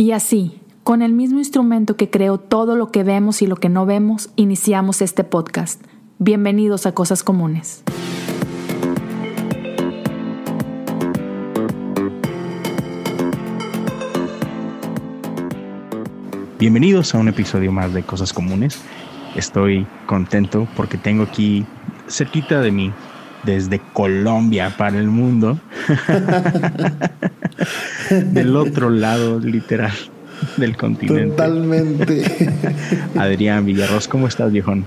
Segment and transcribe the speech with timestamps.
[0.00, 3.68] Y así, con el mismo instrumento que creó todo lo que vemos y lo que
[3.68, 5.84] no vemos, iniciamos este podcast.
[6.18, 7.82] Bienvenidos a Cosas Comunes.
[16.58, 18.80] Bienvenidos a un episodio más de Cosas Comunes.
[19.36, 21.66] Estoy contento porque tengo aquí
[22.08, 22.90] cerquita de mí,
[23.44, 25.58] desde Colombia para el mundo,
[28.10, 29.92] del otro lado literal
[30.56, 31.30] del continente.
[31.30, 32.50] Totalmente.
[33.16, 34.84] Adrián Villarroz, ¿cómo estás, viejón?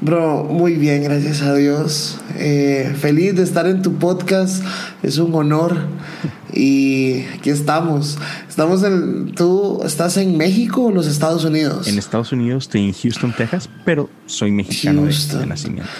[0.00, 2.18] Bro, muy bien, gracias a Dios.
[2.36, 4.62] Eh, feliz de estar en tu podcast,
[5.02, 5.76] es un honor.
[6.52, 8.16] Y aquí estamos.
[8.48, 9.34] Estamos en.
[9.34, 11.88] ¿Tú estás en México o en los Estados Unidos?
[11.88, 15.90] En Estados Unidos, estoy en Houston, Texas, pero soy mexicano de, de, nacimiento.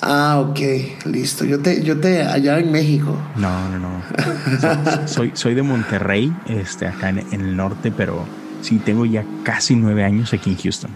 [0.00, 0.58] Ah, ok,
[1.06, 1.44] listo.
[1.44, 3.16] Yo te, yo te allá en México.
[3.36, 5.08] No, no, no.
[5.08, 8.24] soy, soy de Monterrey, este, acá en, en el norte, pero
[8.62, 10.90] sí tengo ya casi nueve años aquí en Houston.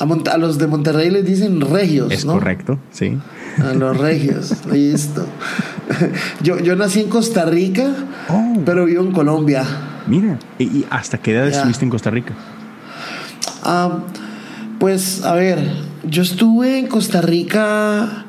[0.00, 2.12] A, a, los de Monterrey les dicen regios.
[2.12, 2.34] Es ¿no?
[2.34, 3.18] correcto, sí.
[3.62, 5.26] A los regios, listo.
[6.42, 7.94] Yo, yo nací en Costa Rica,
[8.28, 8.62] oh.
[8.66, 9.64] pero vivo en Colombia.
[10.06, 11.56] Mira, ¿y hasta qué edad yeah.
[11.56, 12.34] estuviste en Costa Rica?
[13.64, 14.02] Um,
[14.84, 15.60] pues, a ver,
[16.06, 18.26] yo estuve en Costa Rica.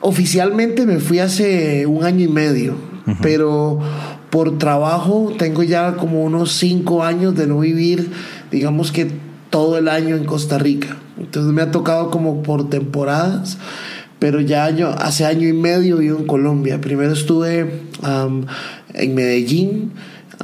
[0.00, 3.16] Oficialmente me fui hace un año y medio, uh -huh.
[3.22, 3.78] pero
[4.30, 8.10] por trabajo tengo ya como unos cinco años de no vivir,
[8.50, 9.12] digamos que
[9.48, 10.96] todo el año en Costa Rica.
[11.20, 13.58] Entonces me ha tocado como por temporadas,
[14.18, 16.80] pero ya año, hace año y medio vivo en Colombia.
[16.80, 18.44] Primero estuve um,
[18.94, 19.92] en Medellín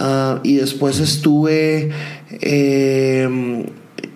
[0.00, 1.91] uh, y después estuve...
[2.30, 3.67] Eh,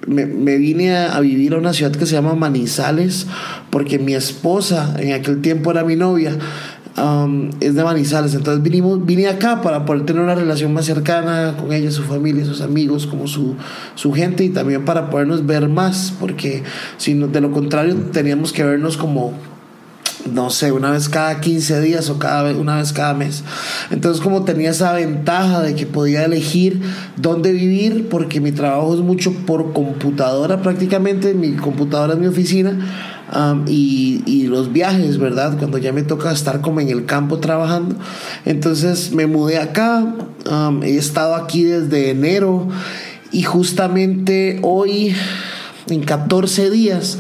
[0.06, 3.27] me, me, vine a, vivir a una ciudad que se llama Manizales
[3.70, 6.39] porque mi esposa en aquel tiempo era mi novia
[6.97, 8.34] um, es de Manizales.
[8.34, 12.45] Entonces vinimos, vine acá para poder tener una relación más cercana con ella, su familia,
[12.45, 13.57] sus amigos como su,
[13.95, 16.62] su gente y también para podernos ver más porque
[16.97, 19.33] si de lo contrario teníamos que vernos como
[20.33, 23.42] no sé, una vez cada 15 días o cada una vez cada mes.
[23.91, 26.80] Entonces como tenía esa ventaja de que podía elegir
[27.17, 32.79] dónde vivir, porque mi trabajo es mucho por computadora prácticamente, mi computadora es mi oficina,
[33.67, 35.57] y, y, los viajes, ¿verdad?
[35.57, 37.95] Cuando ya me toca estar como en el campo trabajando.
[38.45, 40.17] Entonces me mudé acá,
[40.83, 42.67] he estado aquí desde enero
[43.30, 45.14] y justamente hoy,
[45.89, 47.18] en 14 días,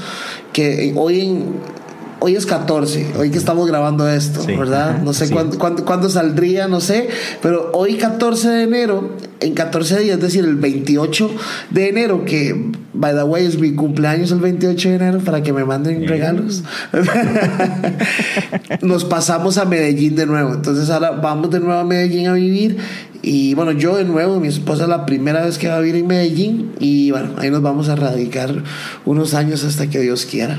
[0.52, 1.79] que hoy en
[2.20, 4.90] hoy es 14, hoy que estamos grabando esto, sí, ¿verdad?
[4.90, 5.32] Ajá, no sé sí.
[5.32, 7.08] cuándo, cuándo, cuándo, saldría, no sé,
[7.42, 11.30] pero hoy 14 de enero, en 14 días, es decir, el 28
[11.70, 15.52] de enero, que, by the way, es mi cumpleaños el 28 de enero, para que
[15.52, 16.10] me manden yeah.
[16.10, 16.62] regalos,
[18.82, 22.76] nos pasamos a Medellín de nuevo, entonces ahora vamos de nuevo a Medellín a vivir
[23.22, 25.96] y bueno, yo de nuevo, mi esposa es la primera vez que va a vivir
[25.96, 28.62] en Medellín y bueno, ahí nos vamos a radicar
[29.04, 30.58] unos años hasta que Dios quiera.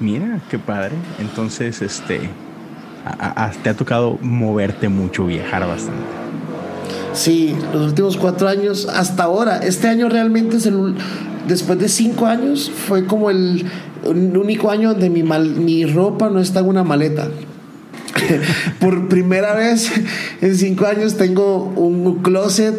[0.00, 0.92] Mira, qué padre.
[1.18, 2.20] Entonces, este,
[3.62, 6.02] te ha tocado moverte mucho, viajar bastante.
[7.12, 9.58] Sí, los últimos cuatro años, hasta ahora.
[9.58, 10.94] Este año realmente es el,
[11.46, 13.66] después de cinco años, fue como el,
[14.04, 17.28] único año donde mi, mi ropa no está en una maleta.
[18.80, 19.90] Por primera vez
[20.40, 22.74] en cinco años tengo un closet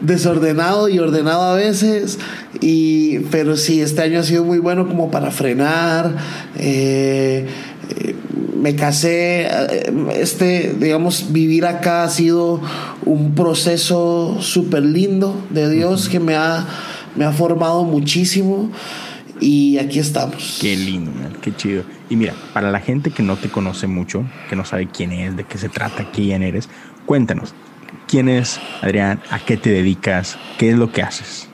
[0.00, 2.18] desordenado y ordenado a veces
[2.60, 6.16] y pero sí este año ha sido muy bueno como para frenar
[6.58, 7.46] eh,
[8.56, 9.48] me casé
[10.14, 12.60] este digamos vivir acá ha sido
[13.04, 16.66] un proceso súper lindo de Dios que me ha
[17.16, 18.70] me ha formado muchísimo
[19.42, 20.58] y aquí estamos.
[20.60, 21.36] Qué lindo, man.
[21.42, 21.82] qué chido.
[22.08, 25.36] Y mira, para la gente que no te conoce mucho, que no sabe quién es,
[25.36, 26.68] de qué se trata, quién eres,
[27.04, 27.52] cuéntanos,
[28.06, 29.20] ¿quién es Adrián?
[29.30, 30.38] ¿A qué te dedicas?
[30.58, 31.48] ¿Qué es lo que haces?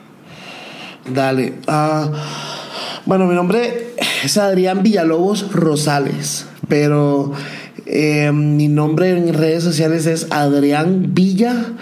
[1.11, 1.55] Dale.
[1.67, 2.11] Uh,
[3.05, 7.33] bueno, mi nombre es Adrián Villalobos Rosales, pero
[7.85, 11.73] eh, mi nombre en redes sociales es Adrián Villa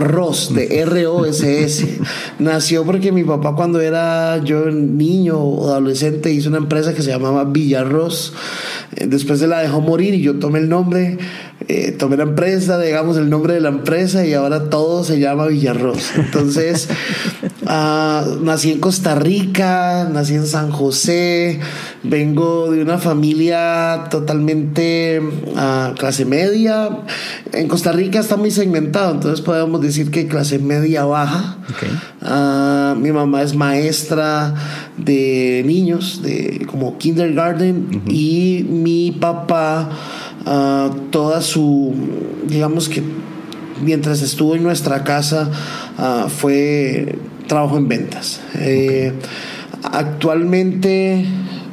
[0.00, 1.98] Ross, de R-O-S-S.
[2.38, 7.10] Nació porque mi papá cuando era yo niño o adolescente hizo una empresa que se
[7.10, 8.32] llamaba Villarroz.
[9.06, 11.18] Después se la dejó morir y yo tomé el nombre,
[11.68, 15.46] eh, tomé la empresa, digamos el nombre de la empresa y ahora todo se llama
[15.46, 16.16] Villarroz.
[16.16, 16.88] Entonces,
[17.62, 21.60] uh, nací en Costa Rica, nací en San José,
[22.02, 26.88] vengo de una familia totalmente uh, clase media.
[27.52, 31.58] En Costa Rica está muy segmentado, entonces podemos decir que clase media baja.
[31.74, 31.90] Okay.
[32.22, 34.54] Uh, mi mamá es maestra
[34.96, 38.12] de niños, de como kindergarten, uh -huh.
[38.12, 39.90] y mi papá,
[40.46, 41.94] uh, toda su,
[42.46, 43.02] digamos que
[43.82, 45.50] mientras estuvo en nuestra casa
[45.98, 48.40] ah, fue trabajo en ventas.
[48.56, 49.12] Eh,
[49.82, 51.24] actualmente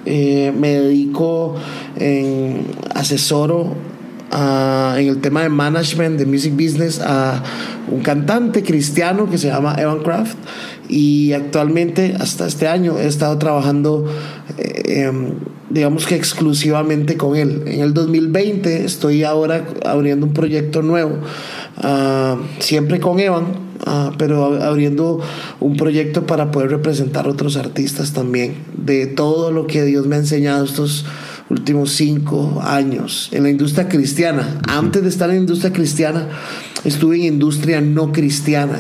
[0.08, 1.56] eh, me dedico
[1.98, 2.66] en
[2.96, 3.76] asesoro
[4.32, 7.44] en el tema de management, de music business, a
[7.90, 10.38] un cantante cristiano que se llama Evan Craft.
[10.90, 14.06] Y actualmente, hasta este año, he estado trabajando,
[14.58, 15.34] eh, em,
[15.70, 17.64] digamos que exclusivamente con él.
[17.68, 21.18] En el 2020 estoy ahora abriendo un proyecto nuevo,
[21.78, 25.20] ah, siempre con Evan, Ah, pero abriendo
[25.60, 30.20] un proyecto para poder representar otros artistas también, de todo lo que Dios me ha
[30.20, 31.06] enseñado estos
[31.50, 34.60] últimos cinco años en la industria cristiana.
[34.68, 36.28] Antes de estar en la industria cristiana,
[36.84, 38.80] estuve en industria no cristiana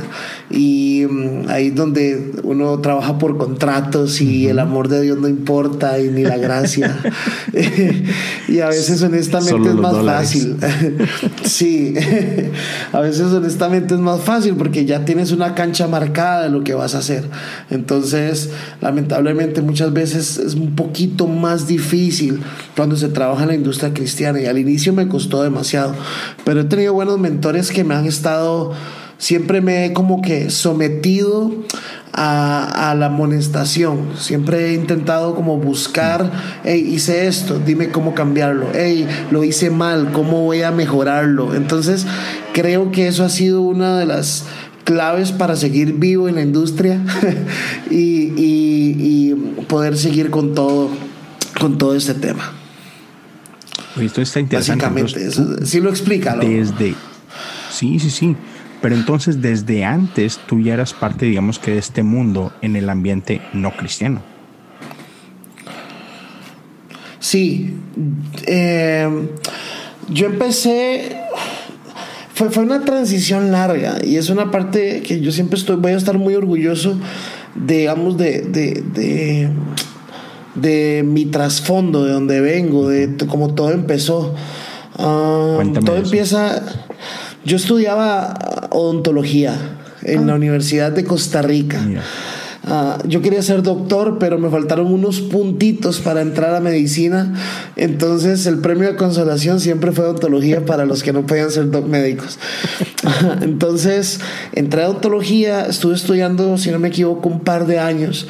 [0.49, 5.99] y mm, ahí donde uno trabaja por contratos y el amor de Dios no importa
[5.99, 6.97] y ni la gracia.
[8.47, 10.57] y a veces honestamente es más fácil.
[11.43, 11.93] sí,
[12.91, 16.73] a veces honestamente es más fácil porque ya tienes una cancha marcada de lo que
[16.73, 17.23] vas a hacer.
[17.69, 18.49] Entonces,
[18.81, 22.41] lamentablemente muchas veces es un poquito más difícil
[22.75, 25.93] cuando se trabaja en la industria cristiana y al inicio me costó demasiado,
[26.45, 28.73] pero he tenido buenos mentores que me han estado
[29.17, 31.51] siempre me he como que sometido
[32.13, 34.09] a, la amonestación.
[34.17, 36.31] Siempre he intentado como buscar,
[36.63, 38.67] hey, hice esto, dime cómo cambiarlo.
[38.73, 41.53] Hey, lo hice mal, ¿cómo voy a mejorarlo?
[41.53, 42.07] Entonces,
[42.53, 44.45] creo que eso ha sido una de las
[44.83, 46.99] claves para seguir vivo en la industria
[47.91, 49.35] y, y,
[49.67, 50.89] poder seguir con todo,
[51.59, 52.51] con todo este tema.
[53.99, 54.85] esto está interesante.
[54.85, 56.35] Básicamente, sí lo explica.
[56.35, 56.95] Desde,
[57.71, 58.35] sí, sí, sí.
[58.81, 62.89] Pero entonces desde antes tú ya eras parte, digamos que de este mundo en el
[62.89, 64.21] ambiente no cristiano.
[67.19, 67.73] Sí,
[68.45, 69.09] eh,
[70.09, 71.17] yo empecé,
[72.33, 75.97] fue, fue una transición larga y es una parte que yo siempre estoy, voy a
[75.97, 76.97] estar muy orgulloso,
[77.55, 79.49] digamos, de, de, de,
[80.61, 84.33] de mi trasfondo, de donde vengo, de cómo todo empezó.
[84.97, 86.63] Ah, todo empieza
[87.47, 89.55] yo estudiaba odontología
[90.03, 90.35] en la ah.
[90.35, 91.81] Universidad de Costa Rica.
[92.69, 97.33] Ah, yo quería ser doctor, pero me faltaron unos puntitos para entrar a medicina.
[97.77, 102.37] Entonces el premio de consolación siempre fue odontología para los que no podían ser médicos.
[103.41, 104.19] Entonces
[104.53, 108.27] entré a odontología, estuve estudiando, si no me equivoco, un par de años,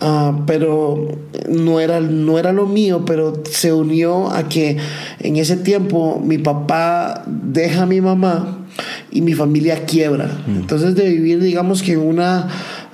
[0.00, 1.16] ah, pero
[1.48, 4.78] no era, no era lo mío, pero se unió a que
[5.20, 8.66] en ese tiempo mi papá deja a mi mamá
[9.10, 10.26] y mi familia quiebra.
[10.46, 10.56] Mm.
[10.56, 12.48] Entonces de vivir, digamos que en una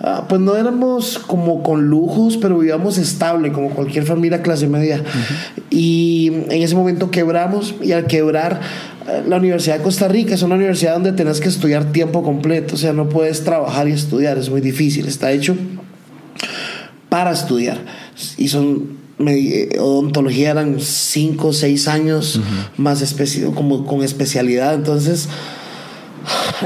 [0.05, 5.01] Ah, pues no éramos como con lujos, pero vivíamos estable, como cualquier familia clase media.
[5.71, 8.61] Y en ese momento quebramos y al quebrar
[9.09, 12.75] eh, la Universidad de Costa Rica es una universidad donde tenés que estudiar tiempo completo,
[12.75, 15.55] o sea, no puedes trabajar y estudiar, es muy difícil, está hecho
[17.09, 17.79] para estudiar.
[18.39, 22.41] Y son eh, odontología eran cinco o seis años
[22.77, 23.15] más
[23.55, 25.29] como con especialidad, entonces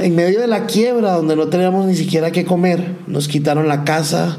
[0.02, 3.84] en medio de la quiebra, donde no teníamos ni siquiera que comer, nos quitaron la
[3.84, 4.38] casa,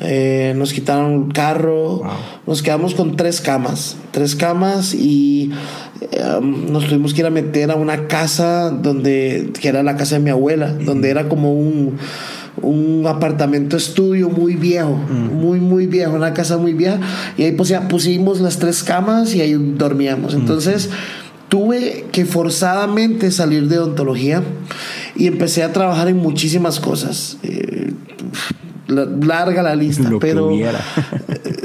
[0.00, 2.02] eh, nos quitaron el carro,
[2.46, 5.52] nos quedamos con tres camas, tres camas y
[6.12, 10.16] em, nos tuvimos que ir a meter a una casa donde, que era la casa
[10.16, 11.96] de mi abuela, donde era como un,
[12.62, 16.98] un apartamento estudio muy viejo, muy, muy viejo, una casa muy vieja,
[17.36, 20.34] y ahí pues ya pusimos las tres camas y ahí dormíamos.
[20.34, 20.90] Entonces,
[21.54, 24.42] tuve que forzadamente salir de odontología
[25.14, 27.36] y empecé a trabajar en muchísimas cosas.
[27.44, 27.92] Eh,
[28.88, 30.80] larga la lista, pero hubiera.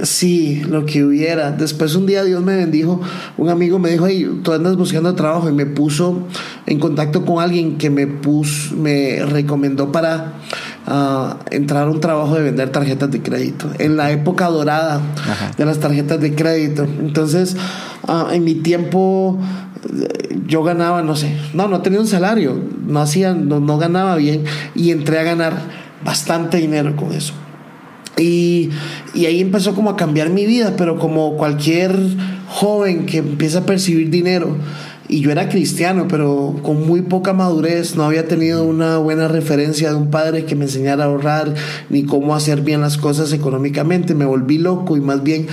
[0.04, 1.52] sí, lo que hubiera.
[1.54, 3.02] Después un día Dios me bendijo,
[3.36, 6.28] un amigo me dijo, hey, tú andas buscando trabajo y me puso
[6.68, 10.34] en contacto con alguien que me puso, me recomendó para
[10.88, 15.02] uh, entrar a un trabajo de vender tarjetas de crédito, en la época dorada
[15.58, 16.84] de las tarjetas de crédito.
[16.84, 17.58] Entonces,
[18.08, 19.40] uh, en mi tiempo
[20.48, 24.44] yo ganaba, no sé, no, no tenía un salario, no hacía, no, ganaba bien
[24.76, 25.54] y entré a ganar
[26.04, 27.34] bastante dinero con eso.
[28.18, 28.70] Y,
[29.14, 31.98] y, ahí empezó como a cambiar mi vida, pero como cualquier
[32.50, 34.58] joven que empieza a percibir dinero,
[35.10, 39.90] y yo era cristiano, pero con muy poca madurez, no había tenido una buena referencia
[39.90, 41.56] de un padre que me enseñara a ahorrar
[41.90, 44.14] ni cómo hacer bien las cosas económicamente.
[44.14, 45.48] Me volví loco y más bien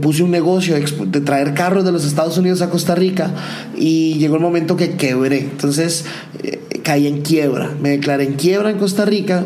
[0.00, 3.30] puse un negocio de traer carros de los Estados Unidos a Costa Rica
[3.76, 5.40] y llegó el momento que quebré.
[5.40, 6.06] Entonces
[6.42, 9.44] eh, caí en quiebra, me declaré en quiebra en Costa Rica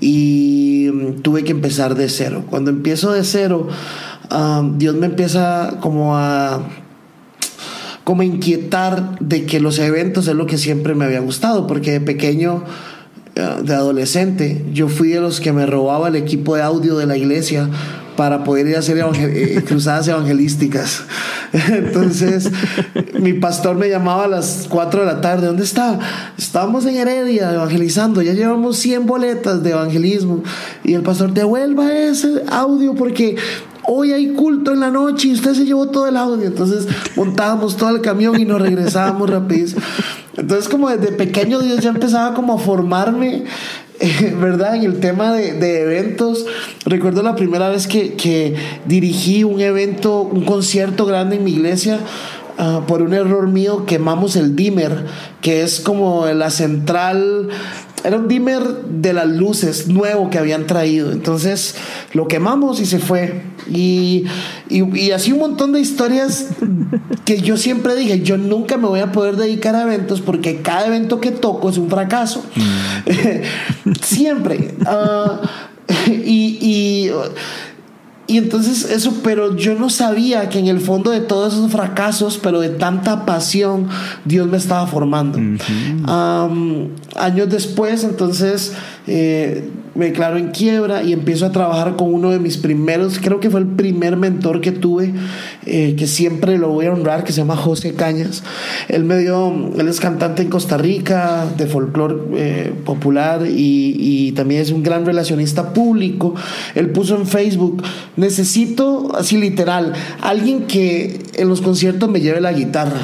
[0.00, 2.44] y mm, tuve que empezar de cero.
[2.48, 3.66] Cuando empiezo de cero,
[4.76, 6.60] Dios me empieza como a
[8.08, 12.00] como inquietar de que los eventos es lo que siempre me había gustado, porque de
[12.00, 12.64] pequeño
[13.34, 17.04] eh, de adolescente, yo fui de los que me robaba el equipo de audio de
[17.04, 17.68] la iglesia
[18.18, 21.04] para poder ir a hacer eh, cruzadas evangelísticas.
[21.52, 22.50] Entonces,
[23.20, 26.00] mi pastor me llamaba a las 4 de la tarde, ¿dónde está?
[26.36, 30.42] Estábamos en Heredia evangelizando, ya llevamos 100 boletas de evangelismo.
[30.82, 33.36] Y el pastor, devuelva ese audio porque
[33.84, 36.44] hoy hay culto en la noche y usted se llevó todo el audio.
[36.44, 39.80] Entonces montábamos todo el camión y nos regresábamos rapidísimo.
[40.36, 43.44] Entonces como desde pequeño Dios ya empezaba como a formarme
[44.40, 44.76] ¿verdad?
[44.76, 46.46] En el tema de, eventos,
[46.84, 48.54] recuerdo la primera vez que,
[48.86, 52.00] dirigí un evento, un concierto grande en mi iglesia.
[52.60, 55.06] Ah, por un error mío quemamos el dimmer,
[55.40, 57.50] que es como la central
[58.04, 61.12] era un dimmer de las luces nuevo que habían traído.
[61.12, 61.74] Entonces
[62.12, 63.42] lo quemamos y se fue.
[63.70, 64.24] Y,
[64.68, 66.46] y, así un montón de historias
[67.24, 70.86] que yo siempre dije, yo nunca me voy a poder dedicar a eventos porque cada
[70.86, 72.42] evento que toco es un fracaso.
[72.54, 73.92] Mm.
[74.02, 74.74] siempre.
[74.86, 75.40] Ah,
[76.06, 77.10] y, y
[78.28, 82.38] y entonces eso, pero yo no sabía que en el fondo de todos esos fracasos,
[82.40, 83.88] pero de tanta pasión,
[84.26, 85.38] Dios me estaba formando.
[87.16, 88.74] años después, entonces
[89.08, 93.40] eh, me declaro en quiebra y empiezo a trabajar con uno de mis primeros, creo
[93.40, 95.12] que fue el primer mentor que tuve,
[95.66, 98.44] eh, que siempre lo voy a honrar, que se llama José Cañas.
[98.88, 104.32] Él me dio, él es cantante en Costa Rica, de folclore eh, popular y, y
[104.32, 106.34] también es un gran relacionista público.
[106.76, 107.82] Él puso en Facebook,
[108.16, 113.00] necesito, así literal, alguien que en los conciertos me lleve la guitarra.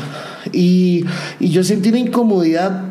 [0.52, 1.04] Y,
[1.40, 2.84] y yo sentí una incomodidad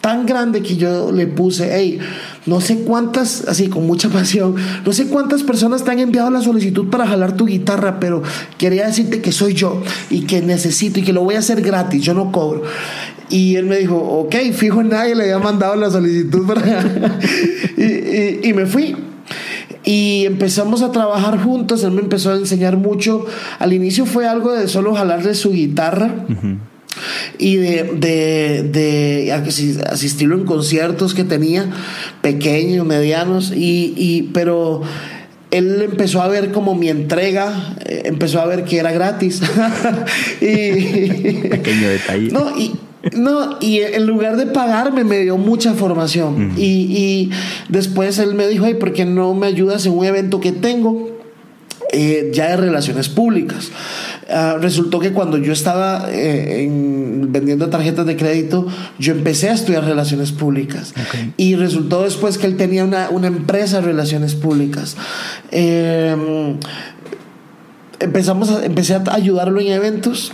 [0.00, 1.98] tan grande que yo le puse, hey,
[2.46, 6.40] no sé cuántas, así con mucha pasión, no sé cuántas personas te han enviado la
[6.40, 8.22] solicitud para jalar tu guitarra, pero
[8.58, 12.02] quería decirte que soy yo y que necesito y que lo voy a hacer gratis,
[12.02, 12.62] yo no cobro.
[13.28, 16.62] Y él me dijo, ok, fijo, nadie le había mandado la solicitud para...
[17.76, 18.94] y, y, me fui.
[19.82, 23.26] Y empezamos a trabajar juntos, él me empezó a enseñar mucho.
[23.58, 26.14] Al inicio fue algo de solo jalarle su guitarra
[27.38, 31.66] y de, de, de, asistirlo en conciertos que tenía,
[32.22, 34.82] pequeños, medianos, y, y, pero
[35.50, 39.42] él empezó a ver como mi entrega, eh, empezó a ver que era gratis.
[40.40, 42.30] y, Pequeño detalle.
[42.30, 42.74] No, y,
[43.14, 46.52] no, y en lugar de pagarme me dio mucha formación.
[46.56, 47.30] y, y,
[47.68, 51.15] después él me dijo, ay, ¿por qué no me ayudas en un evento que tengo?
[51.98, 53.70] Eh, ya de relaciones públicas.
[54.28, 58.66] Ah, resultó que cuando yo estaba eh, vendiendo tarjetas de crédito,
[58.98, 60.92] yo empecé a estudiar relaciones públicas.
[61.38, 64.98] Y resultó después que él tenía una, empresa de relaciones públicas.
[65.50, 66.58] Em,
[67.98, 70.32] empezamos a, empecé a ayudarlo en eventos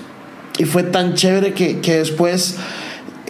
[0.59, 2.57] y fue tan chévere que, después...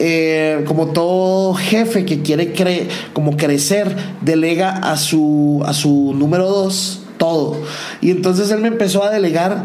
[0.05, 7.02] Eh, como todo jefe que quiere como crecer, delega a su, a su número dos
[7.23, 7.57] todo.
[8.01, 9.65] Y entonces él me empezó a delegar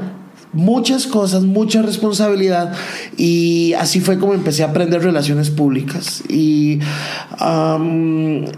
[0.53, 2.73] muchas cosas, mucha responsabilidad
[3.17, 6.79] y así fue como empecé a aprender relaciones públicas y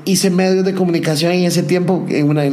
[0.05, 2.43] hice medios de comunicación en ese tiempo en, una,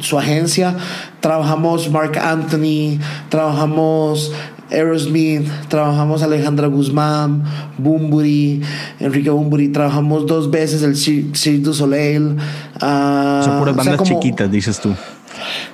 [0.00, 0.76] su agencia
[1.20, 2.98] trabajamos Mark Anthony
[3.30, 4.32] trabajamos
[4.70, 7.44] Aerosmith, trabajamos Alejandra Guzmán,
[7.76, 8.62] Bumburi,
[9.00, 12.36] Enrique Bumburi, trabajamos dos veces el Cirque du Soleil.
[12.76, 14.94] Uh, Son puras bandas chiquitas, dices tú.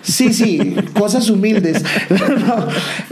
[0.02, 1.82] Sí, sí, cosas humildes.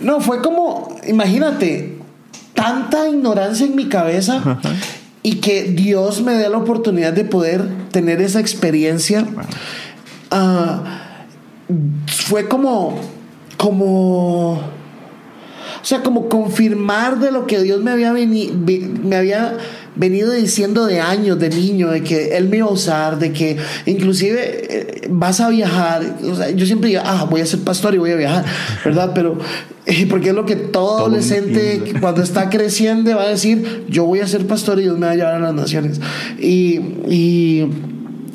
[0.03, 1.99] No, fue como, imagínate,
[2.55, 4.59] tanta ignorancia en mi cabeza
[5.23, 9.27] y que Dios me dé la oportunidad de poder tener esa experiencia.
[10.31, 10.83] Ah,
[12.07, 12.99] fue como,
[13.57, 14.61] como,
[15.81, 19.57] o sea, como confirmar de lo que Dios me había, me había
[19.97, 23.57] venido diciendo de años, de niño, de que él me iba a usar, de que
[23.87, 26.19] inclusive eh, vas a viajar.
[26.25, 28.45] O sea, yo siempre digo, ah, voy a ser pastor y voy a viajar,
[28.85, 29.13] ¿verdad?
[29.15, 29.39] Pero
[29.87, 34.21] eh, porque es lo que todo, adolescente cuando está creciendo va a decir, yo voy
[34.21, 36.01] a ser pastor y Dios me va a llevar a las naciones.
[36.39, 37.67] Y, y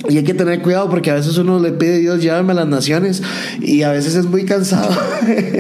[0.10, 2.56] y hay que tener cuidado porque a veces uno le pide a Dios llévame a
[2.56, 3.22] las naciones
[3.62, 4.90] y a veces es muy cansado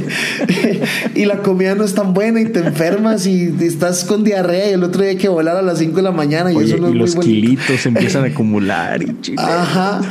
[1.16, 4.74] y la comida no es tan buena y te enfermas y estás con diarrea y
[4.74, 6.90] el otro día hay que volar a las 5 de la mañana y eso no
[6.90, 10.02] y los kilitos empiezan a acumular y Ajá.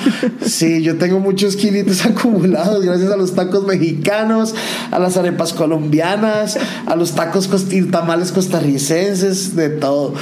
[0.44, 4.54] Sí, yo tengo muchos kilitos acumulados gracias a los tacos mexicanos,
[4.90, 10.14] a las arepas colombianas, a los tacos y tamales costarricenses, de todo.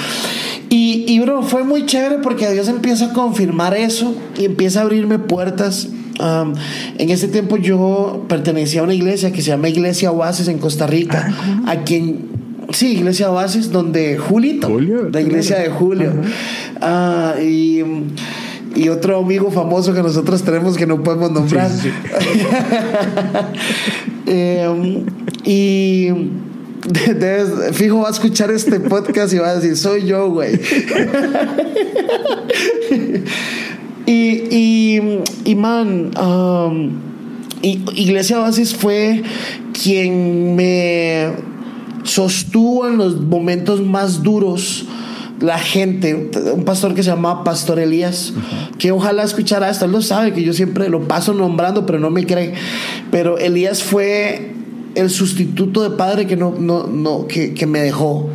[0.71, 4.83] Y, y, bro, fue muy chévere porque Dios empieza a confirmar eso y empieza a
[4.83, 5.89] abrirme puertas.
[6.21, 10.87] en ese tiempo yo pertenecía a una iglesia que se llama Iglesia Oasis en Costa
[10.87, 12.39] Rica, ah, a quien
[12.71, 16.13] Sí, Iglesia Oasis, donde Julito, Julio, la iglesia de Julio.
[16.83, 17.83] Ah, y,
[18.77, 21.71] y otro amigo famoso que nosotros tenemos que no podemos nombrar.
[21.71, 21.91] Sí, sí,
[24.31, 25.03] Eh,
[25.45, 26.09] y
[27.73, 30.59] fijo va a escuchar este podcast y va a decir, soy yo, güey.
[34.07, 34.13] y,
[34.51, 35.01] y,
[35.45, 36.91] y, man, um,
[37.63, 39.23] y- Iglesia Oasis fue
[39.83, 41.33] quien me
[42.05, 44.87] sostuvo en los momentos más duros
[45.41, 48.33] la gente, un pastor que se llamaba Pastor Elías,
[48.77, 52.11] que ojalá escuchara esto, él lo sabe, que yo siempre lo paso nombrando, pero no
[52.11, 52.55] me cree.
[53.13, 54.55] Pero Elías fue
[54.95, 58.29] el sustituto de padre que, no, no, no, que, que me dejó.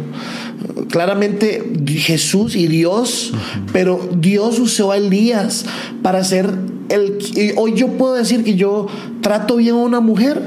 [0.89, 3.33] Claramente Jesús y Dios,
[3.71, 5.65] pero Dios usó a Elías
[6.01, 6.49] para ser
[6.89, 7.17] el...
[7.57, 8.87] hoy yo puedo decir que yo
[9.21, 10.41] trato bien a una mujer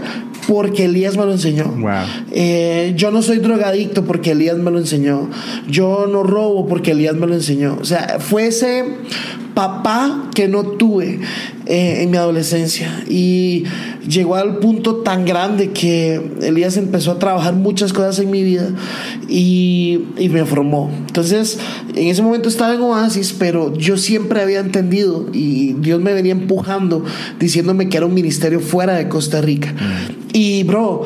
[0.47, 1.65] porque Elías me lo enseñó.
[1.65, 1.91] Wow.
[2.33, 5.29] Eh, yo no soy drogadicto porque Elías me lo enseñó.
[5.69, 7.77] Yo no robo porque Elías me lo enseñó.
[7.81, 8.85] O sea, fue ese
[9.57, 11.19] papá que no tuve
[11.65, 13.03] eh, en mi adolescencia.
[13.09, 13.65] Y
[14.07, 18.69] llegó al punto tan grande que Elías empezó a trabajar muchas cosas en mi vida
[19.29, 20.91] y, y me formó.
[21.07, 21.59] Entonces,
[21.95, 26.33] en ese momento estaba en Oasis, pero yo siempre había entendido y Dios me venía
[26.33, 27.03] empujando
[27.41, 29.75] diciéndome que era un ministerio fuera de Costa Rica.
[30.37, 31.01] Y, bro,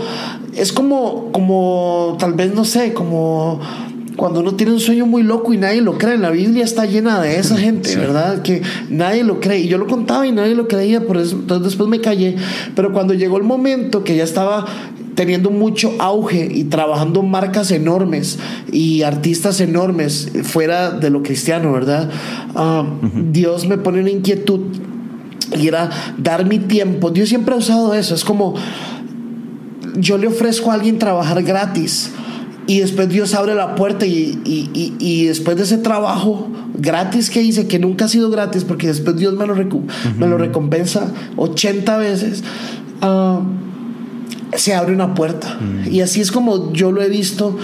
[0.57, 3.61] es como, como, tal vez, no sé, como
[4.17, 6.19] cuando uno tiene un sueño muy loco y nadie lo cree.
[6.19, 8.43] La Biblia está llena de esa gente, ¿verdad?
[8.43, 9.61] Que nadie lo cree.
[9.61, 12.35] Y yo lo contaba y nadie lo creía, por eso entonces después me callé.
[12.75, 14.67] Pero cuando llegó el momento que ya estaba
[15.15, 18.41] teniendo mucho auge y trabajando marcas enormes
[18.73, 22.11] y artistas enormes fuera de lo cristiano, ¿verdad?
[22.57, 22.85] Ah,
[23.31, 24.61] Dios me pone una inquietud
[25.57, 27.11] y era dar mi tiempo.
[27.11, 28.15] Dios siempre ha usado eso.
[28.15, 28.55] Es como
[29.97, 32.11] yo le ofrezco a alguien trabajar gratis
[32.67, 37.29] y después Dios abre la puerta y, y- y- y después de ese trabajo gratis
[37.31, 41.11] que hice, que nunca ha sido gratis porque después Dios me lo, me lo recompensa
[41.37, 42.45] 80 veces,
[43.03, 43.41] ah,
[44.55, 45.59] se abre una puerta.
[45.91, 47.57] Y así es como yo lo he visto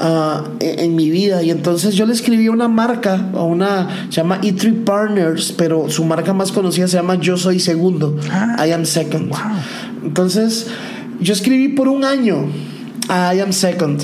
[0.00, 1.42] ah, en, en mi vida.
[1.42, 5.90] Y entonces yo le escribí a una marca, a una, se llama E3 Partners, pero
[5.90, 8.16] su marca más conocida se llama Yo Soy Segundo.
[8.30, 8.64] Ah.
[8.66, 9.28] I Am Second.
[9.28, 9.38] Wow.
[10.04, 10.68] Entonces,
[11.22, 12.46] yo escribí por un año
[13.08, 14.02] a I Am Second.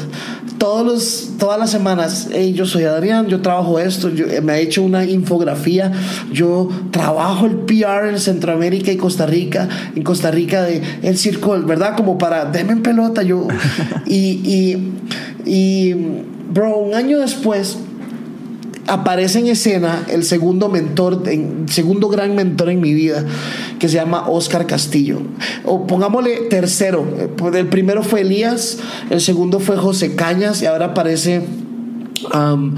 [0.58, 4.54] Todos los, todas las semanas, hey, yo soy Adrián, yo trabajo esto, yo, eh, me
[4.54, 5.92] ha hecho una infografía,
[6.32, 11.56] yo trabajo el PR en Centroamérica y Costa Rica, en Costa Rica de el circo,
[11.62, 11.96] ¿verdad?
[11.96, 13.46] Como para, denme en pelota, yo.
[14.06, 14.92] y, y,
[15.46, 15.94] y,
[16.52, 17.78] bro, un año después,
[18.88, 23.24] aparece en escena el segundo mentor, en- segundo gran mentor en mi vida,
[23.78, 25.20] que se llama Oscar Castillo.
[25.64, 27.06] O pongámosle tercero.
[27.18, 28.78] eh, pues El primero fue Elías,
[29.10, 31.42] el segundo fue José Cañas y ahora aparece.
[32.34, 32.74] Um,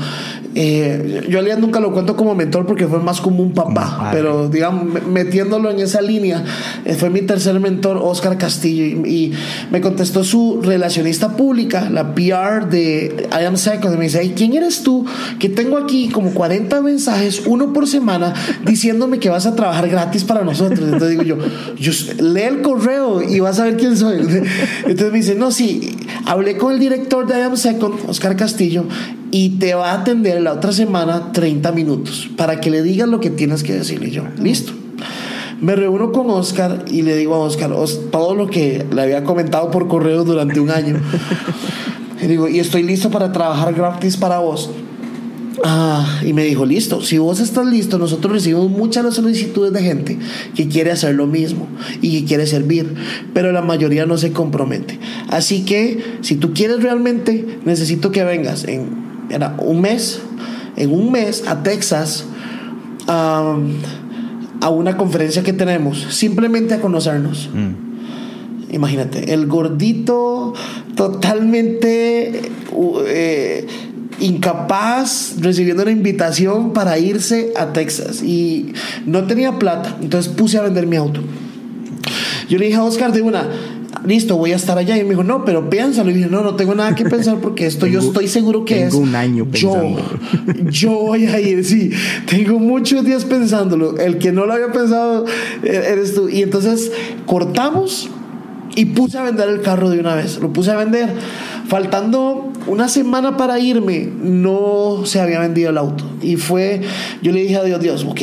[0.55, 4.09] eh, yo a Elías nunca lo cuento como mentor porque fue más como un papá,
[4.13, 6.45] pero digamos, me- metiéndolo en esa línea,
[6.85, 9.33] eh, fue mi tercer mentor, Oscar Castillo, y, y
[9.71, 14.33] me contestó su relacionista pública, la PR de I Am Second, y me dice, "Hey,
[14.37, 15.07] ¿quién eres tú?
[15.39, 20.25] Que tengo aquí como 40 mensajes, uno por semana, diciéndome que vas a trabajar gratis
[20.25, 20.81] para nosotros.
[20.81, 21.37] Entonces digo yo,
[21.79, 24.19] yo lee el correo y vas a ver quién soy.
[24.87, 28.85] Entonces me dice, no, sí, hablé con el director de I Am Second, Oscar Castillo,
[29.31, 33.21] y te va a atender la otra semana 30 minutos para que le digas lo
[33.21, 34.09] que tienes que decirle.
[34.09, 34.73] Y yo, listo.
[35.61, 39.25] Me reúno con Oscar y le digo a Oscar Os- todo lo que le había
[39.25, 40.97] comentado por correo durante un año.
[42.23, 44.71] y digo, y estoy listo para trabajar gratis para vos.
[45.63, 50.19] Ah, y me dijo, listo, si vos estás listo, nosotros recibimos muchas solicitudes de gente
[50.55, 51.69] que quiere hacer lo mismo
[52.01, 52.95] y que quiere servir,
[53.35, 54.99] pero la mayoría no se compromete.
[55.29, 59.00] Así que si tú quieres realmente, necesito que vengas en
[59.31, 60.21] era, un mes,
[60.77, 62.25] en un mes a Texas
[63.07, 67.49] a una conferencia que tenemos, simplemente a conocernos.
[68.71, 70.55] Imagínate, el gordito
[70.95, 72.53] totalmente
[73.07, 73.67] eh,
[74.21, 78.73] incapaz recibiendo una invitación para irse a Texas y
[79.07, 81.21] no tenía plata, entonces puse a vender mi auto.
[82.49, 83.49] Yo le dije a Oscar de una,
[84.05, 84.97] listo, voy a estar allá.
[84.97, 86.11] Y me dijo, no, pero piénsalo.
[86.11, 88.85] Y dije, no, no tengo nada que pensar porque esto yo Tengo- estoy seguro que
[88.85, 88.91] es.
[88.91, 90.05] tengo un año yo, pensándolo.
[90.71, 91.91] yo voy a ir, sí.
[92.29, 93.99] Tengo muchos días pensándolo.
[93.99, 95.25] El que no lo había pensado
[95.63, 96.29] eh, eres tú.
[96.29, 96.93] Y entonces
[97.27, 98.09] cortamos
[98.77, 100.39] y puse a vender el carro de una vez.
[100.41, 101.09] Lo puse a vender.
[101.69, 106.05] Faltando una semana para irme, no se había vendido el auto.
[106.23, 106.81] Y fue,
[107.23, 108.21] yo le dije a Dios, Dios, ok,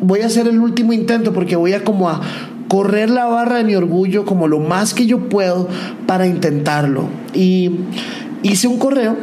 [0.00, 2.20] voy a hacer el último intento porque voy a como a
[2.68, 5.68] correr la barra de mi orgullo como lo más que yo puedo
[6.06, 7.04] para intentarlo.
[7.32, 7.70] Y
[8.42, 9.16] hice un correo,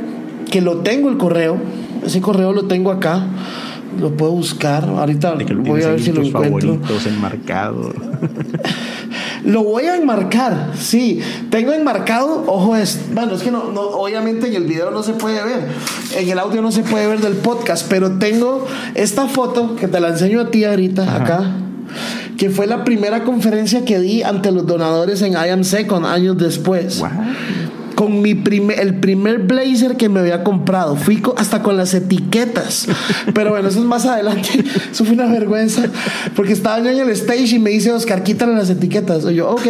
[0.49, 1.57] que lo tengo el correo,
[2.05, 3.25] ese correo lo tengo acá,
[3.99, 6.79] lo puedo buscar, ahorita voy a ver si lo encuentro.
[7.07, 7.93] enmarcado.
[9.43, 11.19] Lo voy a enmarcar, sí.
[11.49, 12.99] Tengo enmarcado, ojo, es.
[13.11, 15.67] Bueno, es que no, no, obviamente en el video no se puede ver.
[16.15, 19.99] En el audio no se puede ver del podcast, pero tengo esta foto que te
[19.99, 21.55] la enseño a ti ahorita, acá.
[22.41, 26.39] Que fue la primera conferencia que di ante los donadores en I Am Second años
[26.39, 26.99] después
[28.01, 30.95] con mi primer, el primer blazer que me había comprado.
[30.95, 32.87] Fui hasta con las etiquetas.
[33.35, 34.49] Pero bueno, eso es más adelante.
[34.91, 35.83] Eso fue una vergüenza.
[36.35, 39.23] Porque estaba yo en el stage y me dice, Oscar, quítale las etiquetas.
[39.29, 39.61] Y yo, ok.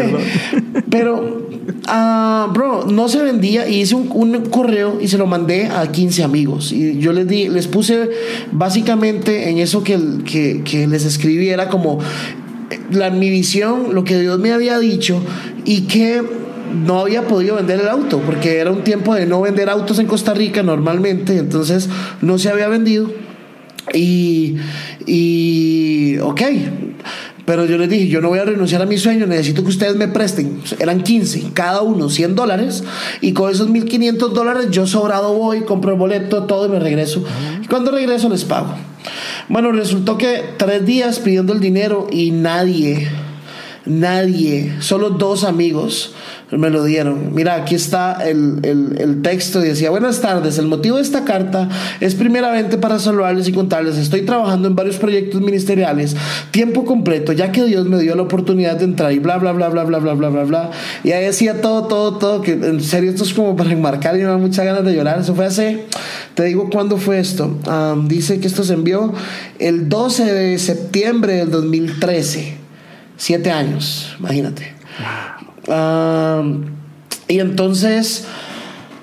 [0.88, 1.46] Pero,
[1.88, 3.68] uh, bro, no se vendía.
[3.68, 4.06] Y hice un,
[4.46, 6.72] correo y se lo mandé a 15 amigos.
[6.72, 8.08] Y yo les di, les puse
[8.50, 11.98] básicamente en eso que, que, que les escribí era como
[12.90, 15.20] la, mi visión, lo que Dios me había dicho
[15.66, 16.22] y que
[16.74, 20.06] no había podido vender el auto porque era un tiempo de no vender autos en
[20.06, 21.88] Costa Rica normalmente, entonces
[22.20, 23.10] no se había vendido.
[23.92, 24.56] Y,
[25.06, 26.42] y ok,
[27.44, 29.96] pero yo les dije, yo no voy a renunciar a mi sueño, necesito que ustedes
[29.96, 30.60] me presten.
[30.78, 32.84] Eran 15, cada uno 100 dólares.
[33.20, 37.24] Y con esos 1.500 dólares yo sobrado voy, compro el boleto, todo y me regreso.
[37.62, 38.74] Y cuando regreso les pago.
[39.48, 43.08] Bueno, resultó que tres días pidiendo el dinero y nadie,
[43.84, 46.14] nadie, solo dos amigos
[46.58, 47.34] me lo dieron.
[47.34, 51.68] Mira, aquí está el, el, texto y decía, buenas tardes, el motivo de esta carta
[52.00, 56.16] es primeramente para saludarles y contarles, estoy trabajando en varios proyectos ministeriales,
[56.50, 59.68] tiempo completo, ya que Dios me dio la oportunidad de entrar y bla, bla, bla,
[59.68, 60.70] bla, bla, bla, bla, bla, bla.
[61.04, 64.18] Y ahí decía todo, todo, todo, que en serio esto es como para enmarcar y
[64.18, 65.20] me da muchas ganas de llorar.
[65.20, 65.86] Eso fue hace,
[66.34, 67.58] te digo cuándo fue esto.
[68.06, 69.12] dice que esto se envió
[69.58, 72.58] el 12 de septiembre del 2013.
[73.16, 74.72] Siete años, imagínate
[77.28, 78.24] y entonces,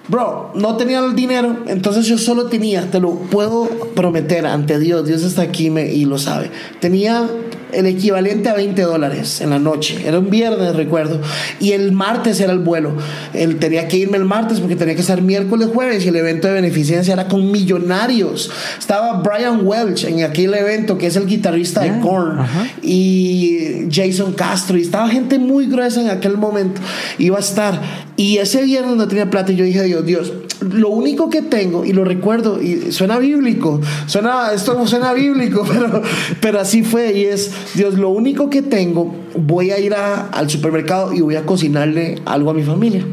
[0.08, 5.08] bro, no tenía el dinero, entonces yo solo tenía, te lo puedo prometer ante Dios,
[5.08, 6.52] Dios está aquí y lo sabe.
[6.80, 7.28] Tenía
[7.72, 10.02] el equivalente a 20 dólares en la noche.
[10.06, 11.22] Era un viernes, recuerdo.
[11.60, 12.96] Y el martes era el vuelo.
[13.34, 16.06] Él tenía que irme el martes porque tenía que ser miércoles, jueves.
[16.06, 18.52] Y el evento de beneficencia era con millonarios.
[18.78, 22.40] Estaba Brian Welch en aquel evento, que es el guitarrista de Korn.
[22.82, 24.78] Y Jason Castro.
[24.78, 26.82] Y estaba gente muy gruesa en aquel momento.
[27.18, 27.82] Iba a estar.
[28.18, 29.52] Y ese viernes no tenía plata.
[29.52, 33.80] Y yo dije, Dios, Dios, lo único que tengo, y lo recuerdo, y suena bíblico.
[34.08, 36.02] Suena, esto suena bíblico, pero,
[36.42, 37.14] pero así fue.
[37.14, 41.46] Y es Dios, lo único que tengo, voy a ir al supermercado y voy a
[41.46, 43.06] cocinarle algo a mi familia.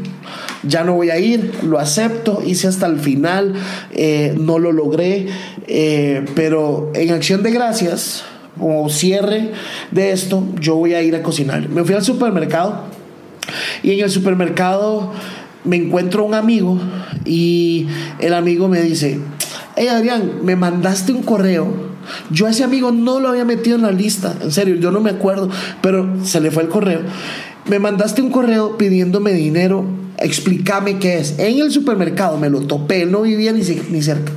[0.63, 3.53] Ya no voy a ir, lo acepto, hice hasta el final,
[3.91, 5.27] eh, no lo logré,
[5.67, 8.23] eh, pero en acción de gracias,
[8.57, 9.51] como cierre
[9.91, 11.69] de esto, yo voy a ir a cocinar.
[11.69, 12.83] Me fui al supermercado
[13.83, 15.13] y en el supermercado
[15.63, 16.79] me encuentro un amigo
[17.27, 17.87] y
[18.19, 19.19] el amigo me dice,
[19.75, 21.87] hey Adrián, me mandaste un correo
[22.29, 25.01] yo a ese amigo no lo había metido en la lista, en serio, yo no
[25.01, 25.49] me acuerdo,
[25.81, 27.01] pero se le fue el correo.
[27.69, 29.85] Me mandaste un correo pidiéndome dinero,
[30.17, 31.37] explícame qué es.
[31.37, 34.31] En el supermercado me lo topé, no vivía ni, ni cerca.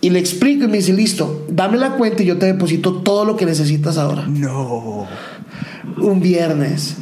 [0.00, 3.24] Y le explico y me dice, listo, dame la cuenta y yo te deposito todo
[3.24, 4.26] lo que necesitas ahora.
[4.28, 5.06] No.
[5.98, 6.96] Un viernes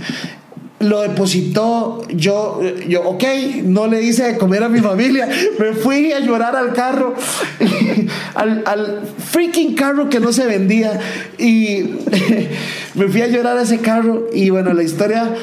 [0.81, 3.25] lo depositó, yo, yo, ok,
[3.65, 7.15] no le hice de comer a mi familia, me fui a llorar al carro,
[8.35, 11.01] al, al, freaking carro que no se vendía,
[11.39, 11.95] y
[12.95, 15.35] me fui a llorar a ese carro, y bueno, la historia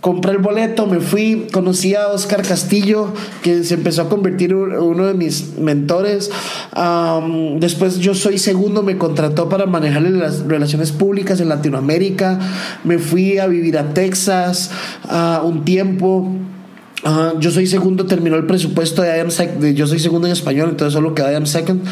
[0.00, 4.56] compré el boleto, me fui, conocí a Oscar Castillo, que se empezó a convertir en
[4.56, 6.30] uno de mis mentores.
[7.58, 12.38] después yo soy segundo, me contrató para manejar las relaciones públicas en Latinoamérica.
[12.84, 14.70] Me fui a vivir a Texas
[15.04, 16.32] uh, un tiempo
[17.38, 20.68] yo soy segundo, terminó el presupuesto de I am second, yo soy segundo en español,
[20.70, 21.82] entonces solo queda I am second.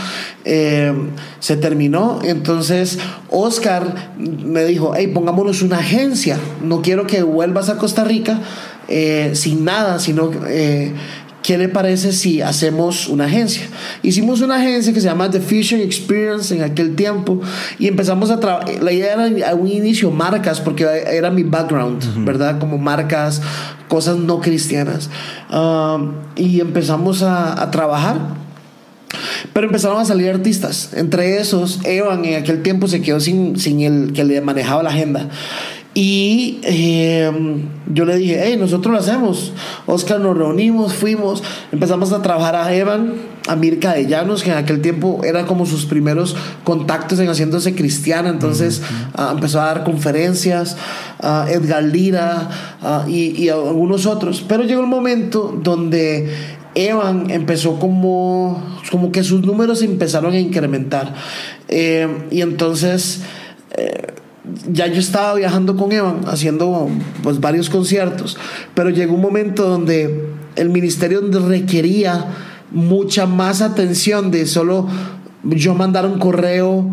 [0.44, 0.92] Eh,
[1.40, 2.98] se terminó, entonces
[3.30, 8.40] Oscar me dijo, hey, pongámonos una agencia, no quiero que vuelvas a Costa Rica
[8.88, 10.92] eh, sin nada, sino eh,
[11.48, 13.62] ¿qué le parece si hacemos una agencia?
[14.02, 17.40] Hicimos una agencia que se llama The Fusion Experience en aquel tiempo
[17.78, 22.22] y empezamos a trabajar, la idea era a un inicio marcas, porque era mi background,
[22.26, 22.58] ¿verdad?
[22.58, 23.40] Como marcas,
[23.88, 25.08] cosas no cristianas.
[25.50, 28.18] Um, y empezamos a, a trabajar.
[29.54, 30.90] Pero empezaron a salir artistas.
[30.92, 34.90] Entre esos, Evan en aquel tiempo se quedó sin, sin el que le manejaba la
[34.90, 35.30] agenda.
[35.94, 39.52] Y em, yo le dije, hey, nosotros lo hacemos.
[39.86, 43.14] Oscar, nos reunimos, fuimos, empezamos a trabajar a Evan.
[43.48, 47.74] a Mirka de Llanos, que en aquel tiempo era como sus primeros contactos en haciéndose
[47.74, 48.82] cristiana, entonces
[49.14, 50.76] ah, empezó a dar conferencias,
[51.18, 52.50] a Edgar Lira
[53.08, 54.44] y, y algunos otros.
[54.46, 56.28] Pero llegó el momento donde
[56.74, 61.12] Evan empezó como, como que sus números empezaron a incrementar.
[61.68, 63.22] Eh, y entonces
[63.76, 64.14] eh,
[64.70, 66.88] ya yo estaba viajando con Evan, haciendo
[67.22, 68.36] pues varios conciertos,
[68.74, 72.26] pero llegó un momento donde el ministerio requería
[72.70, 74.88] mucha más atención de solo
[75.44, 76.86] yo mandar un correo,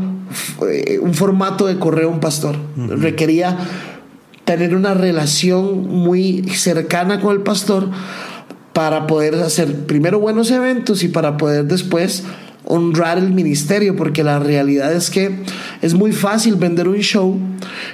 [0.70, 2.56] eh, un formato de correo a un pastor.
[2.76, 3.58] Requería
[4.46, 7.90] tener una relación muy cercana con el pastor
[8.74, 12.24] para poder hacer primero buenos eventos y para poder después
[12.66, 15.32] honrar el ministerio, porque la realidad es que
[15.82, 17.38] es muy fácil vender un show,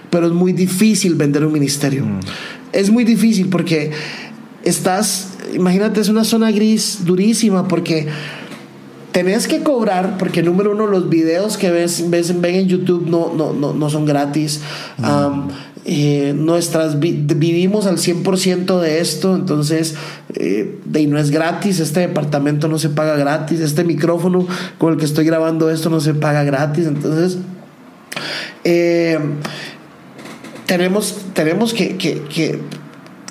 [0.10, 2.06] pero es muy difícil vender un ministerio.
[2.06, 2.20] Mm.
[2.72, 3.92] Es muy difícil porque
[4.64, 8.08] estás, imagínate, es una zona gris durísima porque
[9.12, 13.34] tenés que cobrar, porque número uno, los videos que ves, ves ven en YouTube no,
[13.36, 14.62] no, no, no son gratis.
[14.98, 15.50] Mm.
[15.84, 19.96] Eh, nuestras vivimos al 100% de esto, entonces
[20.36, 24.46] eh, y no es gratis, este departamento no se paga gratis, este micrófono
[24.78, 27.40] con el que estoy grabando esto no se paga gratis, entonces
[28.64, 29.18] eh,
[30.68, 32.22] tenemos, tenemos que, que,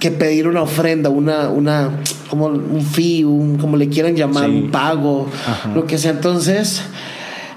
[0.00, 4.72] que, pedir una ofrenda, una, una como un fee, un, como le quieran llamar, un
[4.72, 5.28] pago,
[5.74, 6.10] lo que sea.
[6.10, 6.82] Entonces,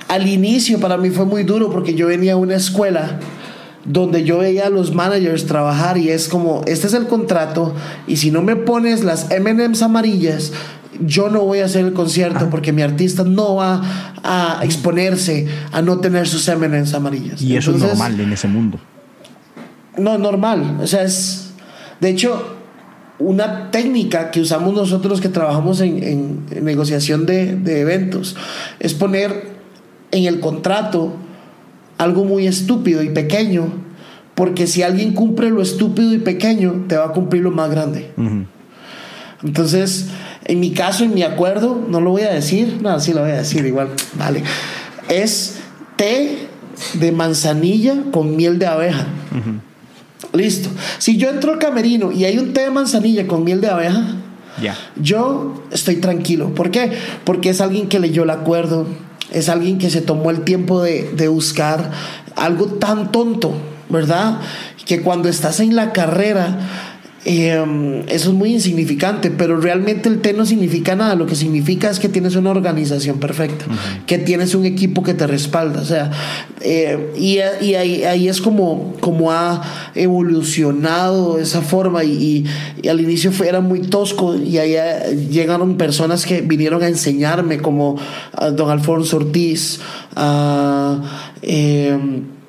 [0.07, 3.19] al inicio para mí fue muy duro porque yo venía a una escuela
[3.85, 7.73] donde yo veía a los managers trabajar y es como, este es el contrato
[8.07, 10.53] y si no me pones las MMs amarillas,
[10.99, 13.81] yo no voy a hacer el concierto porque mi artista no va
[14.23, 17.41] a exponerse a no tener sus MMs amarillas.
[17.41, 18.79] Y eso es normal en ese mundo.
[19.97, 20.77] No, normal.
[20.81, 21.51] O sea, es.
[21.99, 22.55] De hecho,
[23.19, 28.35] una técnica que usamos nosotros que trabajamos en, negociación de, de eventos
[28.79, 29.53] es poner
[30.11, 31.13] en el contrato
[31.97, 33.67] algo muy estúpido y pequeño,
[34.35, 38.11] porque si alguien cumple lo estúpido y pequeño, te va a cumplir lo más grande.
[39.43, 40.07] Entonces,
[40.45, 43.31] en mi caso, en mi acuerdo, no lo voy a decir, no, sí lo voy
[43.31, 44.43] a decir igual, vale,
[45.09, 45.59] es
[45.95, 46.47] té
[46.95, 49.07] de manzanilla con miel de abeja.
[50.33, 50.69] Listo.
[50.97, 54.15] Si yo entro al camerino y hay un té de manzanilla con miel de abeja,
[54.95, 56.53] yo estoy tranquilo.
[56.55, 56.91] ¿Por qué?
[57.23, 58.87] Porque es alguien que leyó el acuerdo,
[59.31, 61.91] es alguien que se tomó el tiempo de, de buscar
[62.35, 63.53] algo tan tonto,
[63.89, 64.39] ¿verdad?
[64.85, 66.92] Que cuando estás en la carrera
[67.25, 71.15] Em, eso es muy insignificante, pero realmente el té no significa nada.
[71.15, 73.65] Lo que significa es que tienes una organización perfecta,
[74.05, 75.81] que tienes un equipo que te respalda.
[75.81, 76.11] O sea,
[76.59, 79.61] eh, y, ahí, es como, como ha
[79.95, 82.03] evolucionado esa forma.
[82.03, 82.45] Y,
[82.89, 87.59] al inicio fue, era muy tosco, y ahí eh, llegaron personas que vinieron a enseñarme,
[87.59, 87.97] como
[88.53, 89.79] don Alfonso Ortiz,
[90.15, 91.01] a.
[91.41, 92.42] Em,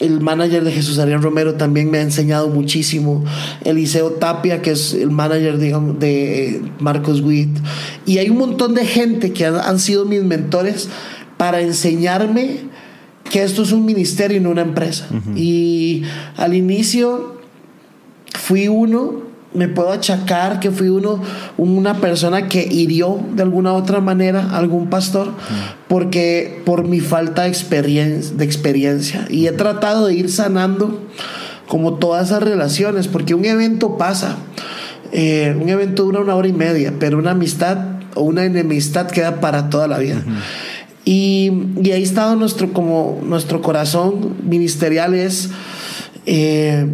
[0.00, 3.24] el manager de Jesús Arián Romero también me ha enseñado muchísimo.
[3.62, 7.56] Eliseo Tapia, que es el manager digamos, de Marcos Witt.
[8.04, 10.88] Y hay un montón de gente que han, sido mis mentores
[11.36, 12.58] para enseñarme
[13.30, 15.08] que esto es un ministerio y no una empresa.
[15.36, 16.02] Y
[16.36, 17.40] al inicio
[18.34, 21.22] fui uno me puedo achacar que fui uno,
[21.56, 25.30] una persona que hirió de alguna otra manera a algún pastor,
[25.88, 29.26] porque por mi falta de experiencia, de experiencia.
[29.30, 31.06] Y he tratado de ir sanando
[31.68, 34.36] como todas esas relaciones, porque un evento pasa,
[35.12, 37.78] eh, un evento dura una hora y media, pero una amistad
[38.14, 40.20] o una enemistad queda para toda la vida.
[41.04, 45.50] y, y, ahí estado nuestro, como nuestro corazón ministerial es...
[46.26, 46.86] Eh,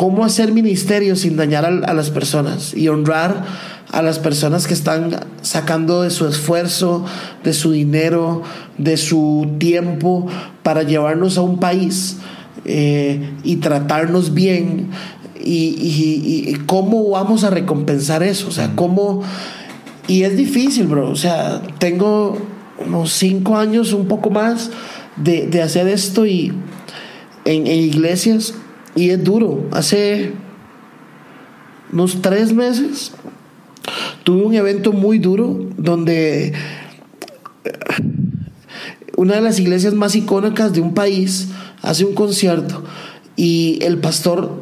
[0.00, 3.44] cómo hacer ministerio sin dañar a, las personas y honrar
[3.92, 7.04] a las personas que están sacando de su esfuerzo,
[7.44, 8.40] de su dinero,
[8.78, 10.26] de su tiempo
[10.62, 12.16] para llevarnos a un país
[12.64, 14.88] eh, y tratarnos bien.
[15.38, 19.20] Y, cómo vamos a recompensar eso, o sea, cómo...
[20.08, 22.38] Y es difícil, bro, o sea, tengo
[22.86, 24.70] unos cinco años, un poco más,
[25.16, 26.54] de, hacer esto y
[27.44, 28.54] en iglesias
[29.00, 29.66] y es duro.
[29.72, 30.32] Hace
[31.90, 33.12] unos tres meses
[34.24, 37.72] tuve un evento muy duro donde eh,
[39.16, 41.48] una de las iglesias más icónicas de un país
[41.80, 42.84] hace un concierto
[43.36, 44.60] y el pastor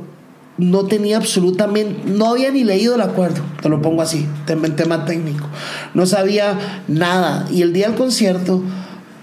[0.56, 5.04] no tenía absolutamente, no había ni leído el acuerdo, te lo pongo así, en tema
[5.04, 5.46] técnico,
[5.94, 7.48] no sabía nada.
[7.50, 8.62] Y el día del concierto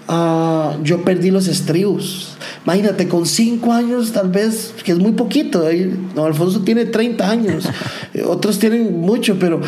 [0.08, 2.36] ah, yo perdí los estribos.
[2.66, 5.66] Imagínate, con cinco años tal vez, que es muy poquito,
[6.16, 7.70] no, Alfonso tiene 30 años,
[8.14, 9.62] eh, otros tienen mucho, pero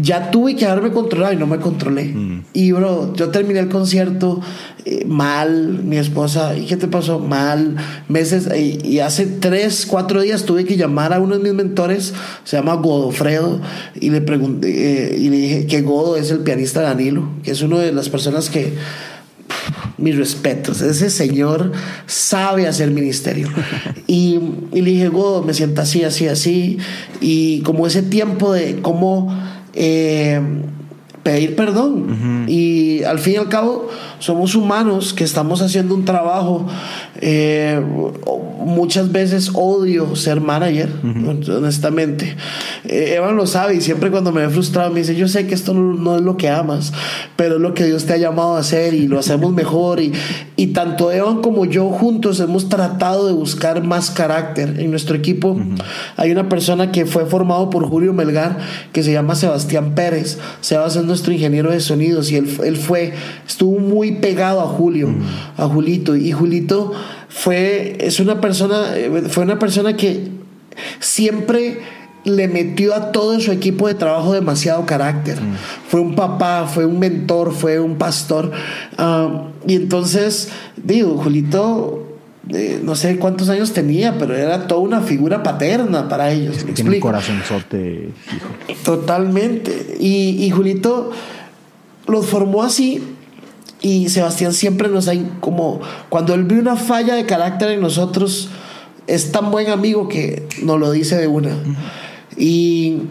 [0.00, 2.04] ya tuve que haberme controlado y no me controlé.
[2.04, 2.44] Mm.
[2.52, 4.40] Y bro, yo terminé el concierto
[4.84, 7.18] eh, mal, mi esposa, ¿y qué te pasó?
[7.18, 7.76] Mal,
[8.08, 12.56] meses, y, hace tres, cuatro días tuve que llamar a uno de mis mentores, se
[12.56, 13.60] llama Godofredo,
[13.98, 17.62] y le pregunté, eh, y le dije que Godo es el pianista Danilo, que es
[17.62, 18.74] una de las personas que
[19.98, 20.80] mis respetos.
[20.80, 21.72] Ese señor
[22.06, 23.48] sabe hacer ministerio.
[24.06, 24.38] Y,
[24.72, 26.78] le dije, Godo, me siento así, así, así.
[27.20, 29.36] Y como ese tiempo de cómo
[29.74, 30.40] eh,
[31.24, 32.44] pedir perdón.
[32.46, 33.88] Y al fin y al cabo,
[34.20, 36.66] somos humanos que estamos haciendo un trabajo.
[37.16, 37.82] Eh,
[38.64, 40.88] muchas veces odio ser manager,
[41.48, 42.36] honestamente.
[42.84, 45.54] Eh, Evan lo sabe y siempre cuando me ve frustrado me dice, yo sé que
[45.54, 46.92] esto no, es lo que amas,
[47.36, 50.00] pero es lo que Dios te ha llamado a hacer y lo hacemos mejor.
[50.00, 50.12] Y,
[50.56, 55.58] y tanto Evan como yo juntos hemos tratado de buscar más carácter en nuestro equipo.
[56.16, 58.58] Hay una persona que fue formado por Julio Melgar
[58.92, 60.38] que se llama Sebastián Pérez.
[60.60, 63.12] Sebas es nuestro ingeniero de sonidos y él, él fue,
[63.46, 65.08] estuvo muy pegado a Julio,
[65.56, 66.16] a Julito.
[66.16, 66.92] Y Julito
[67.28, 68.86] fue, es una persona,
[69.28, 70.28] fue una persona que
[70.98, 71.78] siempre
[72.24, 75.40] le metió a todo su equipo de trabajo demasiado carácter.
[75.40, 75.54] Mm.
[75.88, 78.50] Fue un papá, fue un mentor, fue un pastor.
[78.98, 82.03] Ah, y entonces, digo, Julito,
[82.50, 86.64] eh, no sé cuántos años tenía, pero era toda una figura paterna para ellos.
[86.74, 88.82] Tiene un corazonzote, hijo.
[88.84, 89.96] Totalmente.
[89.98, 91.10] Y, y Julito
[92.06, 93.02] los formó así.
[93.80, 98.48] Y Sebastián siempre nos ha como cuando él vio una falla de carácter en nosotros,
[99.06, 101.50] es tan buen amigo que nos lo dice de una.
[102.36, 103.02] Y,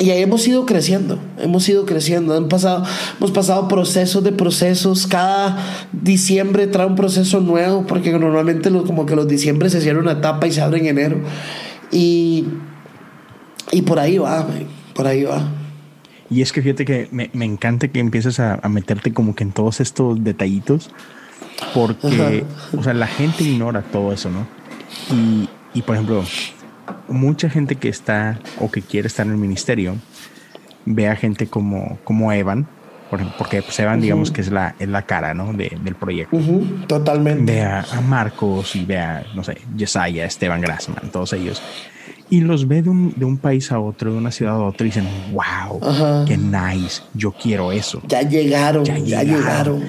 [0.00, 2.84] y ahí hemos ido creciendo, hemos ido creciendo, hemos pasado,
[3.18, 9.14] hemos pasado procesos de procesos, cada diciembre trae un proceso nuevo, porque normalmente como que
[9.14, 11.18] los diciembre se cierra una etapa y se abre en enero.
[11.92, 12.46] Y,
[13.72, 14.46] y por ahí va,
[14.94, 15.46] por ahí va.
[16.30, 19.44] Y es que fíjate que me, me encanta que empieces a, a, meterte como que
[19.44, 20.88] en todos estos detallitos,
[21.74, 24.46] porque, o sea, la gente ignora todo eso, ¿no?
[25.14, 26.24] Y, y por ejemplo,
[27.10, 29.96] mucha gente que está o que quiere estar en el ministerio
[30.84, 32.66] ve a gente como, como Evan,
[33.38, 35.52] porque pues Evan, digamos que es la, es la cara ¿no?
[35.52, 36.38] del proyecto.
[36.86, 37.52] Totalmente.
[37.52, 41.60] Ve a, Marcos y ve a, no sé, Yesaya, Esteban Grassman, todos ellos.
[42.28, 44.86] Y los ve de un, de un país a otro, de una ciudad a otra,
[44.86, 45.80] y dicen, wow,
[46.26, 48.00] qué nice, yo quiero eso.
[48.06, 49.82] Ya llegaron, ya, ya llegaron.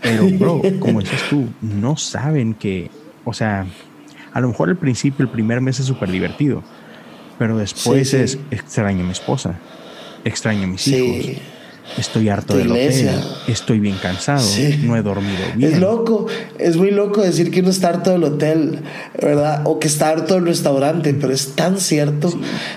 [0.00, 2.88] Pero, bro, como dices tú, no saben que,
[3.24, 3.66] o sea,
[4.38, 6.62] a lo mejor al principio, el primer mes es súper divertido,
[7.40, 9.58] pero después es extraño a mi esposa,
[10.24, 11.42] extraño a mis hijos.
[11.96, 14.46] Estoy harto de del hotel, estoy bien cansado,
[14.84, 15.72] no he dormido bien.
[15.72, 18.80] Es loco, es muy loco decir que uno está harto del hotel,
[19.20, 19.62] ¿verdad?
[19.64, 22.30] O que está harto del restaurante, pero es tan cierto.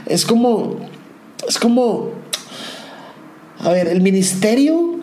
[0.07, 0.77] Es como,
[1.47, 2.09] es como,
[3.59, 4.99] a ver, el ministerio,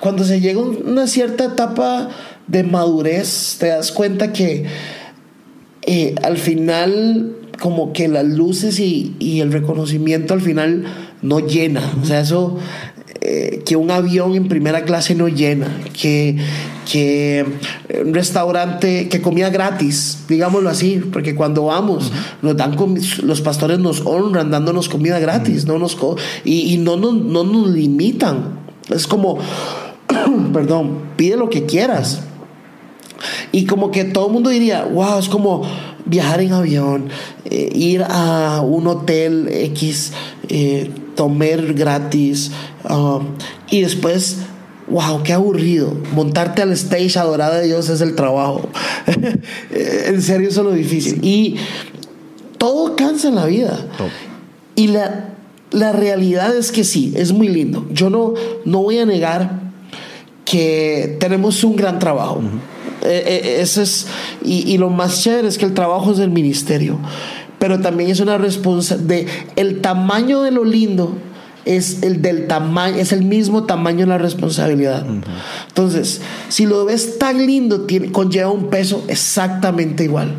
[0.00, 2.08] cuando se llega a una cierta etapa
[2.46, 4.66] de madurez, te das cuenta que
[5.82, 10.84] eh, al final como que las luces y, y, el reconocimiento al final
[11.20, 11.82] no llena.
[12.02, 12.58] O sea, eso
[13.22, 16.38] eh, que un avión en primera clase no llena, que,
[16.90, 17.44] que
[18.02, 22.76] un restaurante, que comida gratis, digámoslo así, porque cuando vamos, nos dan
[23.22, 25.98] los pastores nos honran dándonos comida gratis, no nos
[26.46, 28.58] y, y no, no, no nos limitan.
[28.88, 29.38] Es como,
[30.54, 32.22] perdón, pide lo que quieras.
[33.52, 35.62] Y como que todo el mundo diría, wow, es como
[36.04, 37.08] viajar en avión,
[37.44, 40.12] eh, ir a un hotel X,
[40.48, 42.50] eh, comer gratis
[42.88, 43.26] um,
[43.70, 44.38] y después,
[44.88, 45.94] wow, qué aburrido.
[46.14, 48.68] Montarte al stage, adorar a Dios es el trabajo.
[49.70, 51.18] en serio, eso es lo difícil.
[51.22, 51.56] Y
[52.58, 53.86] todo cansa en la vida.
[54.74, 55.30] Y la,
[55.70, 57.86] la realidad es que sí, es muy lindo.
[57.90, 59.60] Yo no, no voy a negar
[60.44, 62.40] que tenemos un gran trabajo.
[62.40, 64.06] Eh, eh, eso es,
[64.44, 66.98] y, y, lo más chévere es que el trabajo es del ministerio,
[67.58, 71.16] pero también es una responsabilidad, de el tamaño de lo lindo
[71.64, 75.04] es el del tamaño, es el mismo tamaño de la responsabilidad.
[75.68, 80.34] Entonces, si lo ves tan lindo, tiene, conlleva un peso exactamente igual.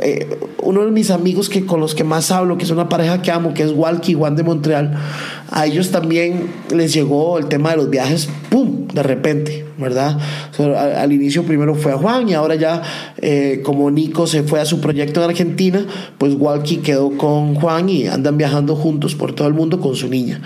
[0.00, 3.22] Eh, uno de mis amigos que con los que más hablo, que es una pareja
[3.22, 4.98] que amo, que es Walkie Juan de Montreal,
[5.54, 10.18] a ellos también les llegó el tema de los viajes, ¡pum!, de repente, ¿verdad?
[10.58, 12.82] al, inicio primero fue a Juan y ahora ya
[13.18, 15.86] eh, como Nico se fue a su proyecto en Argentina,
[16.18, 20.08] pues Walkie quedó con Juan y andan viajando juntos por todo el mundo con su
[20.08, 20.42] niña.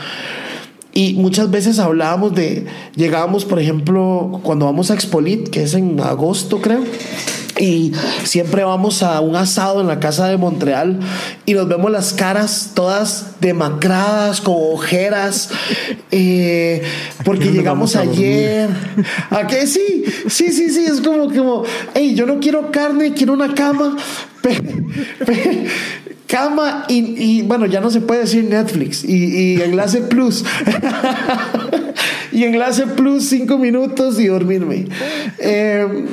[0.92, 5.98] Y muchas veces hablábamos de, llegábamos, por ejemplo, cuando vamos a Expolit, que es en
[6.00, 6.82] agosto, creo
[7.58, 7.92] y
[8.24, 11.00] siempre vamos a un asado en la casa de Montreal
[11.46, 15.50] y nos vemos las caras todas demacradas, con ojeras,
[16.10, 16.82] eh,
[17.24, 18.68] porque llegamos ayer.
[19.30, 19.66] ¿A qué?
[19.66, 23.96] Sí, sí, sí, sí, es como, como, hey, yo no quiero carne, quiero una cama.
[26.26, 30.44] cama y, bueno, ya no se puede decir Netflix y, y enlace plus.
[32.32, 34.86] y enlace plus cinco minutos y dormirme.
[35.38, 36.06] Eh,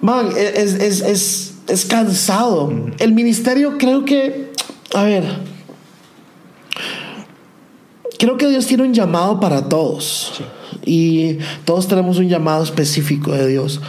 [0.00, 2.72] man, es, es, cansado.
[2.98, 4.52] El ministerio creo que,
[4.94, 5.24] a ver,
[8.18, 10.42] creo que Dios tiene un llamado para todos.
[10.84, 13.80] Y todos tenemos un llamado específico de Dios.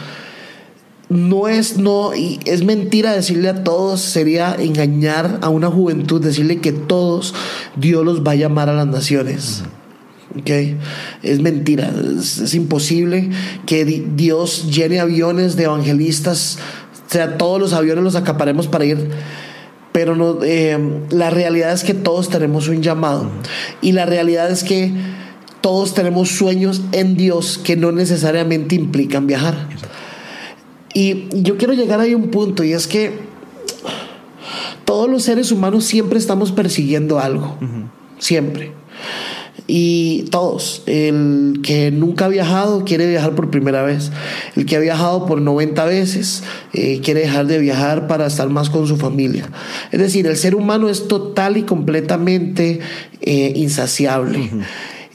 [1.10, 6.62] No es, no, y es mentira decirle a todos, sería engañar a una juventud, decirle
[6.62, 7.34] que todos
[7.76, 9.64] Dios los va a llamar a las naciones.
[10.40, 10.78] Okay.
[11.24, 13.30] Es mentira, es, imposible
[13.66, 16.58] que Dios llene aviones de evangelistas,
[17.08, 19.10] o sea, todos los aviones los acaparemos para ir,
[19.92, 20.78] pero no, eh,
[21.10, 23.30] la realidad es que todos tenemos un llamado
[23.82, 24.94] y la realidad es que
[25.60, 29.68] todos tenemos sueños en Dios que no necesariamente implican viajar.
[30.94, 33.12] Y yo quiero llegar ahí a un punto y es que
[34.86, 37.58] todos los seres humanos siempre estamos persiguiendo algo,
[38.18, 38.74] siempre.
[39.68, 44.12] Y todos, el que nunca ha viajado quiere viajar por primera vez,
[44.56, 46.44] el que ha viajado por 90 veces
[46.74, 49.50] eh, quiere dejar de viajar para estar más con su familia.
[49.92, 52.80] Es decir, el ser humano es total y completamente
[53.22, 54.50] eh, insaciable.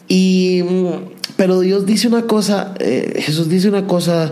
[0.08, 0.62] Y,
[1.36, 4.30] pero Dios dice una cosa, eh, Jesús dice una cosa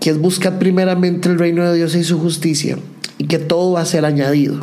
[0.00, 2.78] que es buscar primeramente el reino de Dios y su justicia
[3.18, 4.60] y que todo va a ser añadido.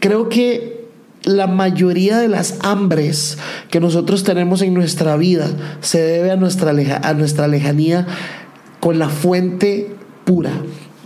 [0.00, 0.77] Creo que
[1.24, 3.38] la mayoría de las hambres
[3.70, 5.48] que nosotros tenemos en nuestra vida
[5.80, 8.06] se debe a nuestra, a nuestra lejanía
[8.80, 9.90] con la fuente
[10.24, 10.52] pura.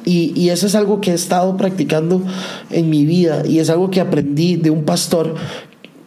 [0.04, 2.22] Y, eso es algo que he estado practicando
[2.70, 5.36] en mi vida y es algo que aprendí de un pastor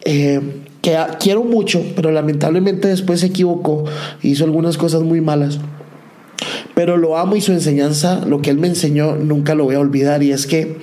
[0.04, 0.40] eh,
[0.82, 3.84] que quiero mucho, pero lamentablemente después se equivocó,
[4.22, 5.58] hizo algunas cosas muy malas.
[6.74, 9.80] Pero lo amo y su enseñanza, lo que él me enseñó, nunca lo voy a
[9.80, 10.22] olvidar.
[10.22, 10.76] Y es que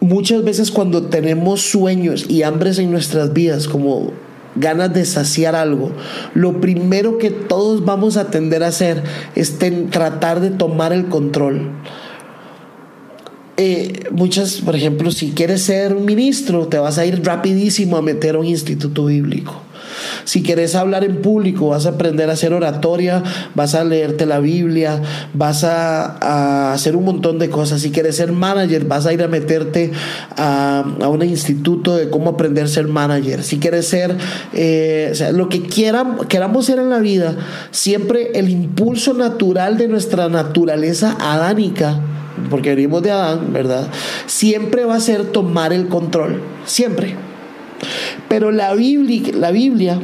[0.00, 4.12] muchas veces cuando tenemos sueños y hambres en nuestras vidas, como
[4.56, 5.92] ganas de saciar algo,
[6.34, 9.02] lo primero que todos vamos a tender a hacer
[9.34, 9.58] es
[9.90, 11.70] tratar de tomar el control.
[13.56, 18.02] Eh, muchas, por ejemplo, si quieres ser un ministro, te vas a ir rapidísimo a
[18.02, 19.62] meter a un instituto bíblico.
[20.24, 23.22] Si quieres hablar en público, vas a aprender a hacer oratoria,
[23.54, 25.00] vas a leerte la Biblia,
[25.34, 27.80] vas a, hacer un montón de cosas.
[27.80, 29.92] Si quieres ser manager, vas a ir a meterte
[30.36, 33.42] a, un instituto de cómo aprender a ser manager.
[33.42, 34.16] Si quieres ser,
[34.52, 37.36] eh, lo que quieran, queramos ser en la vida,
[37.70, 42.00] siempre el impulso natural de nuestra naturaleza adánica
[42.50, 43.88] porque venimos de Adán, ¿verdad?
[44.26, 47.27] Siempre va a ser tomar el control, siempre.
[48.28, 50.00] Pero la Biblia, la Biblia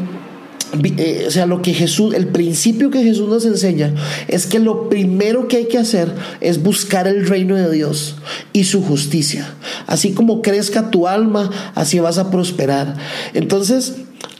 [0.83, 3.95] eh, o sea, lo que Jesús, el principio que Jesús nos enseña
[4.29, 8.17] es que lo primero que hay que hacer es buscar el reino de Dios
[8.53, 9.55] y su justicia.
[9.87, 12.97] Así como crezca tu alma, así vas a prosperar.
[13.35, 13.95] Entonces,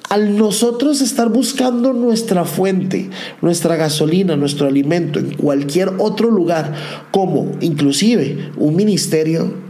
[0.09, 3.11] al nosotros estar buscando nuestra fuente,
[3.41, 6.75] nuestra gasolina, nuestro alimento en cualquier otro lugar,
[7.11, 9.64] como inclusive un ministerio,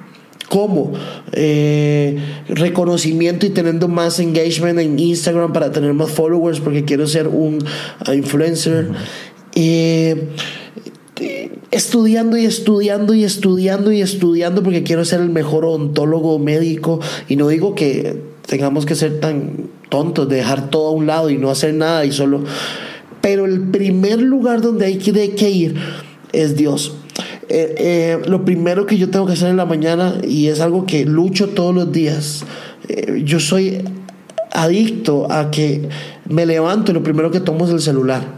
[0.49, 0.93] como
[1.33, 2.19] eh,
[2.49, 7.59] reconocimiento y teniendo más engagement en Instagram para tener más followers porque quiero ser un
[8.07, 8.89] uh, influencer.
[9.55, 10.29] Eh,
[11.71, 17.01] estudiando y estudiando y estudiando y estudiando porque quiero ser el mejor odontólogo médico.
[17.29, 21.31] Y no digo que tengamos que ser tan tontos de dejar todo a un lado
[21.31, 22.45] y no hacer nada y solo.
[23.21, 25.77] Pero el primer lugar donde hay que ir
[26.33, 26.97] es Dios
[27.49, 30.87] eh, eh, lo primero que yo tengo que hacer en la mañana, y es algo
[30.87, 32.45] que lucho todos los días,
[32.89, 33.83] eh, yo soy
[34.53, 35.89] adicto a que
[36.29, 38.37] me levanto y lo primero que tomo es el celular.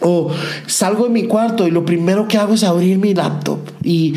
[0.00, 0.30] O
[0.66, 4.14] salgo de mi cuarto y lo primero que hago es abrir mi laptop y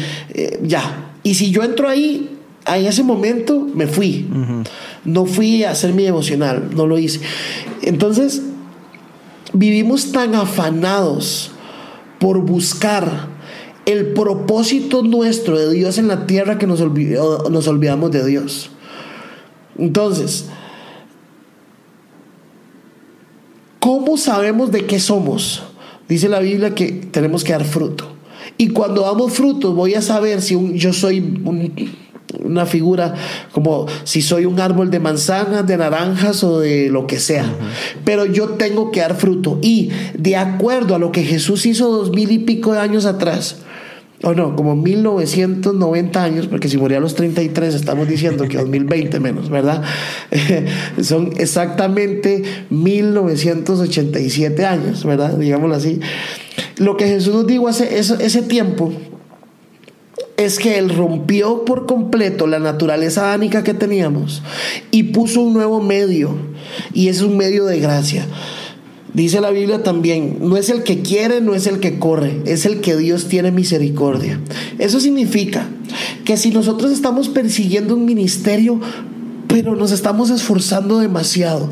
[0.63, 1.11] ya.
[1.24, 2.30] Y si yo entro ahí,
[2.65, 4.26] en ese momento me fui.
[5.03, 7.20] No fui a hacer mi devocional, no lo hice.
[7.82, 8.41] Entonces,
[9.53, 11.51] vivimos tan afanados
[12.20, 13.37] por buscar
[13.88, 18.70] el propósito nuestro de Dios en la tierra que nos, nos olvidamos de Dios.
[19.78, 20.46] Entonces,
[23.80, 25.64] ¿cómo sabemos de qué somos?
[26.10, 28.14] Dice la Biblia que tenemos que dar fruto.
[28.58, 31.74] Y cuando damos frutos voy a saber si yo soy un
[32.44, 33.14] una figura
[33.54, 37.46] como si soy un árbol de manzanas, de naranjas o de lo que sea.
[38.04, 39.60] Pero yo tengo que dar fruto.
[39.62, 43.62] Y de acuerdo a lo que Jesús hizo dos mil y pico de años atrás,
[44.24, 49.20] o no, como 1990 años, porque si moría a los 33 estamos diciendo que 2020
[49.20, 49.84] menos, ¿verdad?
[51.01, 55.38] son exactamente 1987 años, ¿verdad?
[55.38, 55.99] Digámoslo así.
[56.78, 58.91] Lo que Jesús nos dijo hace ese, ese tiempo
[60.38, 64.43] es que Él rompió por completo la naturaleza ánica que teníamos
[64.91, 66.38] y puso un nuevo medio,
[66.93, 68.26] y es un medio de gracia.
[69.18, 72.68] Dice la Biblia también, no es el que quiere, no es el que corre, es
[72.68, 74.39] el que Dios tiene misericordia.
[74.78, 75.68] Eso significa
[76.24, 78.80] que si nosotros estamos persiguiendo un ministerio,
[79.47, 81.72] pero nos estamos esforzando demasiado,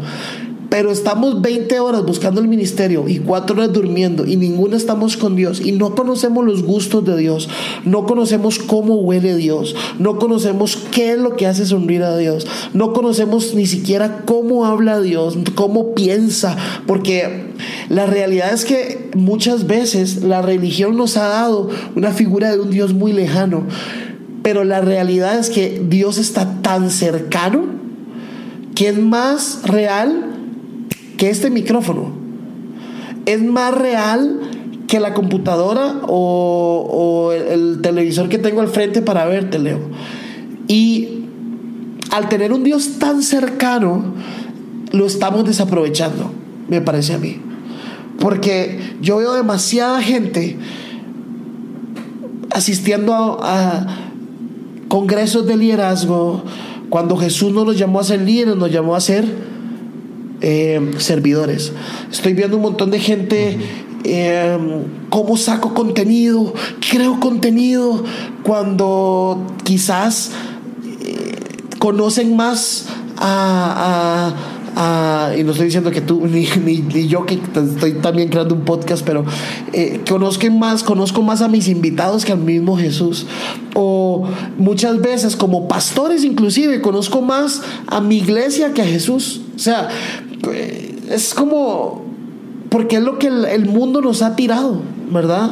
[0.76, 5.38] pero estamos 20 horas buscando el ministerio y 4 horas durmiendo y ninguna estamos con
[5.38, 7.48] Dios y no conocemos los gustos de Dios,
[7.86, 12.46] no conocemos cómo huele Dios, no conocemos qué es lo que hace sonreír a Dios,
[12.74, 17.54] no conocemos ni siquiera cómo habla Dios, cómo piensa, porque
[17.88, 22.70] la realidad es que muchas veces la religión nos ha dado una figura de un
[22.70, 23.64] Dios muy lejano,
[24.44, 27.64] pero la realidad es que Dios está tan cercano
[28.76, 30.35] que es más real
[31.18, 32.12] que este micrófono
[33.26, 34.40] es más real
[34.88, 39.80] que la computadora o, el, televisor que tengo al frente para verte, Leo.
[40.68, 41.26] Y
[42.12, 44.14] al tener un Dios tan cercano,
[44.92, 46.32] lo estamos desaprovechando,
[46.68, 47.42] me parece a mí.
[48.20, 50.58] Porque yo veo demasiada gente
[52.52, 53.88] asistiendo a, a
[54.88, 56.44] congresos de liderazgo,
[56.90, 59.26] cuando Jesús no nos llamó a ser líderes, nos llamó a ser
[60.42, 61.72] eh, servidores.
[62.12, 63.58] Estoy viendo un montón de gente.
[64.08, 64.58] Eh,
[65.10, 66.54] cómo saco contenido,
[66.92, 68.04] creo contenido,
[68.44, 70.30] cuando quizás
[71.04, 71.40] eh,
[71.80, 72.86] conocen más
[73.18, 74.36] a,
[75.36, 79.04] y no estoy diciendo que tú ni, ni, yo que estoy también creando un podcast,
[79.04, 79.26] pero
[80.08, 83.26] conozco más, conozco más a mis invitados que al mismo Jesús.
[83.74, 84.28] O
[84.60, 89.42] muchas veces como pastores inclusive conozco más a mi iglesia que a Jesús.
[89.56, 89.90] O sea,
[91.10, 92.04] es como,
[92.70, 94.82] porque es lo que el, mundo nos ha tirado,
[95.12, 95.52] ¿verdad?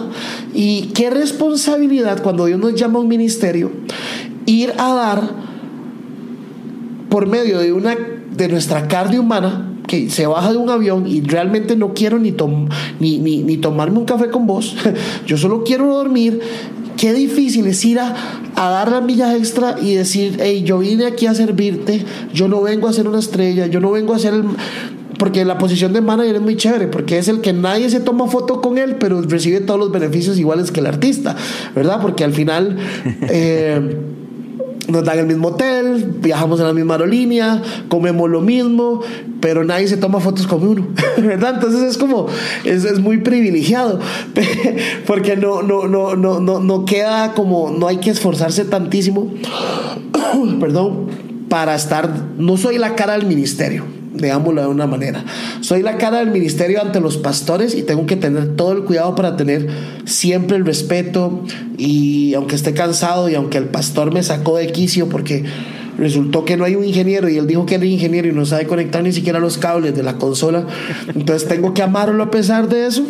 [0.54, 3.72] Y qué responsabilidad cuando Dios nos llama a un ministerio,
[4.46, 5.22] ir a dar
[7.10, 11.22] por medio de una de nuestra carne humana que se baja de un avión y
[11.22, 12.34] realmente no quiero ni,
[13.00, 14.76] ni, ni, tomarme un café con vos,
[15.28, 16.40] yo solo quiero dormir.
[17.04, 18.16] Qué difícil es ir a,
[18.56, 22.62] a dar la milla extra y decir, hey, yo vine aquí a servirte, yo no
[22.62, 24.46] vengo a ser una estrella, yo no vengo a ser el,
[25.20, 28.28] porque la posición de manager es muy chévere, porque es el que nadie se toma
[28.28, 31.36] foto con él, pero recibe todos los beneficios iguales que el artista,
[31.76, 32.00] ¿verdad?
[32.02, 32.78] Porque al final
[33.30, 33.98] eh,
[34.88, 39.02] nos dan el mismo hotel, viajamos en la misma aerolínea, comemos lo mismo,
[39.40, 41.56] pero nadie se toma fotos con uno, ¿verdad?
[41.56, 42.28] Entonces es como,
[42.64, 44.00] es, es muy privilegiado,
[45.08, 49.32] porque no, no, no, no, no, no queda como, no hay que esforzarse tantísimo,
[50.60, 51.08] perdón,
[51.50, 55.24] para estar, no soy la cara del ministerio digámoslo de una manera.
[55.62, 59.16] Soy la cara del ministerio ante los pastores y tengo que tener todo el cuidado
[59.16, 59.68] para tener
[60.06, 61.44] siempre el respeto
[61.78, 65.44] y aunque esté cansado y aunque el pastor me sacó de quicio porque
[65.98, 68.66] resultó que no hay un ingeniero y él dijo que era ingeniero y no sabe
[68.66, 70.66] conectar ni siquiera los cables de la consola,
[71.14, 73.04] entonces tengo que amarlo a pesar de eso.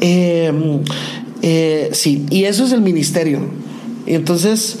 [0.00, 0.80] Em,
[1.42, 3.40] eh, sí, y eso es el ministerio.
[4.06, 4.78] Y entonces,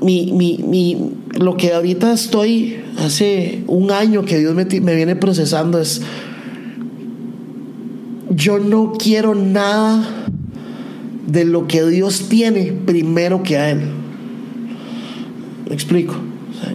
[0.00, 5.80] mi, mi, mi, lo que ahorita estoy hace un año que Dios me, viene procesando
[5.80, 6.02] es,
[8.30, 10.26] yo no quiero nada
[11.26, 13.80] de lo que Dios tiene primero que a Él.
[15.68, 16.14] ¿Me explico?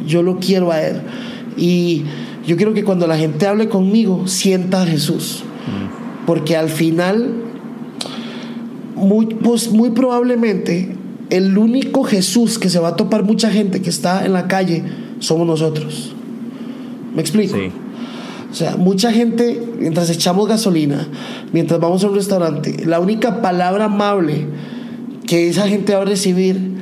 [0.08, 1.02] yo lo quiero a Él.
[1.58, 2.04] Y
[2.46, 5.44] yo quiero que cuando la gente hable conmigo, sienta a Jesús.
[6.26, 7.34] Porque al final,
[8.96, 10.96] muy, pues, muy probablemente,
[11.30, 14.84] el único Jesús que se va a topar mucha gente que está en la calle
[15.20, 16.14] somos nosotros.
[17.16, 17.58] ¿Me explico?
[18.52, 21.08] O sea, mucha gente, mientras echamos gasolina,
[21.54, 24.46] mientras vamos a un restaurante, la única palabra amable
[25.26, 26.74] que esa gente va a recibir,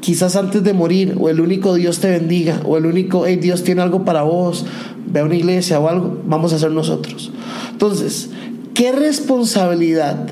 [0.00, 3.64] quizás antes de morir, o el único Dios te bendiga, o el único, hey, Dios
[3.64, 4.64] tiene algo para vos,
[5.12, 7.30] ve a una iglesia o algo, vamos a ser nosotros.
[7.70, 8.30] Entonces,
[8.72, 10.28] ¿qué responsabilidad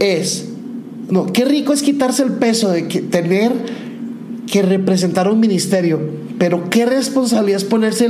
[0.00, 0.48] es?
[1.10, 3.52] No, qué rico es quitarse el peso de que tener
[4.46, 6.00] que representar un ministerio,
[6.38, 8.08] pero qué responsabilidad es ponerse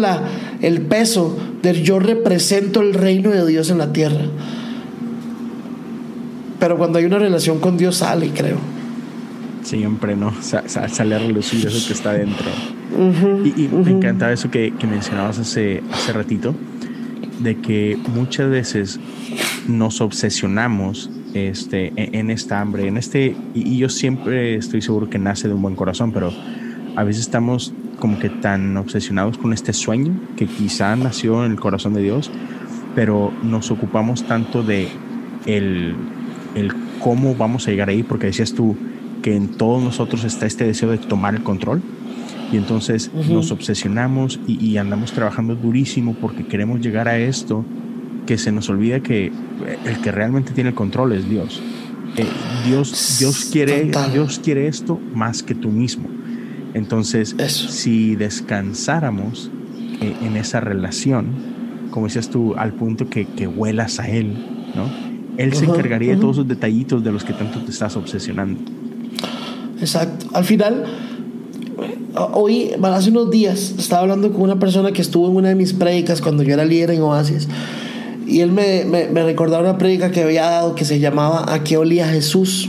[0.62, 4.26] el peso de yo represento el reino de Dios en la tierra.
[6.59, 8.59] Pero cuando hay una relación con Dios sale, creo.
[9.62, 10.32] siempre, ¿no?
[10.42, 12.47] sale a relucir eso que está dentro.
[13.44, 16.55] y, me encantaba eso que, mencionabas hace, hace ratito,
[17.40, 19.01] de que muchas veces
[19.68, 25.49] nos obsesionamos este, en, esta hambre, en este, y, yo siempre estoy seguro que nace
[25.49, 26.32] de un buen corazón, pero
[26.97, 31.61] a veces estamos como que tan obsesionados con este sueño que quizá nació en el
[31.61, 32.30] corazón de Dios,
[32.95, 34.89] pero nos ocupamos tanto de
[35.47, 35.95] el,
[36.55, 38.76] el cómo vamos a llegar ahí, porque decías tú
[39.22, 41.82] que en todos nosotros está este deseo de tomar el control.
[42.53, 47.64] Y entonces nos obsesionamos y, andamos trabajando durísimo porque queremos llegar a esto,
[48.27, 49.33] que se nos olvida que
[49.85, 51.62] el que realmente tiene el control es Dios.
[52.16, 52.27] Eh,
[52.66, 56.09] Dios, Dios, quiere, Dios quiere esto más que tú mismo.
[56.74, 59.51] Entonces, si descansáramos
[60.01, 61.27] eh, en esa relación,
[61.91, 64.35] como decías tú, al punto que, que huelas a Él,
[64.74, 64.91] ¿no?
[65.39, 68.61] Él se encargaría de todos esos detallitos de los que tanto te estás obsesionando.
[69.81, 70.27] Exacto.
[70.33, 70.85] Al final,
[72.33, 75.72] hoy, hace unos días, estaba hablando con una persona que estuvo en una de mis
[75.72, 77.49] prédicas cuando yo era líder en Oasis.
[78.27, 81.77] Y él me, me, recordaba una prédica que había dado que se llamaba ¿A qué
[81.77, 82.68] olía Jesús?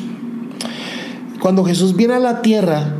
[1.40, 2.96] Cuando Jesús viene a la tierra,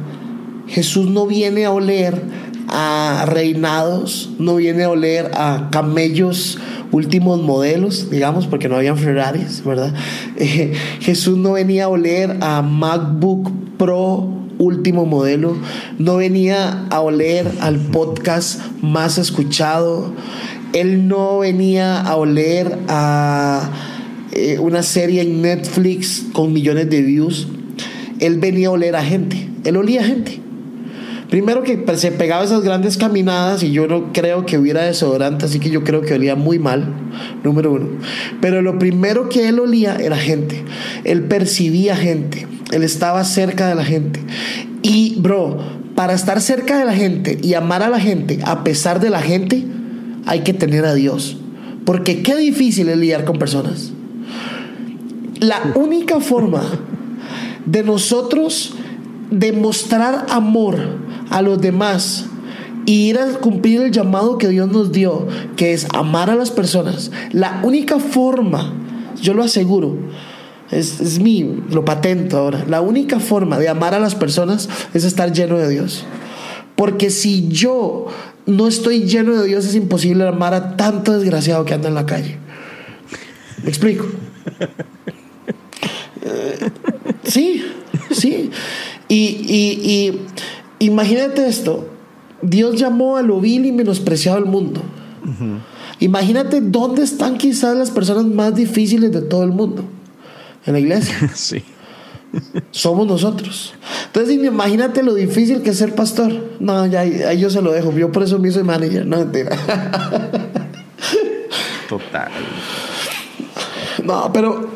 [0.68, 2.22] Jesús no viene a oler
[2.68, 6.58] a reinados, no viene a oler a camellos
[6.92, 9.94] últimos modelos, digamos, porque no habían Ferraris, ¿verdad?
[10.40, 15.56] Eh, Jesús no venía a oler a MacBook Pro último modelo,
[16.00, 20.14] no venía a oler al podcast más escuchado,
[20.74, 23.70] él no venía a oler a
[24.32, 27.48] eh, una serie en Netflix con millones de views,
[28.20, 30.42] él venía a oler a gente, él olía a gente.
[31.30, 35.60] Primero que se pegaba esas grandes caminadas y yo no creo que hubiera desodorante, así
[35.60, 36.94] que yo creo que olía muy mal,
[37.44, 37.88] número uno.
[38.40, 40.64] Pero lo primero que él olía era gente.
[41.04, 42.48] Él percibía gente.
[42.72, 44.22] Él estaba cerca de la gente.
[44.84, 45.58] Y, bro,
[45.96, 49.22] para estar cerca de la gente y amar a la gente a pesar de la
[49.22, 49.66] gente,
[50.28, 51.38] hay que tener a Dios.
[51.86, 53.92] Porque qué difícil es lidiar con personas.
[55.40, 56.62] La única forma
[57.66, 58.74] de nosotros
[59.32, 60.78] demostrar amor
[61.30, 62.26] a los demás
[62.86, 66.52] y ir a cumplir el llamado que Dios nos dio, que es amar a las
[66.52, 68.74] personas, la única forma,
[69.22, 69.98] yo lo aseguro,
[70.72, 75.04] es, es mi, lo patento ahora, la única forma de amar a las personas es
[75.04, 76.06] estar lleno de Dios.
[76.78, 78.08] Porque si yo
[78.48, 82.06] no estoy lleno de Dios, es imposible amar a tanto desgraciado que anda en la
[82.06, 82.38] calle.
[83.64, 84.06] ¿Me explico?
[86.24, 86.70] Eh,
[87.24, 87.64] sí,
[88.12, 88.50] sí.
[89.10, 90.22] Y, y,
[90.80, 91.90] imagínate esto,
[92.42, 94.82] Dios llamó a lo vil y menospreciado al mundo.
[96.00, 99.84] Imagínate dónde están quizás las personas más difíciles de todo el mundo.
[100.66, 101.32] En la iglesia.
[101.36, 101.64] sí.
[102.72, 103.74] Somos nosotros.
[104.08, 106.32] Entonces, imagínate lo difícil que es ser pastor.
[106.60, 107.92] No, ya ahí yo se lo dejo.
[107.92, 109.06] Yo por eso me hice manager.
[109.06, 109.56] No, mentira.
[111.90, 112.32] Total.
[114.04, 114.70] No, pero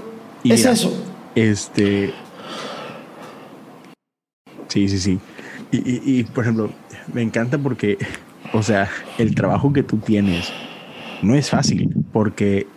[0.43, 0.93] es eso.
[1.35, 2.13] Este,
[4.71, 5.19] Sí, sí, sí.
[5.73, 6.71] Y, por ejemplo,
[7.13, 7.97] me encanta porque,
[8.53, 10.49] o sea, el trabajo que tú tienes
[11.21, 12.67] no es fácil, porque,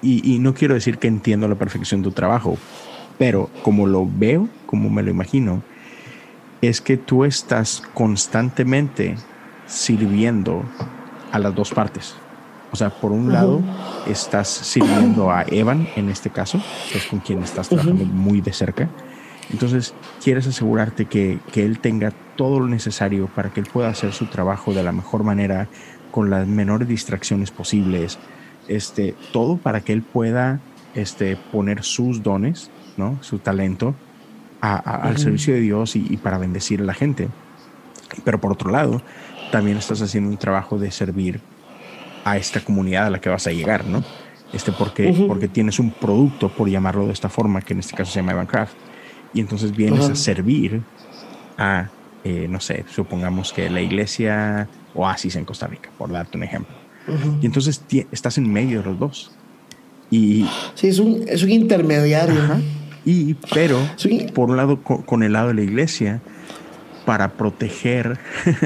[0.00, 2.56] y, no quiero decir que entiendo a la perfección tu trabajo,
[3.18, 5.62] pero como lo veo, como me lo imagino,
[6.60, 9.16] es que tú estás constantemente
[9.66, 10.62] sirviendo
[11.32, 12.14] a las dos partes.
[12.72, 13.62] O sea, por un lado,
[14.08, 16.60] estás sirviendo a Evan, en este caso,
[16.90, 18.88] que es con quien estás trabajando muy de cerca,
[19.50, 24.12] entonces, quieres asegurarte que, que, él tenga todo lo necesario para que él pueda hacer
[24.12, 25.68] su trabajo de la mejor manera,
[26.10, 28.18] con las menores distracciones posibles,
[28.68, 30.60] este, todo para que él pueda
[30.94, 33.18] este, poner sus dones, ¿no?
[33.22, 33.94] su talento
[34.60, 37.28] al servicio de Dios y, para bendecir a la gente.
[38.24, 39.02] Pero por otro lado,
[39.52, 41.40] también estás haciendo un trabajo de servir
[42.24, 44.02] a esta comunidad a la que vas a llegar, ¿no?
[44.54, 48.12] Este, porque, porque tienes un producto, por llamarlo de esta forma, que en este caso
[48.12, 48.74] se llama Evancraft
[49.34, 50.82] y entonces vienes a servir
[51.58, 51.88] a,
[52.22, 56.74] eh, no sé, supongamos que la iglesia Oasis en Costa Rica, por darte un ejemplo.
[57.42, 57.82] Y entonces
[58.12, 59.30] estás en medio de los dos.
[60.10, 62.40] Y, sí, es un, es un intermediario.
[63.04, 63.78] Y, pero,
[64.32, 66.20] por un lado, con, el lado de la iglesia,
[67.04, 68.18] para proteger,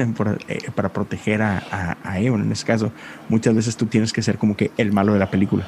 [0.47, 2.91] eh, para proteger a, a, Evan, en este caso,
[3.27, 5.67] muchas veces tú tienes que ser como que el malo de la película.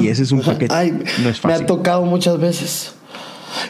[0.00, 0.74] Y ese es un paquete.
[1.22, 1.48] no es fácil.
[1.48, 2.94] Me ha tocado muchas veces.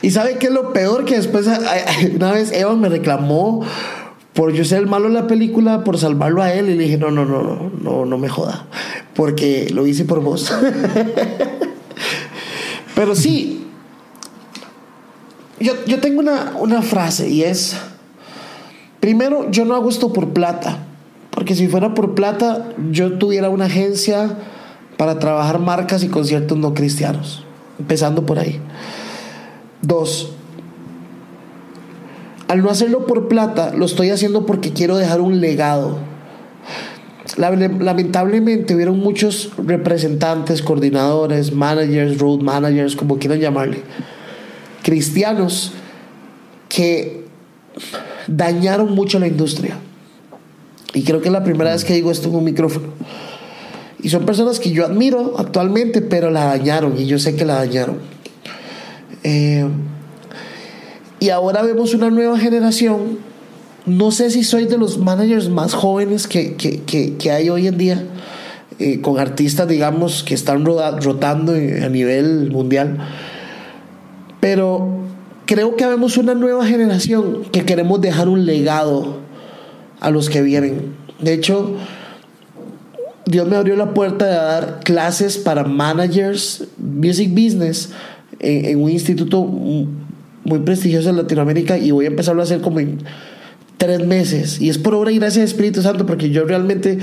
[0.02, 1.46] Y sabe qué es lo peor que después
[2.14, 3.64] una vez Eva me reclamó
[4.34, 6.98] por yo ser el malo de la película, por salvarlo a él y le dije,
[6.98, 8.66] no, no, no, no, no, no me joda,
[9.14, 10.50] porque lo hice por vos.
[12.94, 13.59] Pero sí,
[15.60, 17.76] yo, yo tengo una, una frase y es,
[18.98, 20.78] primero, yo no hago esto por plata,
[21.30, 24.36] porque si fuera por plata, yo tuviera una agencia
[24.96, 27.44] para trabajar marcas y conciertos no cristianos,
[27.78, 28.60] empezando por ahí.
[29.82, 30.32] Dos,
[32.50, 35.98] al no hacerlo por plata, lo estoy haciendo porque quiero dejar un legado.
[37.36, 43.82] Lamentablemente hubieron muchos representantes, coordinadores, managers, road managers, como quieran llamarle,
[44.90, 45.70] cristianos
[46.68, 47.24] que
[48.26, 49.76] dañaron mucho la industria.
[50.92, 52.88] Y creo que es la primera vez que digo esto en un micrófono.
[54.02, 57.54] Y son personas que yo admiro actualmente, pero la dañaron y yo sé que la
[57.54, 57.98] dañaron.
[59.22, 59.64] Eh,
[61.20, 63.18] y ahora vemos una nueva generación.
[63.86, 68.04] No sé si soy de los managers más jóvenes que, hay hoy en día,
[68.80, 72.98] eh, con artistas, digamos, que están rotando a nivel mundial.
[74.40, 74.88] Pero
[75.46, 79.18] creo que vemos una nueva generación que queremos dejar un legado
[80.00, 80.94] a los que vienen.
[81.18, 81.76] De hecho,
[83.26, 87.90] Dios me abrió la puerta de dar clases para managers, music business,
[88.38, 92.98] en, un instituto muy prestigioso en Latinoamérica y voy a empezarlo a hacer como en
[93.80, 94.60] tres meses.
[94.60, 96.98] Y es por obra y gracia del Espíritu Santo, porque yo realmente,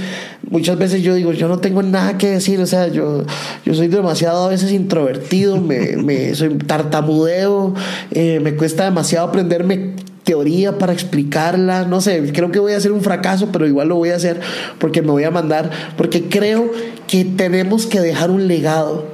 [0.51, 3.25] muchas veces yo digo, yo no tengo nada que decir, o sea, yo,
[3.65, 7.73] yo soy demasiado a veces introvertido, me, me soy tartamudeo,
[8.11, 12.91] eh, me cuesta demasiado aprenderme teoría para explicarla, no sé, creo que voy a hacer
[12.91, 14.39] un fracaso, pero igual lo voy a hacer
[14.77, 16.71] porque me voy a mandar, porque creo
[17.07, 19.07] que tenemos que dejar un legado.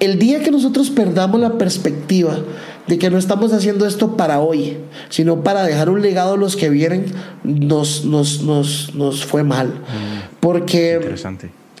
[0.00, 2.40] El día que nosotros perdamos la perspectiva,
[2.86, 4.78] de que no estamos haciendo esto para hoy,
[5.08, 7.06] sino para dejar un legado a los que vienen,
[7.42, 9.68] nos, nos, nos, nos fue mal.
[9.68, 10.38] Mm.
[10.40, 11.14] Porque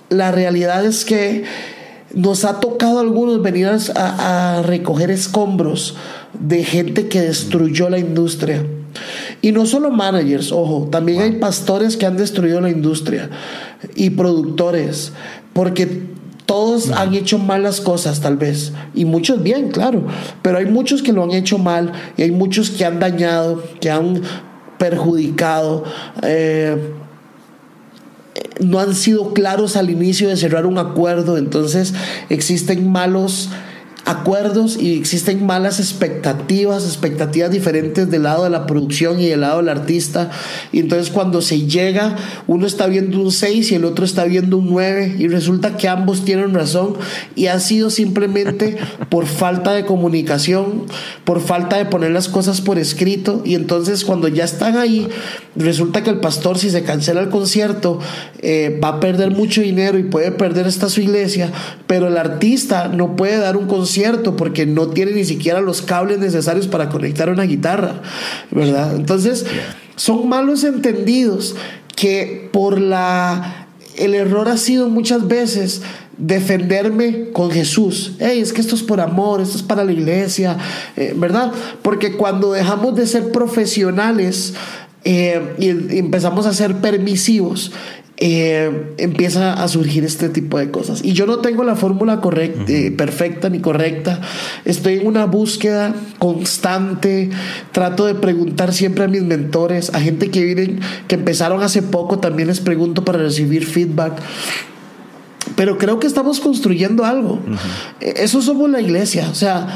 [0.08, 1.44] la realidad es que
[2.14, 5.96] nos ha tocado a algunos venir a, recoger escombros
[6.32, 8.64] de gente que destruyó la industria.
[9.42, 13.28] Y no solo managers, ojo, también hay pastores que han destruido la industria
[13.96, 15.12] y productores,
[15.52, 16.04] porque
[16.46, 20.06] todos han hecho malas cosas tal vez, y muchos bien, claro,
[20.42, 23.90] pero hay muchos que lo han hecho mal y hay muchos que han dañado, que
[23.90, 24.22] han
[24.78, 25.84] perjudicado.
[26.22, 26.92] Eh,
[28.60, 31.94] no han sido claros al inicio de cerrar un acuerdo, entonces
[32.28, 33.50] existen malos
[34.04, 39.58] acuerdos y existen malas expectativas, expectativas diferentes del lado de la producción y del lado
[39.58, 40.30] del artista.
[40.72, 44.58] Y entonces cuando se llega, uno está viendo un 6 y el otro está viendo
[44.58, 46.96] un 9 y resulta que ambos tienen razón
[47.34, 48.76] y ha sido simplemente
[49.08, 50.84] por falta de comunicación,
[51.24, 55.08] por falta de poner las cosas por escrito y entonces cuando ya están ahí,
[55.56, 58.00] resulta que el pastor si se cancela el concierto
[58.42, 61.50] eh, va a perder mucho dinero y puede perder esta su iglesia,
[61.86, 65.82] pero el artista no puede dar un concierto cierto, porque no tiene ni siquiera los
[65.82, 68.02] cables necesarios para conectar una guitarra,
[68.50, 68.94] ¿verdad?
[68.96, 69.46] Entonces,
[69.96, 71.56] son malos entendidos
[71.96, 73.68] que por la...
[73.96, 75.82] El error ha sido muchas veces
[76.18, 78.16] defenderme con Jesús.
[78.18, 80.58] Hey, es que esto es por amor, esto es para la iglesia,
[80.96, 81.52] eh, ¿verdad?
[81.82, 84.54] Porque cuando dejamos de ser profesionales
[85.04, 87.72] eh, y empezamos a ser permisivos,
[88.26, 91.04] eh, empieza a surgir este tipo de cosas.
[91.04, 94.22] Y yo no tengo la fórmula correcta, eh, perfecta ni correcta.
[94.64, 97.28] Estoy en una búsqueda constante.
[97.72, 102.18] Trato de preguntar siempre a mis mentores, a gente que vienen, que empezaron hace poco,
[102.18, 104.14] también les pregunto para recibir feedback.
[105.54, 107.40] Pero creo que estamos construyendo algo.
[108.00, 109.28] E, eso somos la iglesia.
[109.30, 109.66] O sea,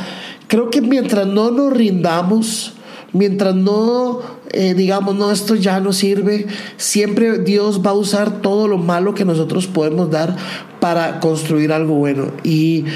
[0.46, 2.77] creo que mientras no nos rindamos,
[3.12, 6.46] mientras no eh, digamos, no, esto ya no sirve,
[6.78, 10.36] siempre Dios va a usar todo lo malo que nosotros podemos dar
[10.80, 12.32] para construir algo bueno.
[12.44, 12.86] Y,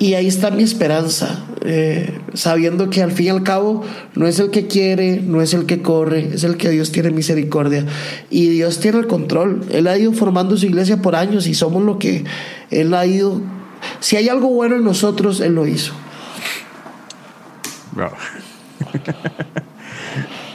[0.00, 3.82] ahí está mi esperanza, eh, sabiendo que al fin y al cabo
[4.14, 7.10] no es el que quiere, no es el que corre, es el que Dios tiene
[7.10, 7.84] misericordia.
[8.30, 9.64] Y Dios tiene el control.
[9.70, 12.24] Él ha ido formando su iglesia por años y somos lo que
[12.70, 13.40] Él ha ido.
[13.98, 15.94] Si hay algo bueno en nosotros, Él lo hizo.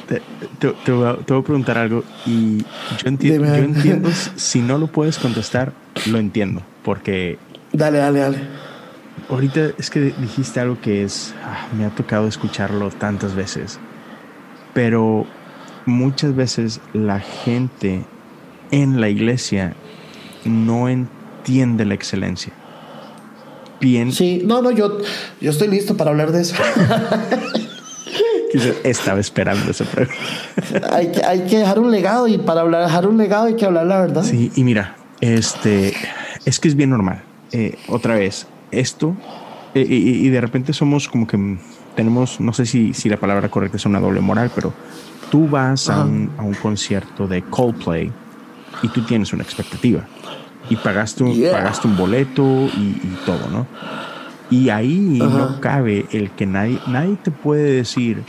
[0.07, 2.65] te, voy a, preguntar algo y yo,
[3.05, 5.73] entiendo, yo entiendo, si no lo puedes contestar,
[6.07, 7.37] lo entiendo, porque...
[7.73, 8.37] Dale, dale, dale.
[9.29, 13.79] Ahorita es que dijiste algo que es, ah, me ha tocado escucharlo tantas veces,
[14.73, 15.25] pero
[15.85, 18.03] muchas veces la gente
[18.71, 19.73] en la iglesia
[20.43, 22.53] no entiende la excelencia.
[23.79, 24.11] Bien.
[24.11, 24.99] Sí, no, no, yo,
[25.39, 26.55] yo estoy listo para hablar de eso.
[28.83, 30.15] Estaba esperando esa pregunta.
[30.91, 33.65] hay, que, hay que dejar un legado y para hablar, dejar un legado hay que
[33.65, 34.23] hablar la verdad.
[34.23, 35.93] Sí, y mira, este
[36.45, 37.23] es que es bien normal.
[37.51, 39.15] Eh, otra vez, esto,
[39.73, 41.57] eh, y, de repente somos como que
[41.95, 44.73] tenemos, no sé si, si la palabra correcta es una doble moral, pero
[45.29, 48.11] tú vas a un, a un, concierto de Coldplay
[48.81, 50.05] y tú tienes una expectativa
[50.69, 52.43] y pagaste un, pagaste un boleto
[52.77, 53.67] y, todo, ¿no?
[54.49, 58.23] Y ahí no cabe el que nadie, nadie te puede decir,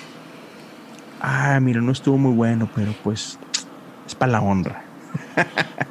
[1.23, 3.39] ah, mira, no estuvo muy bueno, pero pues
[4.07, 4.83] es para la honra.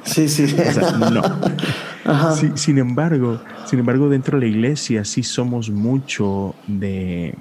[0.04, 0.54] Sí, sí.
[1.12, 2.56] no.
[2.56, 7.34] sin embargo, sin embargo, dentro de la iglesia sí somos mucho de,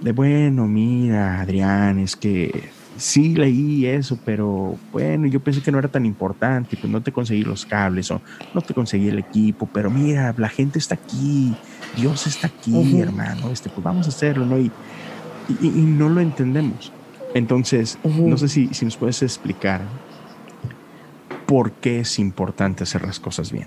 [0.00, 5.78] de bueno, mira, Adrián, es que sí leí eso, pero bueno, yo pensé que no
[5.78, 8.20] era tan importante, pues no te conseguí los cables o
[8.54, 11.54] no te conseguí el equipo, pero mira, la gente está aquí,
[11.96, 14.58] Dios está aquí, hermano, este, pues vamos a hacerlo, ¿no?
[14.58, 14.70] Y,
[15.60, 16.92] y, no lo entendemos.
[17.34, 19.82] Entonces, no sé si, si nos puedes explicar
[21.46, 23.66] por qué es importante hacer las cosas bien.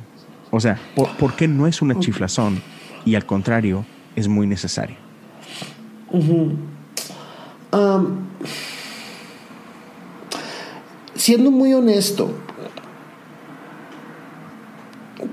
[0.52, 2.62] O sea, por, qué no es una chiflazón
[3.06, 4.96] y al contrario, es muy necesario.
[11.16, 12.34] siendo muy honesto,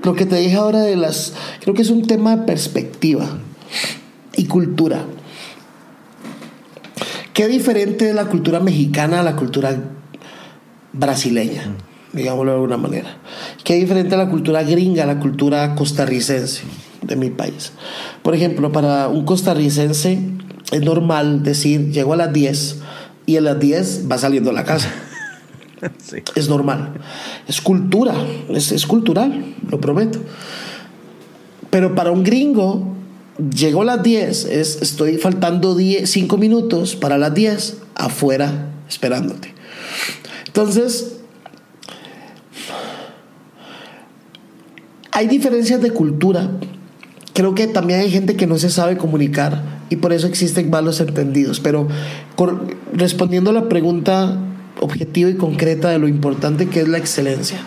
[0.03, 3.29] lo que te dije ahora de las, creo que es un tema de perspectiva
[4.35, 5.05] y cultura.
[7.33, 9.75] Qué diferente es la cultura mexicana a la cultura
[10.93, 11.63] brasileña,
[12.11, 13.17] digámoslo de alguna manera.
[13.63, 16.61] Qué diferente es la cultura gringa a la cultura costarricense
[17.01, 17.73] de mi país.
[18.21, 20.19] Por ejemplo, para un costarricense
[20.71, 22.77] es normal decir, llego a las 10
[23.25, 24.91] y a las 10 va saliendo a la casa.
[26.35, 26.93] Es normal.
[27.45, 28.13] Es cultura,
[28.49, 30.19] es, cultural, lo prometo.
[31.69, 32.92] Pero para un gringo,
[33.37, 39.53] llegó las 10, es, estoy faltando 5 minutos para las 10, afuera esperándote.
[40.47, 41.13] Entonces,
[45.11, 46.51] hay diferencias de cultura.
[47.33, 50.99] Creo que también hay gente que no se sabe comunicar y por eso existen malos
[50.99, 51.59] entendidos.
[51.59, 51.87] Pero
[52.93, 54.37] respondiendo a la pregunta
[54.79, 57.59] objetiva y concreta de lo importante que es la excelencia.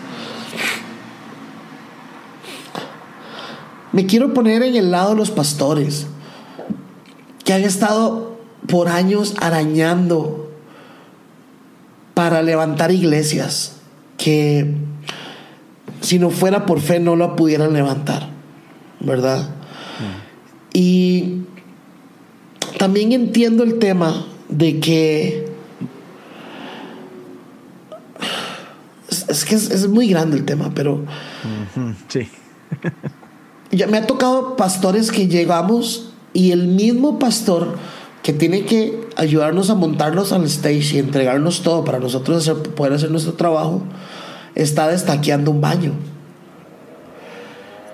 [3.91, 6.07] Me quiero poner en el lado de los pastores
[7.43, 10.51] que han estado por años arañando
[12.13, 13.77] para levantar iglesias
[14.17, 14.73] que
[16.01, 18.29] si no fuera por fe no la pudieran levantar,
[18.99, 19.49] ¿verdad?
[20.73, 21.41] Y
[22.77, 25.47] también entiendo el tema de que
[29.27, 31.03] es que es, muy grande el tema, pero.
[32.07, 32.27] Sí.
[33.71, 37.75] ya me ha tocado pastores que llegamos y el mismo pastor
[38.23, 43.09] que tiene que ayudarnos a montarnos al stage y entregarnos todo para nosotros poder hacer
[43.09, 43.83] nuestro trabajo,
[44.53, 45.93] está destaqueando un baño.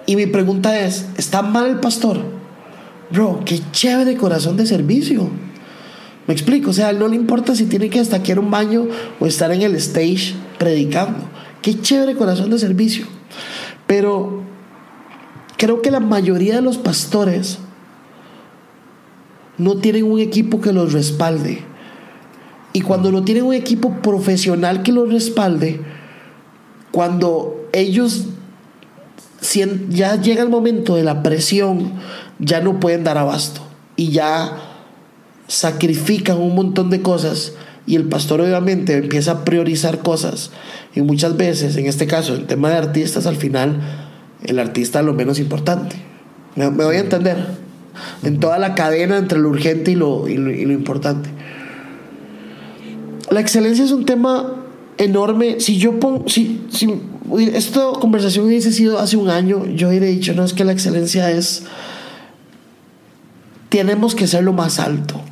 [0.06, 2.20] Y mi pregunta es, ¿está mal el pastor?
[3.12, 5.30] Bro, qué chévere corazón de servicio.
[6.26, 8.88] Me explico, o sea, él no le importa si tiene que destaquear un baño
[9.20, 11.20] o estar en el stage predicando.
[11.62, 13.06] Qué chévere corazón de servicio.
[13.88, 14.42] Pero
[15.58, 17.60] creo que la mayoría de los pastores
[19.58, 21.64] no tienen un equipo que los respalde.
[22.74, 25.82] Y cuando no tienen un equipo profesional que los respalde,
[26.92, 28.26] cuando ellos
[29.90, 31.94] ya llega el momento de la presión,
[32.40, 33.62] ya no pueden dar abasto
[33.96, 34.58] y ya
[35.48, 37.54] sacrifican un montón de cosas
[37.86, 40.52] y el pastor obviamente empieza a priorizar cosas
[40.96, 44.03] y muchas veces, en este caso, en tema de artistas, al final
[44.46, 45.96] el artista lo menos importante.
[46.56, 47.46] ¿Me, voy a entender?
[48.24, 51.30] En toda la cadena entre lo urgente y lo, y lo, importante.
[53.30, 54.64] La excelencia es un tema
[54.98, 55.60] enorme.
[55.60, 57.02] Si yo pongo, si, si
[57.54, 61.32] esta conversación hubiese sido hace un año, yo hubiera dicho, no es que la excelencia
[61.32, 61.64] es,
[63.70, 65.24] tenemos que ser lo más alto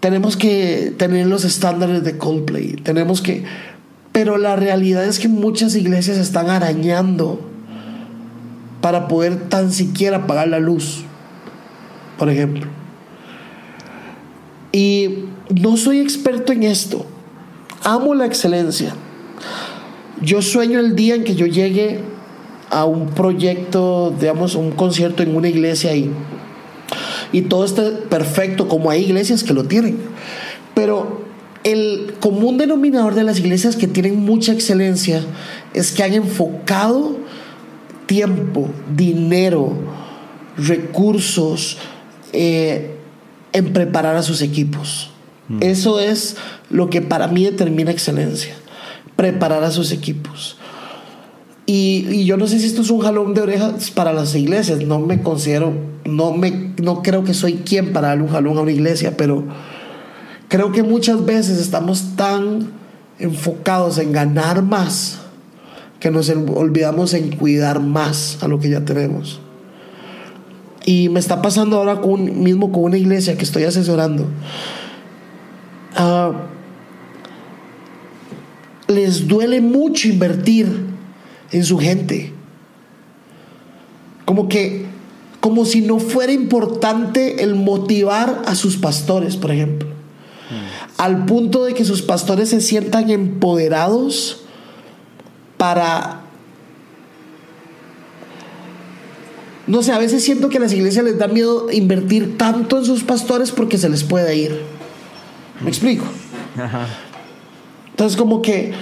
[0.00, 3.44] tenemos que tener los estándares de Coldplay, tenemos que...
[4.12, 7.49] Pero la realidad es que muchas iglesias están arañando
[8.80, 11.02] para poder tan siquiera apagar la luz,
[12.18, 12.66] por ejemplo.
[14.72, 17.04] Y no soy experto en esto.
[17.82, 18.94] Amo la excelencia.
[20.20, 22.00] Yo sueño el día en que yo llegue
[22.70, 26.12] a un proyecto, digamos, un concierto en una iglesia y
[27.32, 29.98] y todo está perfecto, como hay iglesias que lo tienen.
[30.74, 31.22] Pero
[31.62, 35.22] el común denominador de las iglesias que tienen mucha excelencia
[35.74, 37.16] es que han enfocado
[38.10, 39.72] tiempo, dinero,
[40.56, 41.78] recursos
[42.32, 42.96] eh,
[43.52, 45.10] en preparar a sus equipos.
[45.48, 45.62] Mm.
[45.62, 46.36] Eso es
[46.70, 48.52] lo que para mí determina excelencia,
[49.14, 50.56] preparar a sus equipos.
[51.66, 54.80] Y, yo no sé si esto es un jalón de orejas para las iglesias.
[54.80, 55.72] No me considero,
[56.04, 59.44] no, me, no creo que soy quien para darle un jalón a una iglesia, pero
[60.48, 62.72] creo que muchas veces estamos tan
[63.20, 65.20] enfocados en ganar más
[66.00, 69.40] que nos olvidamos en cuidar más a lo que ya tenemos.
[70.86, 74.26] Y me está pasando ahora con, mismo con una iglesia que estoy asesorando.
[75.94, 76.32] Ah,
[78.88, 80.68] les duele mucho invertir
[81.52, 82.32] en su gente.
[84.24, 84.86] Como que,
[85.40, 89.88] como si no fuera importante el motivar a sus pastores, por ejemplo.
[89.88, 91.00] Mm.
[91.02, 94.44] Al punto de que sus pastores se sientan empoderados
[95.60, 96.22] para...
[99.66, 102.86] No sé, a veces siento que a las iglesias les da miedo invertir tanto en
[102.86, 104.58] sus pastores porque se les puede ir.
[105.60, 106.06] ¿Me explico?
[107.90, 108.72] Entonces como que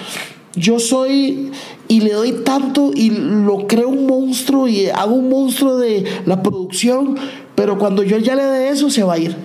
[0.55, 1.51] yo soy
[1.89, 6.45] y le doy tanto y lo creo un monstruo y hago un monstruo de la
[6.45, 7.17] producción,
[7.57, 9.37] pero cuando yo ya le dé eso se va a ir.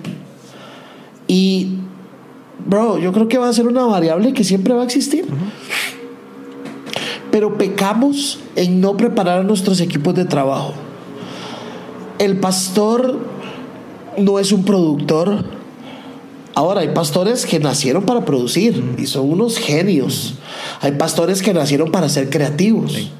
[1.26, 1.78] Y,
[2.64, 5.26] bro, yo creo que va a ser una variable que siempre va a existir.
[7.34, 10.72] Pero pecamos en no preparar a nuestros equipos de trabajo.
[12.20, 13.18] El pastor
[14.16, 15.44] no es un productor.
[16.54, 20.34] Ahora, hay pastores que nacieron para producir y son unos genios.
[20.80, 23.10] Hay pastores que nacieron para ser creativos.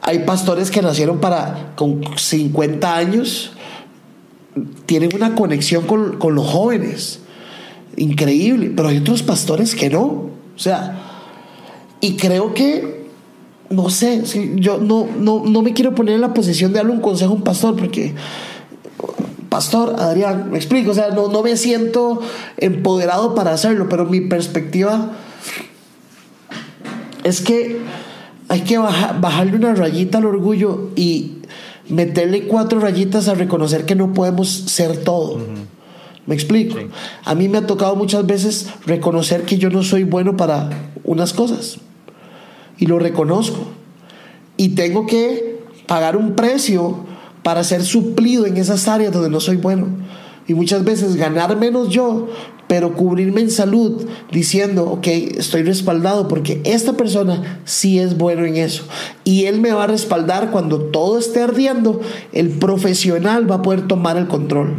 [0.00, 3.52] Hay pastores que nacieron para, con 50 años,
[4.86, 7.20] tienen una conexión con, con los jóvenes.
[7.94, 8.72] Increíble.
[8.74, 10.06] Pero hay otros pastores que no.
[10.06, 11.10] O sea,
[12.00, 13.01] y creo que,
[13.72, 14.22] no sé,
[14.56, 17.36] yo no, no, no me quiero poner en la posición de darle un consejo a
[17.36, 18.14] un pastor, porque
[19.48, 22.20] pastor Adrián, me explico, o sea, no, no me siento
[22.56, 25.12] empoderado para hacerlo, pero mi perspectiva
[27.24, 27.80] es que
[28.48, 31.38] hay que bajarle una rayita al orgullo y
[31.88, 35.38] meterle cuatro rayitas a reconocer que no podemos ser todo.
[36.26, 36.78] ¿Me explico?
[37.24, 40.70] A mí me ha tocado muchas veces reconocer que yo no soy bueno para
[41.04, 41.78] unas cosas.
[42.78, 43.58] Y lo reconozco.
[44.56, 47.04] Y tengo que pagar un precio
[47.42, 49.86] para ser suplido en esas áreas donde no soy bueno.
[50.46, 52.28] Y muchas veces ganar menos yo
[52.72, 58.56] pero cubrirme en salud diciendo, ok, estoy respaldado porque esta persona sí es bueno en
[58.56, 58.84] eso.
[59.24, 62.00] Y él me va a respaldar cuando todo esté ardiendo,
[62.32, 64.74] el profesional va a poder tomar el control.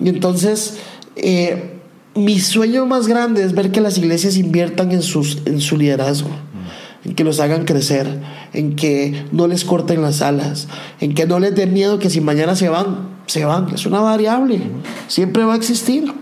[0.00, 0.78] Y entonces,
[1.14, 1.75] eh,
[2.16, 6.30] mi sueño más grande es ver que las iglesias inviertan en, sus, en su liderazgo
[7.06, 8.08] en que los hagan crecer,
[8.52, 10.66] en que no les corten las alas,
[11.00, 13.72] en que no les dé miedo que si mañana se van, se van.
[13.72, 14.60] Es una variable,
[15.06, 16.12] siempre va a existir.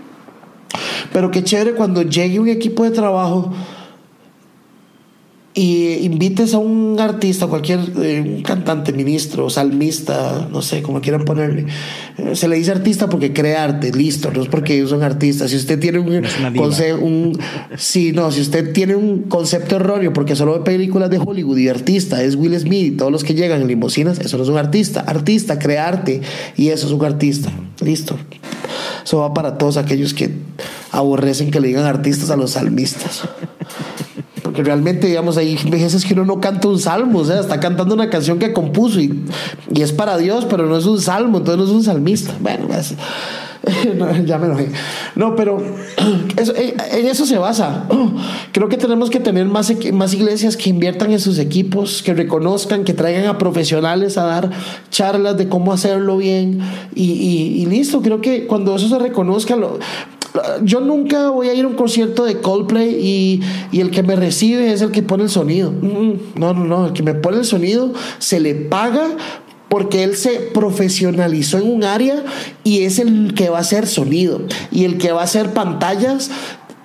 [1.11, 3.51] Pero qué chévere cuando llegue un equipo de trabajo
[5.57, 11.67] y invites a un artista, cualquier eh, cantante, ministro, salmista, no sé, como quieran ponerle.
[12.17, 15.51] Eh, se le dice artista porque crea arte, listo, no es porque ellos son artistas.
[15.51, 16.23] Si usted tiene un,
[16.57, 17.39] concepto, un
[17.77, 21.69] sí, no, si usted tiene un concepto erróneo porque solo ve películas de Hollywood y
[21.69, 24.57] artista es Will Smith y todos los que llegan en limosinas, eso no es un
[24.57, 25.05] artista.
[25.07, 26.19] Artista crea arte
[26.57, 27.49] y eso es un artista.
[27.79, 28.17] Listo.
[29.05, 30.31] Eso va para todos aquellos que
[30.91, 33.23] aborrecen que le digan artistas a los salmistas
[34.55, 37.93] porque realmente, digamos, hay veces que uno no canta un salmo, o sea, está cantando
[37.93, 39.25] una canción que compuso y,
[39.73, 42.33] y es para Dios, pero no es un salmo, entonces no es un salmista.
[42.39, 42.69] Bueno,
[44.25, 44.69] ya me enojé.
[45.15, 45.57] No, pero
[46.37, 47.85] eh, en eso se basa.
[48.53, 52.85] Creo que tenemos que tener más, más iglesias que inviertan en sus equipos, que reconozcan,
[52.85, 54.51] que traigan a profesionales a dar
[54.89, 56.61] charlas de cómo hacerlo bien
[56.95, 58.01] y, y listo.
[58.01, 59.79] Creo que cuando eso se reconozca, lo,
[60.63, 63.41] yo nunca voy a ir a un concierto de Coldplay y,
[63.79, 65.71] el que me recibe es el que pone el sonido.
[65.71, 69.09] No, no, no, el que me pone el sonido se le paga
[69.69, 72.23] porque él se profesionalizó en un área
[72.63, 74.41] y es el que va a hacer sonido.
[74.71, 76.31] Y el que va a hacer pantallas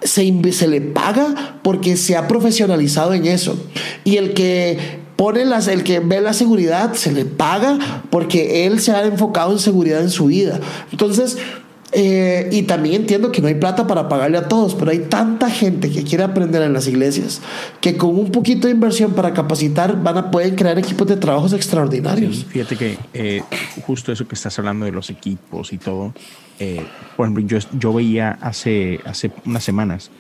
[0.03, 3.57] se, se le paga porque se ha profesionalizado en eso.
[4.05, 4.79] Y el que
[5.17, 7.79] pone las, el que ve la seguridad se le paga
[8.11, 10.61] porque él se ha enfocado en seguridad en su vida.
[10.91, 11.37] Entonces
[11.93, 15.51] eh, y también entiendo que no hay plata para pagarle a todos, pero hay tanta
[15.51, 17.41] gente que quiere aprender en las iglesias
[17.81, 21.53] que con un poquito de inversión para capacitar van a poder crear equipos de trabajos
[21.53, 22.45] extraordinarios.
[22.45, 23.43] fíjate que eh,
[23.87, 26.15] justo eso que estás hablando de los equipos y todo,
[26.61, 26.85] eh,
[27.17, 30.11] por ejemplo, yo, yo veía hace, hace unas semanas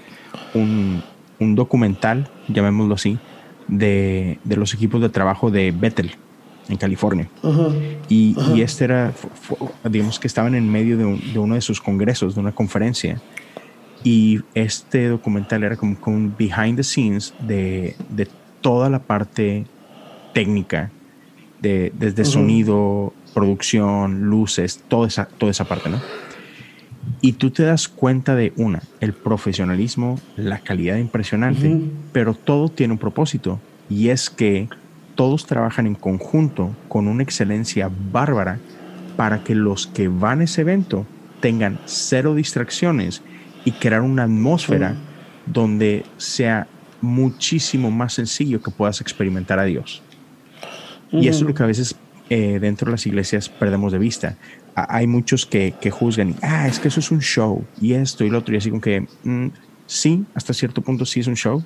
[0.54, 1.02] un,
[1.38, 3.18] un documental, llamémoslo así,
[3.68, 6.16] de, de los equipos de trabajo de Bethel
[6.70, 7.28] en California.
[8.08, 9.12] y, y, este era,
[9.88, 13.20] digamos que estaban en medio de, uno de sus congresos, de una conferencia.
[14.02, 18.28] Y este documental era como un behind the scenes de, de
[18.62, 19.66] toda la parte
[20.32, 20.90] técnica,
[21.60, 26.00] de, desde sonido, producción, luces, toda esa, toda esa parte, ¿no?
[27.20, 31.78] Y tú te das cuenta de una, el profesionalismo, la calidad impresionante,
[32.12, 33.60] pero todo tiene un propósito
[33.90, 34.68] y es que
[35.20, 38.58] todos trabajan en conjunto con una excelencia bárbara
[39.18, 41.04] para que los que van a ese evento
[41.40, 43.20] tengan cero distracciones
[43.66, 44.94] y crear una atmósfera
[45.44, 46.68] donde sea
[47.02, 50.02] muchísimo más sencillo que puedas experimentar a Dios.
[51.12, 51.96] Y eso es lo que a veces
[52.30, 54.38] eh, dentro de las iglesias perdemos de vista.
[54.74, 58.30] hay muchos que, que, juzgan, ah, es que eso es un show, y esto y
[58.30, 59.48] lo otro, y así como que, mm,
[59.84, 61.62] sí, hasta cierto punto sí es un show,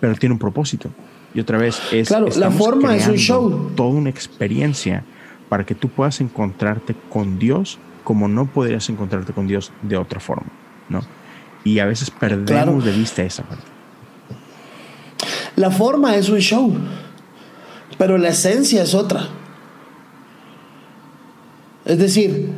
[0.00, 0.90] pero tiene un propósito.
[1.36, 2.08] Y otra vez, es.
[2.08, 3.70] Claro, la forma es un show.
[3.76, 5.04] Toda una experiencia
[5.50, 10.18] para que tú puedas encontrarte con Dios como no podrías encontrarte con Dios de otra
[10.18, 10.50] forma,
[10.88, 11.02] ¿no?
[11.62, 13.64] Y a veces perdemos de vista esa parte.
[15.56, 16.74] La forma es un show,
[17.98, 19.28] pero la esencia es otra.
[21.84, 22.50] Es decir,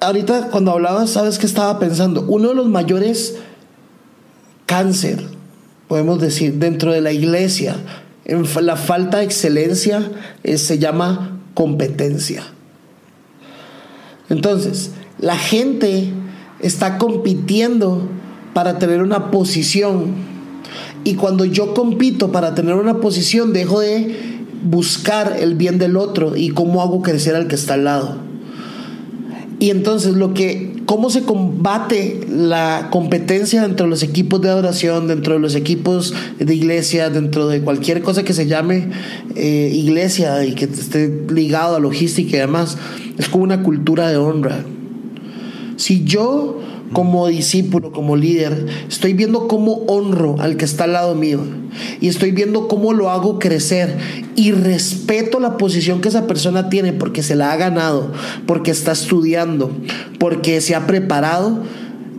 [0.00, 2.22] ahorita cuando hablabas, ¿sabes qué estaba pensando?
[2.22, 3.38] Uno de los mayores
[4.66, 5.22] cáncer,
[5.92, 7.76] podemos decir, dentro de la iglesia,
[8.24, 10.10] la falta de excelencia,
[10.42, 12.44] se llama competencia.
[14.30, 16.08] Entonces, la gente
[16.60, 18.08] está compitiendo
[18.54, 20.14] para tener una posición.
[21.04, 26.36] Y cuando yo compito para tener una posición, dejo de buscar el bien del otro
[26.36, 28.31] y cómo hago crecer al que está al lado.
[29.62, 35.06] Y entonces lo que, cómo se combate la competencia dentro de los equipos de adoración,
[35.06, 38.88] dentro de los equipos de iglesia, dentro de cualquier cosa que se llame
[39.36, 42.76] eh, iglesia y que esté ligado a logística y demás,
[43.16, 44.64] es como una cultura de honra.
[45.76, 46.58] Si yo
[46.92, 51.40] como discípulo, como líder, estoy viendo cómo honro al que está al lado mío
[52.00, 53.96] y estoy viendo cómo lo hago crecer
[54.36, 58.12] y respeto la posición que esa persona tiene porque se la ha ganado,
[58.46, 59.70] porque está estudiando,
[60.18, 61.62] porque se ha preparado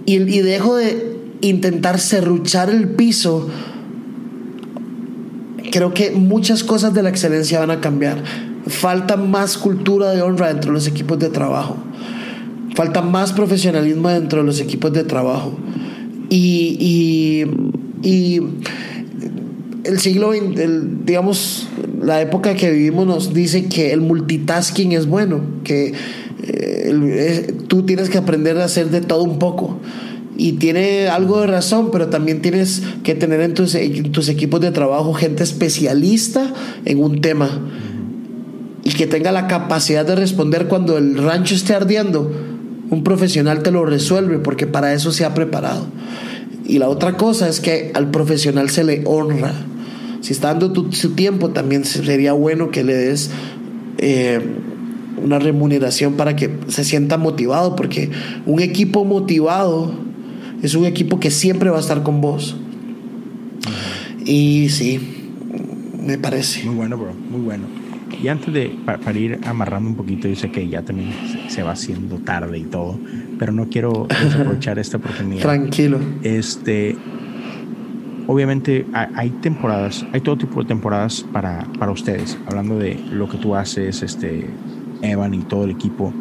[0.06, 3.50] y, dejo de intentar serruchar el piso.
[5.72, 8.24] Creo que muchas cosas de la excelencia van a cambiar.
[8.68, 11.78] Falta más cultura de honra dentro de los equipos de trabajo.
[12.76, 15.58] Falta más profesionalismo dentro de los equipos de trabajo.
[16.30, 17.46] Y,
[19.84, 21.68] el siglo, el, digamos,
[22.02, 25.94] la época que vivimos nos dice que el multitasking es bueno, que
[26.44, 29.80] eh, tú tienes que aprender a hacer de todo un poco.
[30.36, 34.72] Y tiene algo de razón, pero también tienes que tener en en tus equipos de
[34.72, 36.52] trabajo gente especialista
[36.86, 37.62] en un tema
[38.84, 42.53] y que tenga la capacidad de responder cuando el rancho esté ardiendo
[42.94, 45.88] un profesional te lo resuelve porque para eso se ha preparado.
[46.66, 49.54] Y la otra cosa es que al profesional se le honra.
[50.22, 53.32] Si está dando tu, su tiempo, también sería bueno que le des
[53.98, 54.40] eh,
[55.22, 58.12] una remuneración para que se sienta motivado, porque
[58.46, 59.94] un equipo motivado
[60.62, 62.56] es un equipo que siempre va a estar con vos.
[64.26, 65.00] Y sí,
[66.06, 66.64] me parece.
[66.64, 67.83] Muy bueno, bro, muy bueno.
[68.22, 71.12] Y antes de, para, ir amarrando un poquito, yo sé que ya también
[71.48, 73.00] se, va haciendo tarde y todo,
[73.40, 75.42] pero no quiero desaprovechar esta oportunidad.
[75.44, 76.00] Tranquilo.
[76.24, 76.96] Este,
[78.28, 82.38] obviamente hay, temporadas, hay todo tipo de temporadas para, para ustedes.
[82.46, 84.50] Hablando de lo que tú haces, este,
[85.02, 86.14] Evan y todo el equipo.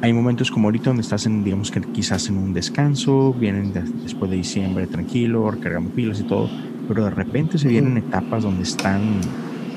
[0.00, 3.72] Hay momentos como ahorita donde estás en, digamos que quizás en un descanso, vienen
[4.02, 6.48] después de diciembre tranquilo, recargamos pilas y todo,
[6.86, 9.20] pero de repente se vienen etapas donde están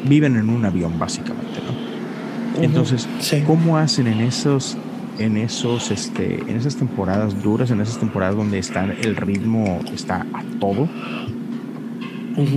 [0.07, 2.63] viven en un avión básicamente, ¿no?
[2.63, 3.07] Entonces,
[3.45, 4.77] ¿cómo hacen en esos
[5.19, 10.25] en esos este en esas temporadas duras, en esas temporadas donde está el ritmo está
[10.33, 10.89] a todo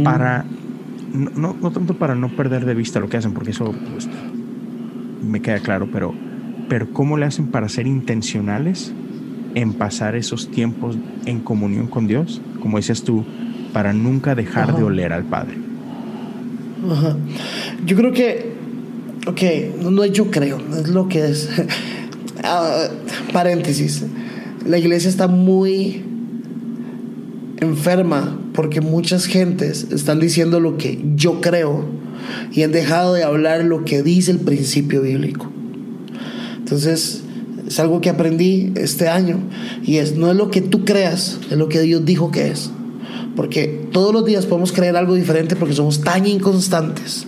[0.02, 0.44] para
[1.12, 4.08] no, no, tanto para no perder de vista lo que hacen, porque eso pues,
[5.22, 6.14] me queda claro, pero
[6.68, 8.92] pero cómo le hacen para ser intencionales
[9.54, 13.24] en pasar esos tiempos en comunión con Dios, como dices tú,
[13.72, 15.63] para nunca dejar de oler al Padre.
[17.86, 18.52] Yo creo que,
[19.26, 21.48] ok, no, yo creo, es lo que es.
[22.46, 22.88] Ah,
[23.32, 24.04] paréntesis,
[24.66, 26.04] la iglesia está muy
[27.58, 31.86] enferma porque muchas gentes están diciendo lo que yo creo
[32.52, 35.50] y han dejado de hablar lo que dice el principio bíblico.
[36.58, 37.22] Entonces,
[37.66, 39.38] es algo que aprendí este año
[39.84, 42.70] y es no es lo que tú creas, es lo que Dios dijo que es.
[43.36, 47.26] Porque todos los días podemos creer algo diferente porque somos tan inconstantes,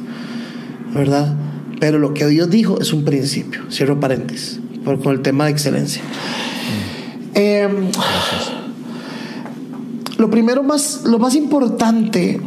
[0.95, 1.35] ¿verdad?
[1.81, 6.03] Pero lo que Dios dijo es un principio, cierro paréntesis, con el tema de excelencia.
[7.35, 7.91] Em,
[10.17, 12.41] lo primero más, lo más importante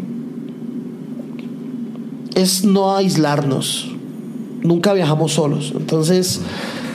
[2.34, 3.91] es no aislarnos.
[4.64, 5.73] Nunca viajamos solos.
[5.76, 6.41] Entonces,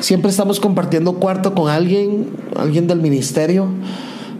[0.00, 3.68] siempre estamos compartiendo cuarto con alguien, alguien del ministerio.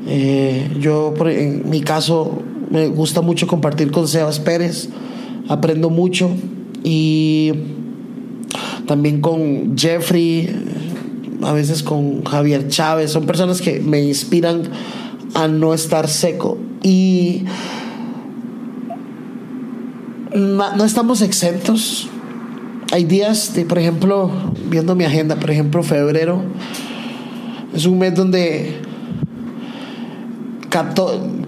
[0.07, 4.89] Eh, yo, en mi caso, me gusta mucho compartir con Sebas Pérez.
[5.49, 6.31] Aprendo mucho.
[6.83, 7.53] Y
[8.87, 10.51] también con Jeffrey,
[11.43, 13.13] a veces con Javier Chávez.
[13.13, 14.63] Son personas que me inspiran
[15.35, 16.59] a no estar seco.
[16.83, 17.45] Y
[20.35, 22.09] no estamos exentos.
[22.93, 24.31] Hay días, por ejemplo,
[24.69, 26.43] viendo mi agenda, por ejemplo, febrero,
[27.75, 28.77] es un mes donde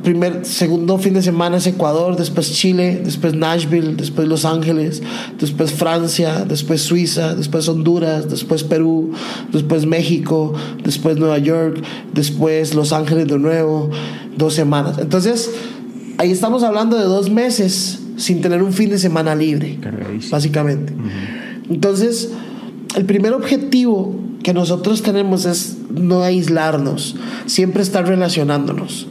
[0.03, 5.03] primer, segundo fin de semana es Ecuador, después Chile, después Nashville, después Los Ángeles,
[5.39, 9.13] después Francia, después Suiza, después Honduras, después Perú,
[9.53, 10.55] después México,
[10.85, 11.83] después Nueva York,
[12.13, 13.91] después Los Ángeles de nuevo,
[14.37, 14.99] dos semanas.
[14.99, 15.51] Entonces,
[16.19, 19.79] ahí estamos hablando de dos meses sin tener un fin de semana libre,
[20.31, 20.93] básicamente.
[21.69, 22.31] Entonces,
[22.95, 27.17] el primer objetivo que nosotros tenemos es no aislarnos,
[27.47, 29.09] siempre estar relacionándonos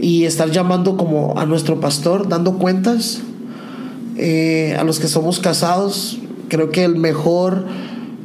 [0.00, 3.20] y estar llamando como a nuestro pastor, dando cuentas,
[4.16, 6.18] eh, a los que somos casados,
[6.48, 7.66] creo que el mejor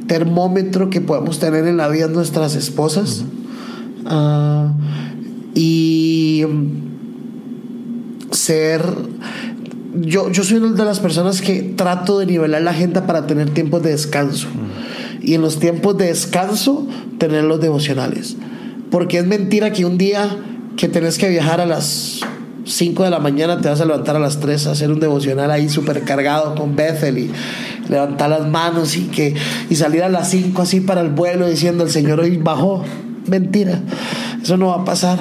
[0.06, 3.26] termómetro que podemos tener en la vida nuestras esposas.
[4.06, 4.72] Ah,
[5.54, 6.46] y
[8.30, 8.80] ser
[9.94, 13.50] yo, yo soy una de las personas que trato de nivelar la agenda para tener
[13.50, 14.48] tiempos de descanso.
[15.20, 16.86] Y en los tiempos de descanso,
[17.18, 18.36] tener los devocionales.
[18.90, 20.36] Porque es mentira que un día
[20.76, 22.20] que tenés que viajar a las
[22.64, 25.50] 5 de la mañana te vas a levantar a las 3 a hacer un devocional
[25.50, 27.30] ahí súper cargado con Bethel y
[27.88, 29.34] levantar las manos y, que,
[29.70, 32.84] y salir a las 5 así para el vuelo diciendo el Señor hoy bajó.
[33.26, 33.80] Mentira,
[34.42, 35.18] eso no va a pasar.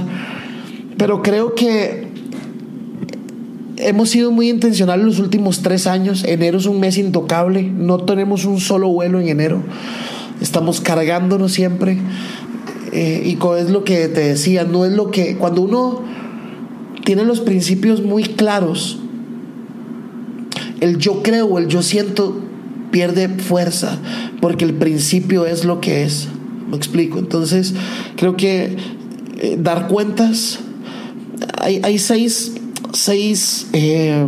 [0.97, 2.06] Pero creo que
[3.77, 6.23] hemos sido muy intencionales los últimos tres años.
[6.25, 7.63] Enero es un mes intocable.
[7.63, 9.63] No tenemos un solo vuelo en enero.
[10.41, 11.97] Estamos cargándonos siempre.
[12.91, 15.37] Eh, y es lo que te decía, no es lo que.
[15.37, 16.03] Cuando uno
[17.03, 18.99] tiene los principios muy claros,
[20.79, 22.41] el yo creo el yo siento
[22.91, 23.97] pierde fuerza,
[24.41, 26.27] porque el principio es lo que es.
[26.69, 27.19] Me explico.
[27.19, 27.73] Entonces,
[28.15, 28.77] creo que
[29.39, 30.59] eh, dar cuentas.
[31.59, 32.56] Hay, hay seis
[32.97, 34.25] seis, eh,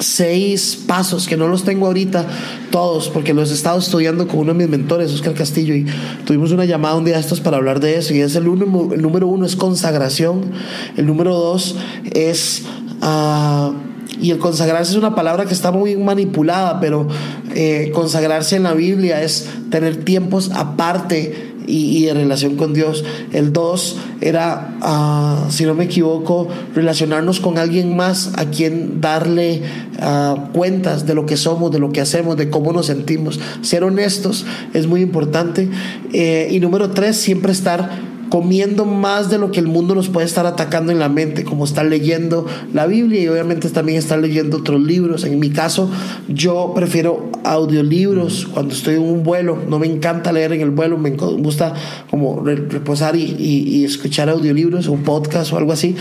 [0.00, 2.26] seis pasos que no los tengo ahorita
[2.70, 5.86] todos porque los he estado estudiando con uno de mis mentores, Oscar Castillo, y
[6.24, 8.14] tuvimos una llamada un día de estos para hablar de eso.
[8.14, 10.52] Y es el, uno, el número uno es consagración,
[10.96, 11.76] el número dos
[12.12, 12.62] es...
[13.02, 13.72] Uh,
[14.20, 17.08] y el consagrarse es una palabra que está muy manipulada, pero
[17.54, 23.04] eh, consagrarse en la Biblia es tener tiempos aparte y, de relación con Dios.
[23.32, 29.62] El dos era, ah, si no me equivoco, relacionarnos con alguien más a quien darle
[30.00, 33.40] ah, cuentas de lo que somos, de lo que hacemos, de cómo nos sentimos.
[33.62, 34.44] Ser honestos
[34.74, 35.68] es muy importante.
[36.12, 40.26] Eh, y número tres, siempre estar comiendo más de lo que el mundo nos puede
[40.26, 44.58] estar atacando en la mente, como estar leyendo la Biblia y obviamente también estar leyendo
[44.58, 45.24] otros libros.
[45.24, 45.90] En mi caso,
[46.28, 49.58] yo prefiero audiolibros cuando estoy en un vuelo.
[49.68, 51.74] No me encanta leer en el vuelo, me gusta
[52.08, 55.96] como reposar y, escuchar audiolibros o podcast o algo así.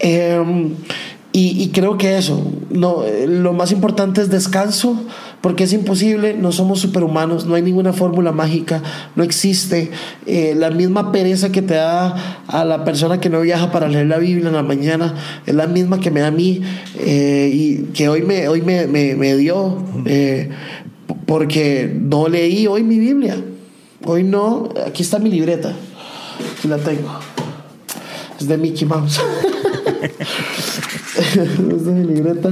[0.00, 0.74] Em,
[1.32, 5.00] y, creo que eso, no, lo más importante es descanso,
[5.40, 8.82] porque es imposible, no somos superhumanos, no hay ninguna fórmula mágica,
[9.16, 9.90] no existe.
[10.26, 14.06] Eh, la misma pereza que te da a la persona que no viaja para leer
[14.06, 15.14] la Biblia en la mañana,
[15.46, 16.60] es la misma que me da a mí
[16.98, 20.50] eh, y que hoy me, hoy me, me, dio, eh,
[21.24, 23.36] porque no leí hoy mi Biblia.
[24.04, 25.74] Hoy no, aquí está mi libreta,
[26.56, 27.18] aquí la tengo.
[28.38, 29.20] Es de Mickey Mouse.
[31.18, 32.50] es de mi libreta.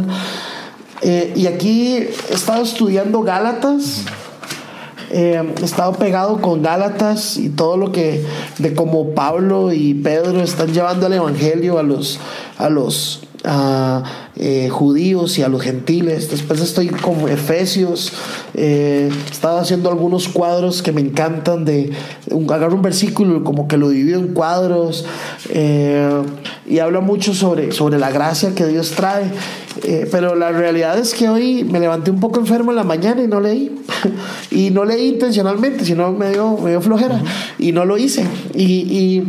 [1.03, 4.05] Eh, y aquí he estado estudiando Gálatas.
[5.11, 8.25] Eh, he estado pegado con Gálatas y todo lo que
[8.59, 12.19] de cómo Pablo y Pedro están llevando el evangelio a los
[12.59, 14.02] a los a,
[14.36, 16.31] eh, judíos y a los gentiles.
[16.31, 18.12] Después estoy con Efesios.
[18.55, 21.90] Eh, estaba haciendo algunos cuadros que me encantan de
[22.31, 25.05] un, un versículo como que lo divido en cuadros
[25.51, 26.23] eh,
[26.66, 29.31] y habla mucho sobre, sobre la gracia que Dios trae.
[29.85, 33.23] Eh, pero la realidad es que hoy me levanté un poco enfermo en la mañana
[33.23, 33.81] y no leí.
[34.51, 37.23] y no leí intencionalmente, sino me dio, me dio flojera.
[37.59, 38.24] Y no lo hice.
[38.55, 39.23] y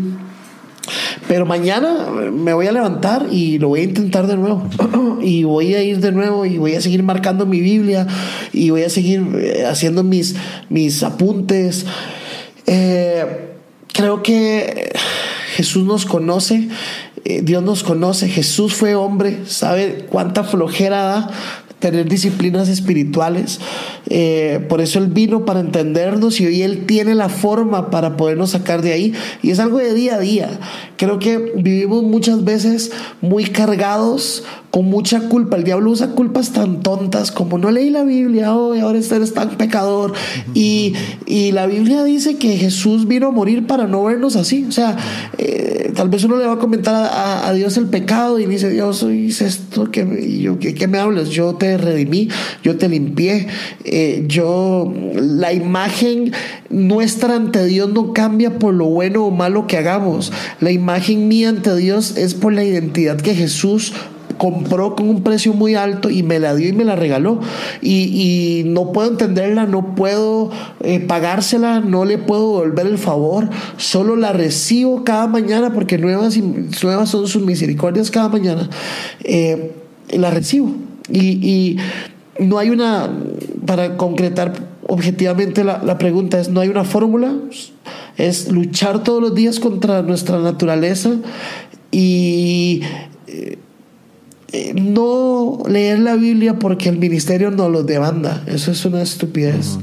[1.27, 4.67] pero mañana me voy a levantar y lo voy a intentar de nuevo.
[5.21, 8.07] y voy a ir de nuevo y voy a seguir marcando mi Biblia
[8.53, 10.35] y voy a seguir eh, haciendo mis,
[10.69, 11.85] mis apuntes.
[12.65, 13.25] Eh,
[13.93, 14.91] creo que
[15.55, 16.69] Jesús nos conoce
[17.25, 21.29] eh, Dios nos conoce, Jesús fue hombre, sabe cuánta flojera da
[21.79, 23.59] tener disciplinas espirituales.
[24.07, 28.51] Eh, por eso Él vino para entendernos y hoy Él tiene la forma para podernos
[28.51, 29.13] sacar de ahí.
[29.41, 30.59] Y es algo de día a día.
[30.97, 32.91] Creo que vivimos muchas veces
[33.21, 35.57] muy cargados con mucha culpa.
[35.57, 39.49] El diablo usa culpas tan tontas como no leí la Biblia hoy, ahora eres tan
[39.51, 40.13] pecador.
[40.53, 40.93] Y,
[41.25, 44.65] y, la Biblia dice que Jesús vino a morir para no vernos así.
[44.67, 44.97] O sea,
[45.37, 49.03] eh, tal vez uno le va a comentar a, Dios el pecado y dice, Dios,
[49.03, 51.29] hice esto, que yo, ¿qué, me hablas?
[51.29, 52.29] Yo te redimí,
[52.63, 53.47] yo te limpié.
[53.85, 56.31] Eh, yo, la imagen
[56.69, 60.31] nuestra ante Dios no cambia por lo bueno o malo que hagamos.
[60.59, 63.93] La imagen mía ante Dios es por la identidad que Jesús
[64.39, 67.39] compró con un precio muy alto y me la dio y me la regaló.
[67.81, 70.49] Y, no puedo entenderla, no puedo
[70.81, 76.37] eh, pagársela, no le puedo devolver el favor, solo la recibo cada mañana porque nuevas,
[76.37, 78.69] nuevas son sus misericordias cada mañana.
[79.23, 79.73] Eh,
[80.11, 80.73] la recibo.
[81.11, 81.77] Y,
[82.39, 83.09] no hay una,
[83.65, 84.53] para concretar
[84.87, 87.33] objetivamente la, la pregunta es, no hay una fórmula,
[88.17, 91.11] es luchar todos los días contra nuestra naturaleza
[91.91, 92.81] y
[93.27, 93.57] eh,
[94.51, 98.43] eh, no leer la Biblia porque el ministerio no lo demanda.
[98.47, 99.77] Eso es una estupidez.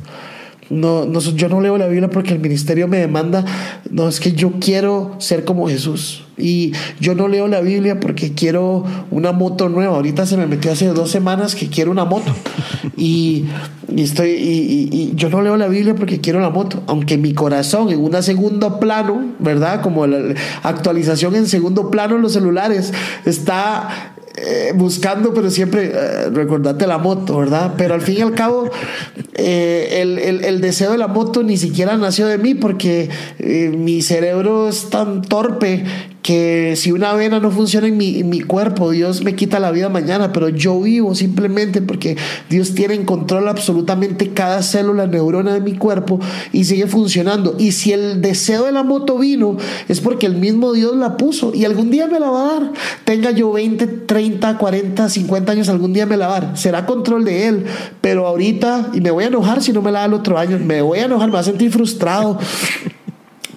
[0.68, 3.44] No, no, yo no leo la Biblia porque el ministerio me demanda.
[3.90, 6.24] No, es que yo quiero ser como Jesús.
[6.38, 9.97] Y yo no leo la Biblia porque quiero una moto nueva.
[9.97, 12.32] Ahorita se me metió hace dos semanas que quiero una moto.
[12.98, 13.44] Y,
[13.94, 16.82] estoy, y, y, yo no leo la Biblia porque quiero la moto.
[16.86, 19.82] Aunque mi corazón en un segundo plano, ¿verdad?
[19.82, 22.94] Como la actualización en segundo plano en los celulares,
[23.26, 27.72] está eh, buscando, pero siempre eh, recordate la moto, ¿verdad?
[27.78, 28.70] Pero al fin y al cabo,
[29.34, 33.08] eh, el, el, el, deseo de la moto ni siquiera nació de mí porque
[33.38, 35.84] mi cerebro es tan torpe
[36.26, 39.88] que si una vena no funciona en mi, mi, cuerpo, Dios me quita la vida
[39.88, 42.16] mañana, pero yo vivo simplemente porque
[42.50, 46.18] Dios tiene en control absolutamente cada célula, neurona de mi cuerpo
[46.52, 47.54] y sigue funcionando.
[47.60, 51.54] Y si el deseo de la moto vino, es porque el mismo Dios la puso
[51.54, 52.72] y algún día me la va a dar.
[53.04, 56.58] Tenga yo 20, 30, 40, 50 años, algún día me la va a dar.
[56.58, 57.66] Será control de Él,
[58.00, 60.58] pero ahorita, y me voy a enojar si no me la da el otro año,
[60.58, 62.36] me voy a enojar, me voy a sentir frustrado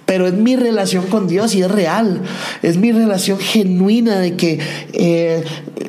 [0.09, 2.21] pero es mi relación con Dios y es real,
[2.63, 4.57] es mi relación genuina de que
[4.93, 5.43] eh,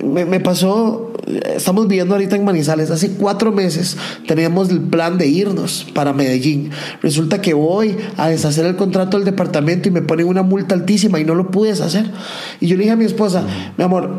[0.05, 1.15] me, pasó,
[1.57, 6.71] estamos viviendo ahorita en Manizales, hace cuatro meses teníamos el plan de irnos para Medellín,
[7.01, 11.19] resulta que voy a deshacer el contrato del departamento y me ponen una multa altísima
[11.19, 12.05] y no lo pude deshacer.
[12.61, 13.43] Y yo le dije a mi esposa,
[13.79, 14.19] mi amor,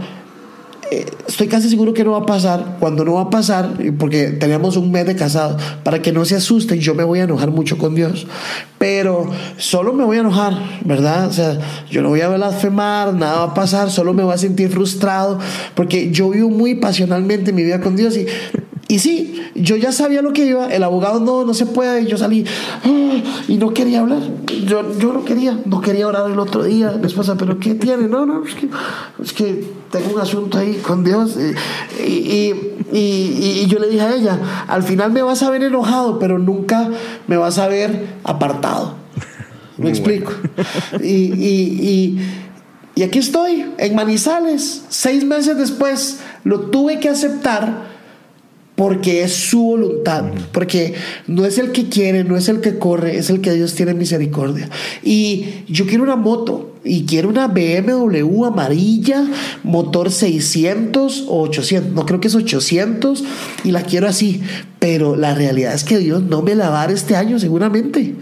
[0.92, 2.78] estoy casi seguro que no va a pasar.
[2.80, 6.36] Cuando no va a pasar, porque teníamos un mes de casado, para que no se
[6.36, 8.28] asusten, yo me voy a enojar mucho con Dios.
[8.78, 10.54] Pero solo me voy a enojar,
[10.84, 11.28] ¿verdad?
[11.28, 11.58] O sea,
[11.90, 15.40] yo no voy a blasfemar, nada va a pasar, solo me voy a sentir frustrado,
[15.76, 18.26] porque yo vivo muy pasionalmente mi vida con Dios y
[18.92, 22.18] y sí, yo ya sabía lo que iba, el abogado no, no se puede, yo
[22.18, 22.44] salí
[22.84, 24.20] ah, y no quería hablar,
[24.66, 28.10] yo, yo no quería, no quería orar el otro día, mi esposa, pero ¿qué tiene?
[28.10, 28.70] No, no, es que,
[29.24, 31.38] es que tengo un asunto ahí con Dios
[32.06, 35.64] y, y, y, y, yo le dije a ella, al final me vas a ver
[35.64, 36.90] enojado, pero nunca
[37.28, 38.96] me vas a ver apartado.
[39.78, 40.34] Me explico.
[41.02, 42.20] y,
[42.94, 47.91] y aquí estoy, en Manizales, seis meses después, lo tuve que aceptar
[48.82, 50.96] porque es su voluntad, porque
[51.28, 53.94] no es el que quiere, no es el que corre, es el que Dios tiene
[53.94, 54.72] misericordia.
[55.04, 59.24] Y yo quiero una moto y quiero una BMW amarilla,
[59.62, 63.24] motor 600 o 800, no creo que es 800
[63.64, 64.42] y la quiero así,
[64.80, 68.16] pero la realidad es que Dios no me la va a dar este año seguramente.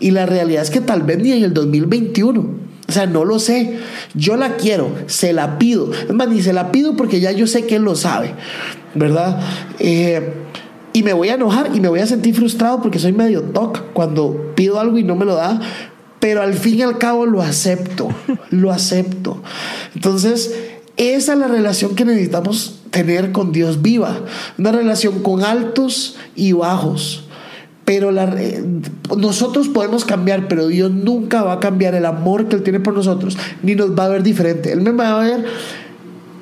[0.00, 2.64] Y la realidad es que tal vez ni en el 2021.
[2.88, 3.78] O sea, no lo sé.
[4.14, 5.92] Yo la quiero, se la pido.
[5.92, 8.32] Es más, ni se la pido porque ya yo sé que él lo sabe.
[8.96, 9.40] ¿Verdad?
[9.78, 10.32] Eh,
[10.92, 13.92] y me voy a enojar y me voy a sentir frustrado porque soy medio toc
[13.92, 15.60] cuando pido algo y no me lo da,
[16.20, 18.08] pero al fin y al cabo lo acepto,
[18.50, 19.42] lo acepto.
[19.94, 20.54] Entonces,
[20.96, 24.20] esa es la relación que necesitamos tener con Dios viva,
[24.56, 27.24] una relación con altos y bajos.
[27.84, 28.34] Pero la,
[29.16, 32.94] nosotros podemos cambiar, pero Dios nunca va a cambiar el amor que Él tiene por
[32.94, 34.72] nosotros, ni nos va a ver diferente.
[34.72, 35.44] Él me va a ver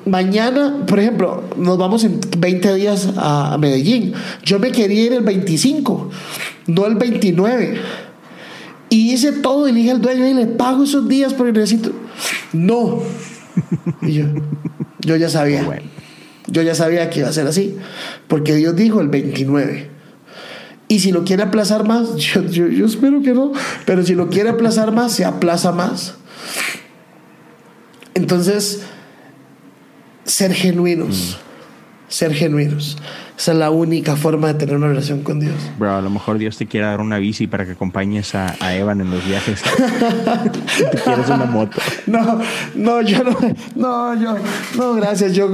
[0.05, 4.13] mañana, por ejemplo, nos vamos en 20 días a Medellín.
[4.43, 6.09] Yo me quería ir el 25,
[6.67, 7.79] no el 29.
[8.89, 11.91] Y hice todo y le dije al dueño y le pago esos días porque necesito.
[12.53, 13.01] No.
[14.01, 14.25] Y yo,
[15.01, 15.65] yo ya sabía.
[16.47, 17.75] Yo ya sabía que iba a ser así.
[18.27, 19.89] Porque Dios dijo el 29.
[20.87, 23.51] Y si lo quiere aplazar más, yo, yo espero que no.
[23.85, 26.15] Pero si lo quiere aplazar más, se aplaza más.
[28.13, 28.83] Entonces,
[30.25, 31.37] ser genuinos,
[32.09, 32.97] ser genuinos.
[33.37, 35.53] Esa es la única forma de tener una relación con Dios.
[35.77, 38.73] Bro, a lo mejor Dios te quiere dar una bici para que acompañes a, a
[38.75, 39.61] Evan en los viajes.
[40.91, 41.77] te quieres una moto.
[42.07, 42.39] No,
[42.75, 43.37] no, yo no,
[43.75, 44.35] no, yo,
[44.77, 45.33] no, gracias.
[45.33, 45.49] Yo,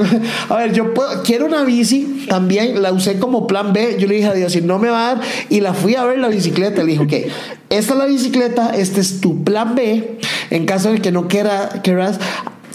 [0.49, 3.97] a ver, yo puedo- quiero una bici también, la usé como plan B.
[3.99, 6.03] Yo le dije a Dios, si no me va a dar, y la fui a
[6.05, 6.83] ver la bicicleta.
[6.83, 7.33] Le dije, ok,
[7.71, 10.19] esta es la bicicleta, este es tu plan B.
[10.51, 12.19] En caso de que no quiera, quieras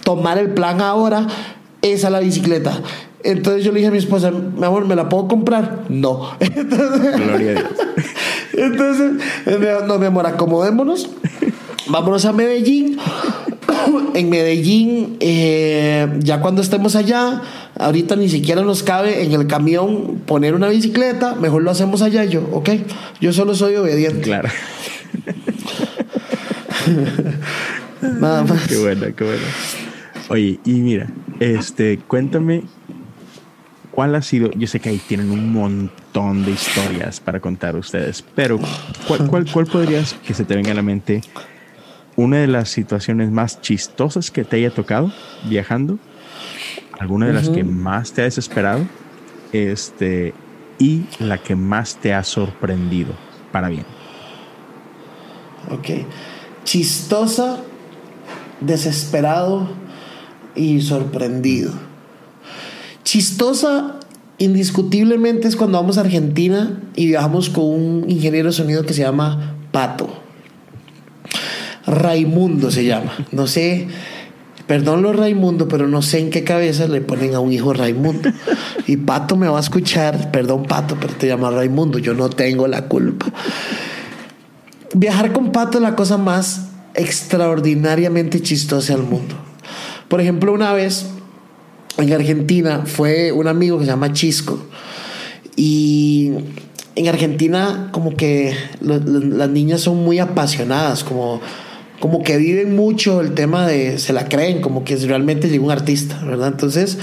[0.02, 1.28] tomar el plan ahora,
[1.82, 2.80] esa es la bicicleta.
[3.22, 5.84] Entonces yo le dije a mi esposa, mi amor, ¿me la puedo comprar?
[5.88, 6.30] No.
[6.40, 7.64] Entonces, Gloria a Dios.
[8.52, 9.12] entonces,
[9.86, 11.10] no, mi amor, acomodémonos.
[11.88, 12.98] Vámonos a Medellín.
[14.14, 17.42] En Medellín, eh, ya cuando estemos allá,
[17.78, 22.24] ahorita ni siquiera nos cabe en el camión poner una bicicleta, mejor lo hacemos allá
[22.24, 22.70] y yo, ¿ok?
[23.20, 24.22] Yo solo soy obediente.
[24.22, 24.48] Claro.
[28.20, 28.66] Nada más.
[28.66, 29.42] Qué bueno, qué bueno.
[30.28, 31.08] Oye, y mira,
[31.40, 32.64] este, cuéntame
[33.90, 34.50] cuál ha sido.
[34.52, 38.58] Yo sé que ahí tienen un montón de historias para contar ustedes, pero
[39.08, 41.22] ¿cuál, cuál, cuál podrías que se te venga a la mente
[42.16, 45.12] una de las situaciones más chistosas que te haya tocado
[45.48, 45.98] viajando?
[46.98, 48.86] ¿Alguna de las que más te ha desesperado?
[49.52, 50.34] Este,
[50.78, 53.12] y la que más te ha sorprendido
[53.52, 53.84] para bien.
[55.70, 56.06] Ok.
[56.64, 57.60] Chistosa,
[58.60, 59.68] desesperado
[60.56, 61.72] y sorprendido.
[63.04, 64.00] Chistosa,
[64.38, 69.02] indiscutiblemente, es cuando vamos a Argentina y viajamos con un ingeniero de sonido que se
[69.02, 70.08] llama Pato.
[71.86, 73.12] Raimundo se llama.
[73.30, 73.86] No sé,
[74.66, 78.30] perdón lo Raimundo, pero no sé en qué cabeza le ponen a un hijo Raimundo.
[78.86, 82.66] Y Pato me va a escuchar, perdón Pato, pero te llama Raimundo, yo no tengo
[82.66, 83.26] la culpa.
[84.94, 89.36] Viajar con Pato es la cosa más extraordinariamente chistosa del mundo.
[90.08, 91.06] Por ejemplo, una vez
[91.98, 94.58] en Argentina fue un amigo que se llama Chisco.
[95.56, 96.32] Y
[96.94, 101.40] en Argentina como que las niñas son muy apasionadas, como,
[102.00, 105.72] como que viven mucho el tema de, se la creen, como que realmente llegó un
[105.72, 106.48] artista, ¿verdad?
[106.48, 106.98] Entonces,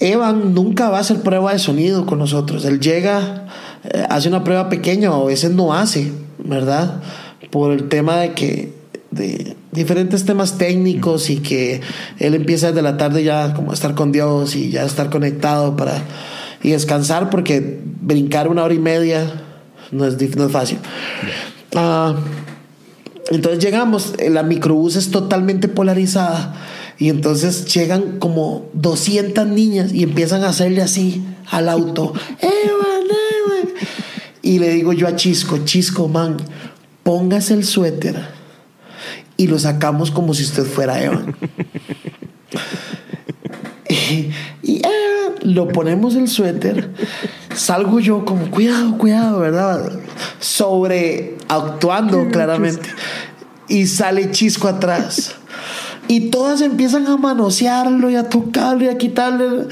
[0.00, 2.64] Evan nunca va a hacer prueba de sonido con nosotros.
[2.64, 3.46] Él llega,
[3.84, 7.02] eh, hace una prueba pequeña o a veces no hace, ¿verdad?
[7.50, 8.77] Por el tema de que
[9.10, 11.80] de diferentes temas técnicos y que
[12.18, 15.76] él empieza desde la tarde ya como a estar con Dios y ya estar conectado
[15.76, 16.02] para
[16.62, 19.44] y descansar porque brincar una hora y media
[19.92, 20.78] no es, no es fácil.
[21.74, 22.16] Ah,
[23.30, 26.54] entonces llegamos, eh, la microbús es totalmente polarizada
[26.98, 32.12] y entonces llegan como 200 niñas y empiezan a hacerle así al auto.
[32.40, 33.74] Evan, Evan.
[34.42, 36.36] Y le digo yo a Chisco, Chisco, man,
[37.02, 38.37] póngase el suéter
[39.38, 41.34] y lo sacamos como si usted fuera Evan.
[43.88, 44.30] y,
[44.62, 46.90] y, Evan, lo ponemos el suéter,
[47.54, 49.92] salgo yo como, cuidado, cuidado, ¿verdad?
[50.40, 52.90] Sobre actuando claramente.
[53.68, 55.36] Y sale Chisco atrás.
[56.08, 59.68] Y todas empiezan a manosearlo y a tocarlo y a quitarle.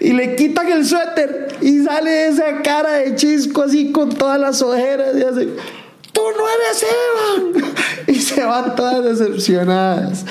[0.00, 4.60] y le quitan el suéter y sale esa cara de chisco así con todas las
[4.60, 5.48] ojeras y así.
[6.16, 7.74] Tú no eres Evan.
[8.08, 10.24] Y se van todas decepcionadas.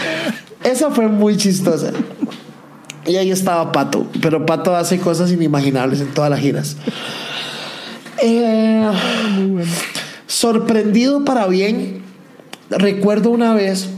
[0.63, 1.91] Esa fue muy chistosa.
[3.05, 4.07] Y ahí estaba Pato.
[4.21, 6.77] Pero Pato hace cosas inimaginables en todas las giras.
[8.23, 8.89] Eh,
[10.25, 12.01] Sorprendido para bien.
[12.69, 13.89] Recuerdo una vez.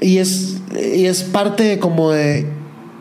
[0.00, 2.46] Y es, y es parte como de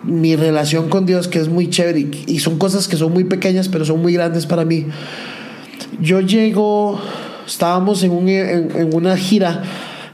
[0.03, 2.11] mi relación con Dios, que es muy chévere.
[2.27, 4.85] Y son cosas que son muy pequeñas, pero son muy grandes para mí.
[5.99, 6.99] Yo llego,
[7.45, 9.63] estábamos en, un- en- en una gira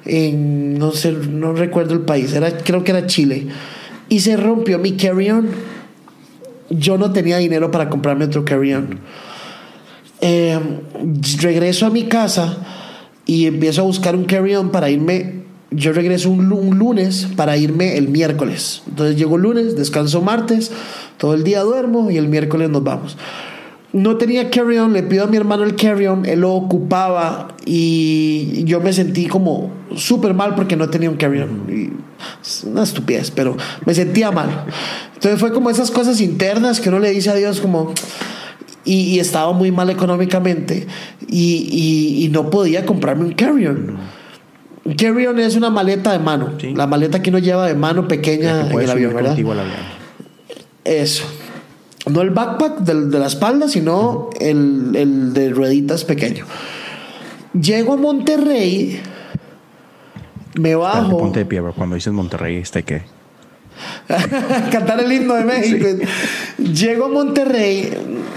[0.05, 3.47] en, no sé, no recuerdo el país, era, creo que era Chile,
[4.07, 5.47] y se rompió mi carry-on.
[6.71, 8.99] Yo no tenía dinero para comprarme otro carry-on.
[10.21, 10.59] Eh,
[11.41, 12.57] regreso a mi casa
[13.25, 15.39] y empiezo a buscar un carry-on para irme.
[15.71, 18.81] Yo regreso un, un lunes para irme el miércoles.
[18.87, 20.71] Entonces llego lunes, descanso martes,
[21.17, 23.17] todo el día duermo y el miércoles nos vamos.
[23.91, 28.79] No tenía carry-on, le pido a mi hermano el carry-on, él lo ocupaba y yo
[28.81, 31.97] me sentí como súper mal porque no tenía un carry-on.
[32.67, 34.65] Una estupidez, pero me sentía mal.
[35.15, 37.93] Entonces fue como esas cosas internas que uno le dice a Dios como...
[38.85, 40.87] Y, y estaba muy mal económicamente
[41.27, 43.97] y, y- y no podía comprarme un carry-on.
[44.85, 46.73] Un carry-on es una maleta de mano, Sí.
[46.75, 49.31] la maleta que uno lleva de mano pequeña que en el avión, ¿verdad?
[49.33, 49.65] al avión.
[50.85, 51.23] Eso.
[52.09, 56.45] No el backpack de, la espalda, sino el, el de rueditas pequeño.
[57.53, 59.01] Llego a Monterrey
[60.55, 61.17] Me bajo.
[61.17, 63.01] ponte de pie, cuando dices Monterrey, este que.
[64.71, 65.85] Cantar el himno de México.
[66.57, 67.91] Llego a Monterrey,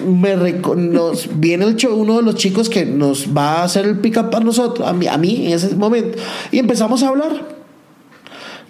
[0.06, 4.34] me nos viene el uno de los chicos que nos va a hacer el pick-up
[4.34, 6.18] a nosotros, a mí, a mí en ese momento,
[6.50, 7.62] y empezamos a hablar.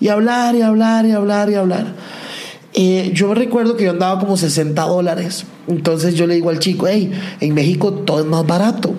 [0.00, 1.94] Y hablar, y hablar, y hablar, y hablar.
[2.74, 5.44] Eh, yo recuerdo que yo andaba como 60 dólares.
[5.68, 8.94] Entonces yo le digo al chico, hey, en México todo es más barato.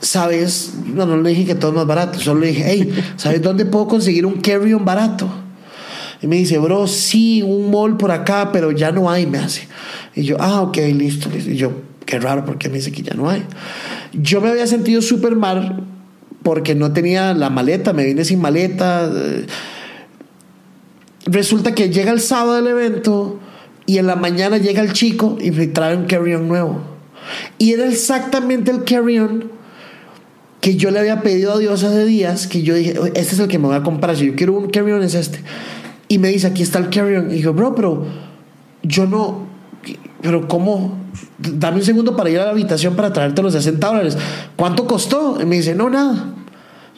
[0.00, 0.74] ¿Sabes?
[0.86, 2.18] No, no le dije que todo es más barato.
[2.18, 5.28] Solo le dije, hey, ¿sabes dónde puedo conseguir un carry-on barato?
[6.22, 9.68] Y me dice, bro, sí, un mall por acá, pero ya no hay, me hace.
[10.14, 11.28] Y yo, ah, ok, listo.
[11.34, 11.72] Y yo,
[12.04, 13.42] qué raro, porque me dice que ya no hay.
[14.12, 15.84] Yo me había sentido súper mal
[16.42, 19.10] porque no tenía la maleta, me vine sin maleta.
[21.26, 23.38] Resulta que llega el sábado del evento
[23.86, 26.80] y en la mañana llega el chico y me trae un carry-on nuevo.
[27.58, 29.50] Y era exactamente el carry-on
[30.60, 33.48] que yo le había pedido a Dios hace días, que yo dije, este es el
[33.48, 35.40] que me voy a comprar, si yo quiero un carry-on es este.
[36.08, 37.30] Y me dice, aquí está el carry-on.
[37.30, 38.04] Y digo, bro, pero
[38.82, 39.46] yo no,
[40.22, 40.98] pero ¿cómo?
[41.38, 44.18] Dame un segundo para ir a la habitación para traerte los 60 dólares.
[44.56, 45.38] ¿Cuánto costó?
[45.40, 46.34] Y me dice, no, nada.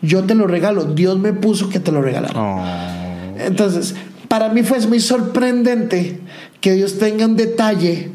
[0.00, 0.84] Yo te lo regalo.
[0.84, 2.40] Dios me puso que te lo regalara.
[2.40, 2.64] Oh.
[3.38, 3.94] Entonces,
[4.32, 6.18] para mí fue muy sorprendente
[6.62, 8.12] que Dios tenga un detalle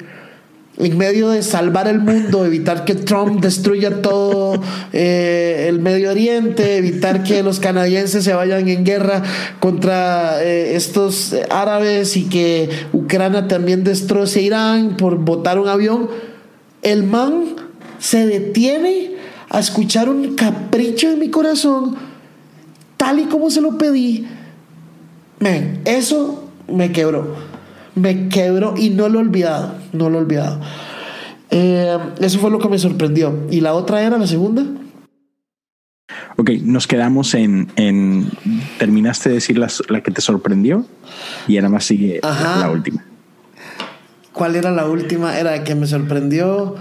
[0.78, 4.60] en medio de salvar el mundo, evitar que Trump destruya todo
[4.94, 9.22] eh, el Medio Oriente, evitar que los canadienses se vayan en guerra
[9.60, 16.10] contra eh, estos árabes y que Ucrania también destroce Irán por botar un avión,
[16.82, 17.44] el man
[18.00, 19.12] se detiene
[19.50, 21.96] a escuchar un capricho de mi corazón,
[22.98, 24.26] tal y como se lo pedí,
[25.40, 27.36] Man, eso me quebró.
[27.96, 29.76] Me quebró y no lo he olvidado.
[29.94, 30.62] No lo he olvidado.
[31.50, 33.48] Eh, eso fue lo que me sorprendió.
[33.50, 34.64] ¿Y la otra era la segunda?
[36.38, 37.72] Ok, nos quedamos en.
[37.76, 38.30] en
[38.78, 39.68] terminaste de decir la,
[40.02, 40.86] que te sorprendió
[41.48, 43.04] y ahora más sigue la última.
[44.32, 45.38] ¿Cuál era la última?
[45.38, 46.76] Era la que me sorprendió,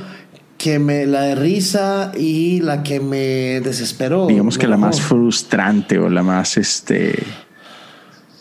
[0.59, 4.27] que me la de risa y la que me desesperó.
[4.27, 7.23] Digamos que la más frustrante o la más este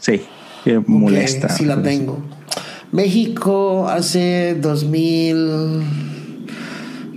[0.06, 0.22] Sí,
[0.86, 1.49] molesta.
[1.49, 2.19] sí la tengo.
[2.91, 5.82] México hace 2000...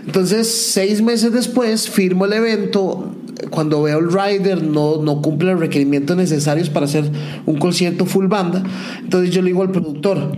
[0.05, 3.14] Entonces, seis meses después, firmo el evento.
[3.49, 7.09] Cuando veo el rider, no, no cumple los requerimientos necesarios para hacer
[7.45, 8.63] un concierto full banda.
[9.01, 10.31] Entonces, yo le digo al productor: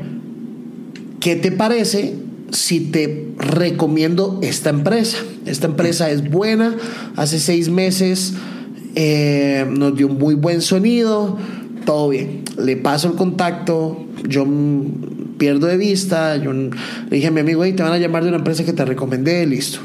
[1.20, 2.16] ¿Qué te parece
[2.52, 5.18] si te recomiendo esta empresa?
[5.46, 6.76] Esta empresa es buena.
[7.16, 8.34] Hace seis meses
[8.96, 11.38] eh, nos dio un muy buen sonido.
[11.86, 12.44] Todo bien.
[12.58, 14.06] Le paso el contacto.
[14.28, 14.46] Yo
[15.38, 16.38] pierdo de vista.
[16.38, 16.72] Yo le
[17.10, 19.46] dije a mi amigo, hey, te van a llamar de una empresa que te recomendé,
[19.46, 19.80] listo.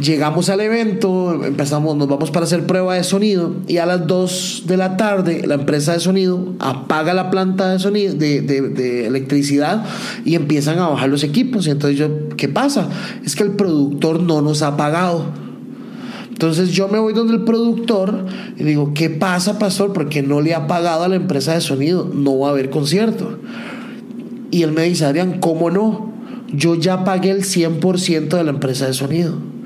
[0.00, 4.64] Llegamos al evento, empezamos, nos vamos para hacer prueba de sonido y a las 2
[4.66, 9.84] de la tarde la empresa de sonido apaga la planta de de, electricidad
[10.24, 11.66] y empiezan a bajar los equipos.
[11.66, 12.88] Y entonces yo, ¿qué pasa?
[13.24, 15.24] Es que el productor no nos ha pagado.
[16.30, 18.26] Entonces yo me voy donde el productor
[18.56, 19.92] y digo, ¿qué pasa, pastor?
[19.92, 23.38] Porque no le ha pagado a la empresa de sonido, no va a haber concierto.
[24.52, 26.12] Y él me dice, Adrián, ¿cómo no?
[26.52, 29.57] Yo ya pagué el 100% de la empresa de sonido.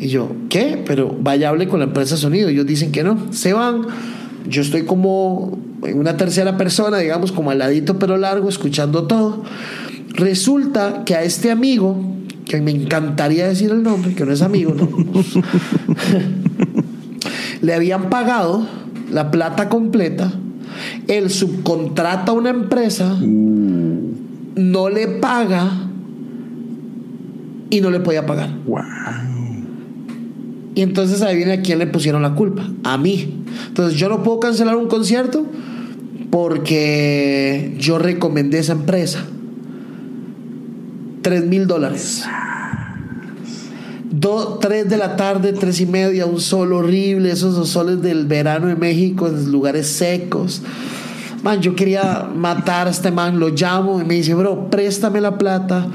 [0.00, 0.82] Y yo, ¿qué?
[0.86, 2.48] Pero vaya, hable con la empresa de sonido.
[2.48, 3.32] Ellos dicen que no.
[3.32, 3.82] Se van.
[4.48, 9.42] Yo estoy como en una tercera persona, digamos, como al ladito pero largo, escuchando todo.
[10.14, 11.96] Resulta que a este amigo,
[12.44, 14.88] que me encantaría decir el nombre, que no es amigo, ¿no?
[17.60, 18.66] le habían pagado
[19.10, 20.32] la plata completa
[21.06, 25.70] él subcontrata a una empresa, no le paga
[27.70, 28.50] y no le podía pagar.
[30.78, 32.62] Y entonces ahí viene a quién le pusieron la culpa.
[32.84, 33.42] A mí.
[33.66, 35.44] Entonces yo no puedo cancelar un concierto
[36.30, 39.24] porque yo recomendé esa empresa.
[41.22, 42.22] Tres mil dólares.
[44.08, 48.70] Dos, tres de la tarde, tres y media, un sol horrible, esos soles del verano
[48.70, 50.62] en México, en lugares secos.
[51.42, 55.38] man, yo quería matar a este man, lo llamo y me dice, bro, préstame la
[55.38, 55.88] plata,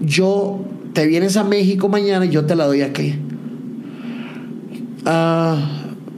[0.00, 0.64] yo
[0.94, 3.16] te vienes a México mañana y yo te la doy aquí.
[5.04, 5.56] Ah,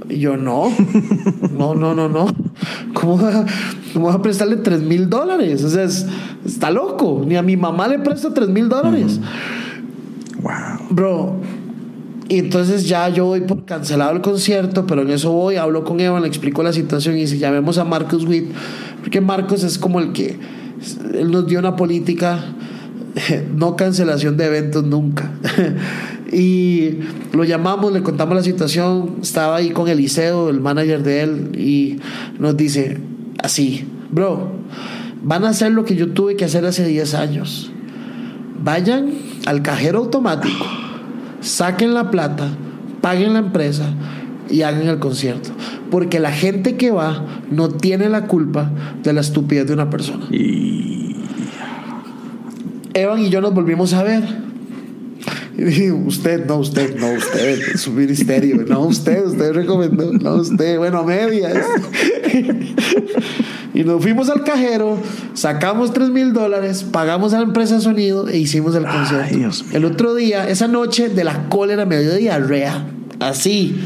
[0.08, 0.70] yo no,
[1.58, 2.26] no, no, no, no.
[2.94, 3.18] ¿Cómo,
[3.92, 5.64] cómo vas a prestarle 3 mil dólares?
[5.64, 5.84] O sea,
[6.44, 7.22] está loco.
[7.26, 9.20] Ni a mi mamá le presta 3 mil dólares.
[10.40, 10.88] Wow.
[10.90, 11.40] Bro,
[12.28, 16.00] y entonces ya yo voy por cancelado el concierto, pero en eso voy, hablo con
[16.00, 18.50] Evan, le explico la situación y dice, llamemos a Marcos Witt,
[19.00, 20.36] porque Marcos es como el que,
[21.14, 22.44] él nos dio una política,
[23.54, 25.30] no cancelación de eventos nunca.
[26.32, 26.98] y
[27.32, 31.98] lo llamamos, le contamos la situación, estaba ahí con Eliseo, el manager de él, y
[32.38, 32.98] nos dice
[33.42, 34.52] así, bro,
[35.22, 37.70] van a hacer lo que yo tuve que hacer hace 10 años.
[38.62, 39.12] Vayan
[39.46, 40.66] al cajero automático
[41.46, 42.48] saquen la plata,
[43.00, 43.86] paguen la empresa
[44.50, 45.50] y hagan el concierto.
[45.90, 48.70] Porque la gente que va no tiene la culpa
[49.02, 50.26] de la estupidez de una persona.
[50.30, 51.16] Y...
[52.94, 54.45] Evan y yo nos volvimos a ver.
[55.58, 60.76] Y dije, usted, no, usted, no, usted, su ministerio, no, usted, usted recomendó, no, usted,
[60.76, 61.64] bueno, medias.
[63.74, 64.98] y nos fuimos al cajero,
[65.32, 69.64] sacamos 3 mil dólares, pagamos a la empresa de sonido e hicimos el concierto.
[69.72, 72.86] el otro día, esa noche de la cólera me dio diarrea,
[73.20, 73.80] así.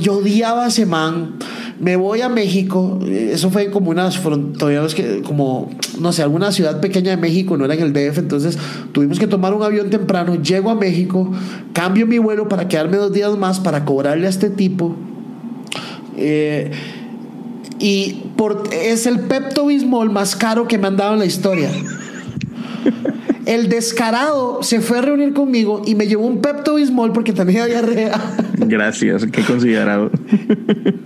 [0.00, 1.36] yo odiaba a ese man
[1.82, 5.68] me voy a México, eso fue como unas fronteras que, como,
[5.98, 8.56] no sé, alguna ciudad pequeña de México, no era en el DF, entonces
[8.92, 11.32] tuvimos que tomar un avión temprano, llego a México,
[11.72, 14.94] cambio mi vuelo para quedarme dos días más para cobrarle a este tipo.
[16.16, 16.70] Eh,
[17.80, 21.68] y por, es el Pepto Bismol más caro que me han dado en la historia.
[23.46, 27.66] El descarado se fue a reunir conmigo y me llevó un Pepto Bismol porque tenía
[27.66, 28.20] diarrea.
[28.56, 30.10] Gracias, qué considerado.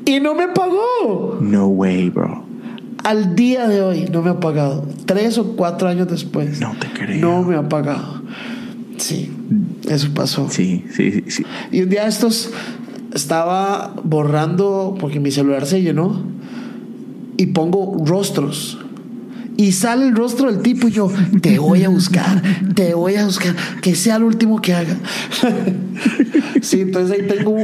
[0.05, 1.39] y no me pagó.
[1.41, 2.45] No way, bro.
[3.05, 4.87] Al día de hoy no me ha pagado.
[5.07, 6.61] Tres o cuatro años después.
[6.61, 7.21] No te creo.
[7.21, 8.23] No me ha pagado.
[8.99, 9.31] Sí,
[9.89, 10.49] eso pasó.
[10.51, 11.45] Sí, sí, sí.
[11.71, 12.51] Y un día estos
[13.15, 16.23] estaba borrando porque mi celular se llenó
[17.37, 18.79] y pongo rostros
[19.57, 21.11] y sale el rostro del tipo y yo,
[21.41, 22.43] te voy a buscar,
[22.75, 24.97] te voy a buscar, que sea el último que haga.
[26.61, 27.57] sí, entonces ahí tengo,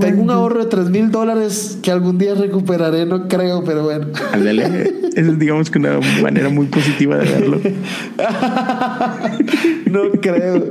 [0.00, 4.08] tengo un ahorro de 3 mil dólares que algún día recuperaré, no creo, pero bueno.
[5.14, 7.60] es digamos que una manera muy positiva de verlo.
[9.90, 10.70] no creo.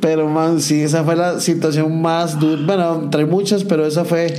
[0.00, 2.62] Pero man, sí, esa fue la situación más dura.
[2.64, 4.34] Bueno, entre muchas, pero esa fue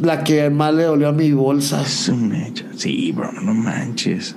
[0.00, 1.84] la que más le dolió a mi bolsa.
[1.84, 4.34] Sí, bro, no manches.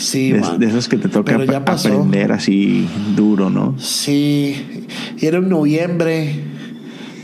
[0.00, 3.78] Sí, de, de esos que te toca aprender así duro, ¿no?
[3.78, 4.86] Sí,
[5.18, 6.40] y era en noviembre.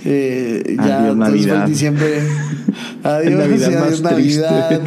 [0.04, 1.62] Eh, ya Navidad.
[1.62, 2.20] Fue diciembre.
[3.02, 4.82] Adiós, Navidad, adiós, Navidad.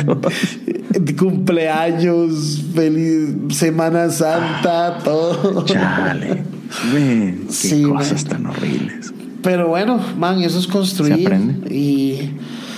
[1.18, 5.66] Cumpleaños, feliz Semana Santa, todo.
[5.66, 6.44] Chale.
[6.84, 9.14] qué sí, cosas tan horribles.
[9.41, 11.32] Pero bueno, man, eso es construir.
[11.72, 12.32] Y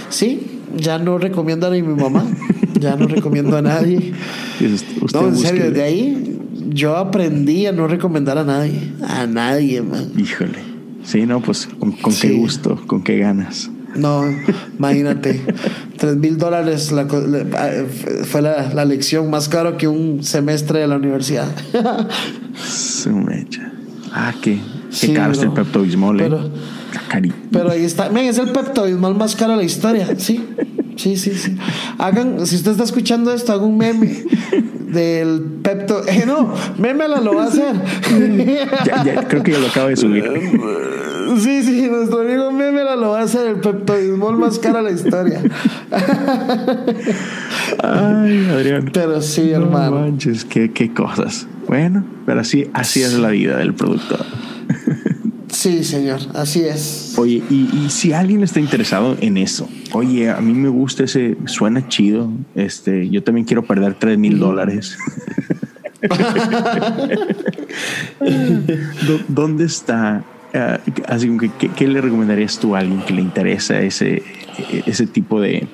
[0.10, 2.24] sí, ya no recomiendo a mi mamá.
[2.80, 4.14] Ya no recomiendo a nadie.
[5.14, 6.40] no, en serio, desde ahí
[6.70, 8.94] yo aprendí a no recomendar a nadie.
[9.08, 10.12] A nadie, man.
[10.18, 10.72] Híjole.
[11.04, 13.70] Sí, no, pues con, qué gusto, con qué ganas.
[13.96, 14.24] No,
[14.78, 15.42] imagínate.
[15.98, 16.94] Tres mil dólares
[18.26, 21.48] fue la, lección más caro que un semestre de la universidad.
[24.14, 24.60] ah, qué,
[25.00, 26.24] qué caro es el Pepto Bismol, eh.
[26.24, 26.50] pero,
[27.52, 28.10] pero ahí está.
[28.10, 30.44] Men, es el Pepto Bismol más caro de la historia, sí.
[30.96, 31.58] Sí, sí, sí.
[31.98, 34.26] Hagan, si usted está escuchando esto, haga un meme
[34.92, 36.08] del Pepto.
[36.08, 37.76] Eh, no, meme lo va a hacer.
[38.86, 40.26] ya, ya, creo que ya lo acabo de subir.
[41.38, 44.84] Sí, sí, nuestro amigo meme lo va a hacer el Pepto Bismol más cara de
[44.84, 45.42] la historia.
[47.82, 48.90] Ay, Adrián.
[48.94, 49.92] Pero sí, hermano.
[49.92, 51.48] manches, qué, qué cosas.
[51.68, 54.26] Bueno, pero así, así es la vida del productor.
[55.62, 57.14] Sí, señor, así es.
[57.20, 61.88] Oye, y, si alguien está interesado en eso, oye, a mí me gusta ese, suena
[61.88, 64.98] chido, este, yo también quiero perder 3 mil dólares.
[69.28, 70.24] ¿Dónde está?
[70.52, 74.24] Ah, así que, ¿qué, le recomendarías tú a alguien que le interesa ese,
[74.88, 75.68] ese tipo de,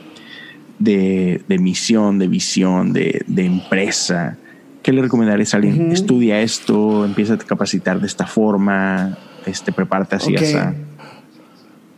[0.80, 4.35] de, misión, de visión, de, de empresa?
[4.84, 5.93] ¿Qué le recomendarías a alguien?
[5.93, 10.35] Estudia esto, empieza a capacitar de esta forma, este, prepárate así.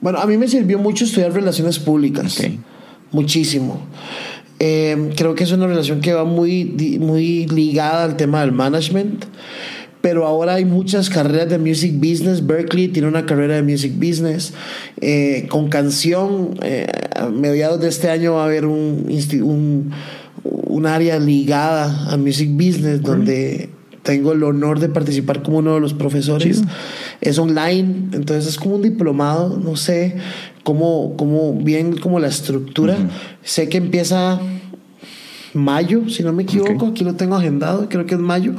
[0.01, 2.41] Bueno, a mí me sirvió mucho estudiar relaciones públicas.
[3.11, 3.81] Muchísimo.
[4.59, 6.65] Eh, creo que es una relación que va muy,
[6.99, 9.25] muy ligada al tema del management.
[10.01, 12.45] pero ahora hay muchas carreras de music business.
[12.45, 14.53] Berkeley tiene una carrera de music business
[15.01, 16.57] eh, con canción.
[16.61, 19.07] Eh, a mediados de este año va a haber un,
[19.43, 19.91] un,
[20.43, 23.69] un área ligada a music business donde
[24.03, 26.63] tengo el honor de participar como uno de los profesores.
[27.21, 30.15] Es online, entonces es como un diplomado, no sé
[30.63, 32.97] cómo, cómo bien como la estructura.
[33.43, 34.39] Sé que empieza
[35.53, 38.53] mayo, si no me equivoco, aquí lo tengo agendado, creo que es mayo.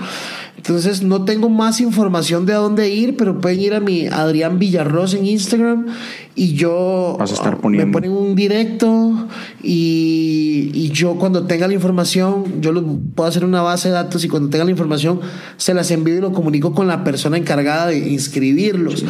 [0.61, 4.59] Entonces no tengo más información de a dónde ir, pero pueden ir a mi Adrián
[4.59, 5.87] Villarroz en Instagram
[6.35, 7.87] y yo Vas a estar poniendo.
[7.87, 9.27] me ponen un directo
[9.63, 12.85] y, y, yo cuando tenga la información, yo lo,
[13.15, 15.21] puedo hacer una base de datos y cuando tenga la información
[15.57, 19.07] se las envío y lo comunico con la persona encargada de inscribirlos.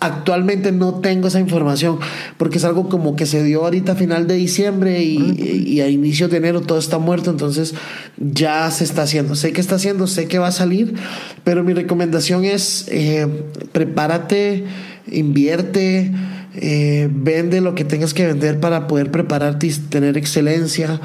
[0.00, 1.98] Actualmente no tengo esa información
[2.36, 5.88] porque es algo como que se dio ahorita a final de diciembre y, y, a
[5.88, 7.74] inicios de enero todo está muerto, entonces
[8.16, 9.34] ya se está haciendo.
[9.34, 10.94] Sé que está haciendo, sé que va a salir,
[11.42, 13.26] pero mi recomendación es eh,
[13.72, 14.64] prepárate,
[15.10, 16.12] invierte,
[16.54, 21.00] eh, vende lo que tengas que vender para poder prepararte y tener excelencia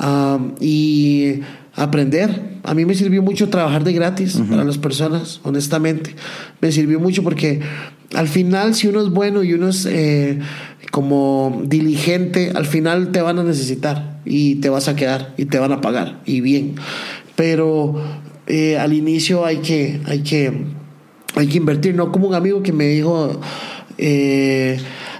[0.00, 1.40] um, y
[1.74, 2.58] aprender.
[2.64, 4.48] A mí me sirvió mucho trabajar de gratis uh -huh.
[4.48, 6.14] para las personas, honestamente.
[6.60, 7.60] Me sirvió mucho porque
[8.14, 10.38] al final, si uno es bueno y uno es eh,
[10.90, 15.58] como diligente, al final te van a necesitar y te vas a quedar y te
[15.58, 16.76] van a pagar y bien.
[17.36, 18.02] Pero
[18.46, 20.52] eh, al inicio hay que, hay que,
[21.34, 23.40] hay que invertir, no como un amigo que me dijo,
[23.98, 24.78] eh,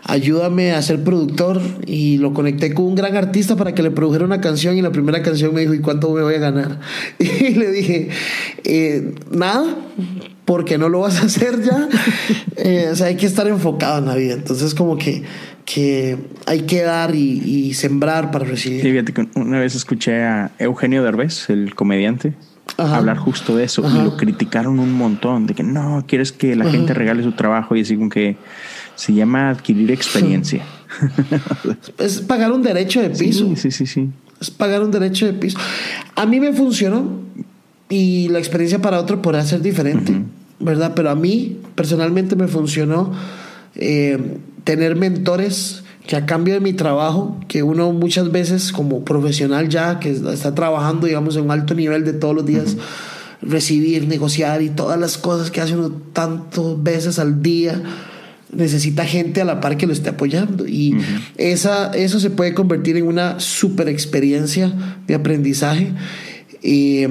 [0.08, 4.24] ayúdame a ser productor y lo conecté con un gran artista para que le produjera
[4.24, 6.80] una canción y la primera canción me dijo, ¿y cuánto me voy a ganar?
[7.18, 8.08] Y le dije,
[8.64, 9.66] eh, nada,
[10.46, 11.88] porque no lo vas a hacer ya.
[12.56, 14.32] eh, o sea, hay que estar enfocado en la vida.
[14.32, 15.24] Entonces, como que,
[15.66, 16.16] que
[16.46, 18.80] hay que dar y, y sembrar para recibir.
[18.80, 22.32] Sí, fíjate que una vez escuché a Eugenio Derbez, el comediante,
[22.78, 22.96] Ajá.
[22.96, 23.98] hablar justo de eso Ajá.
[23.98, 26.72] y lo criticaron un montón de que no quieres que la Ajá.
[26.72, 28.36] gente regale su trabajo y así como que
[28.98, 30.64] se llama adquirir experiencia.
[31.98, 33.46] es pagar un derecho de piso.
[33.50, 34.08] Sí, sí, sí, sí.
[34.40, 35.56] Es pagar un derecho de piso.
[36.16, 37.20] A mí me funcionó
[37.88, 40.24] y la experiencia para otro podrá ser diferente, uh -huh.
[40.58, 40.94] ¿verdad?
[40.96, 43.12] Pero a mí personalmente me funcionó
[43.76, 49.68] eh, tener mentores que a cambio de mi trabajo, que uno muchas veces como profesional
[49.68, 53.48] ya, que está trabajando, digamos, en un alto nivel de todos los días, uh -huh.
[53.48, 57.80] recibir, negociar y todas las cosas que hace uno tantas veces al día,
[58.52, 61.20] necesita gente a la par que lo esté apoyando y uh -huh.
[61.36, 64.72] esa, eso se puede convertir en una super experiencia
[65.06, 65.92] de aprendizaje
[66.62, 67.04] y,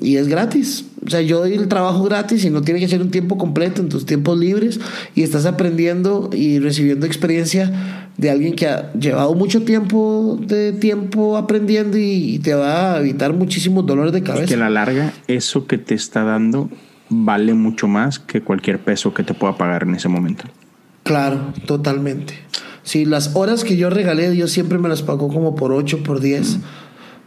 [0.00, 0.84] y, es gratis.
[1.04, 3.82] O sea, yo doy el trabajo gratis y no tiene que ser un tiempo completo
[3.82, 4.78] en tus tiempos libres
[5.14, 11.36] y estás aprendiendo y recibiendo experiencia de alguien que ha llevado mucho tiempo de tiempo
[11.36, 14.44] aprendiendo y, y te va a evitar muchísimos dolores de cabeza.
[14.44, 16.70] Y que a la larga eso que te está dando
[17.08, 20.44] vale mucho más que cualquier peso que te pueda pagar en ese momento.
[21.04, 22.34] Claro, totalmente.
[22.82, 26.20] Sí, las horas que yo regalé, Dios siempre me las pagó como por 8, por
[26.20, 26.60] 10, mm.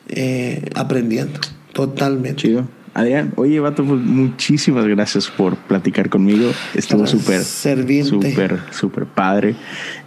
[0.09, 1.39] eh, aprendiendo.
[1.73, 2.41] Totalmente.
[2.41, 2.67] Chido.
[2.97, 6.49] Adrián, oye, Vato, pues muchísimas gracias por platicar conmigo.
[6.73, 9.55] Estuvo súper, súper, súper padre.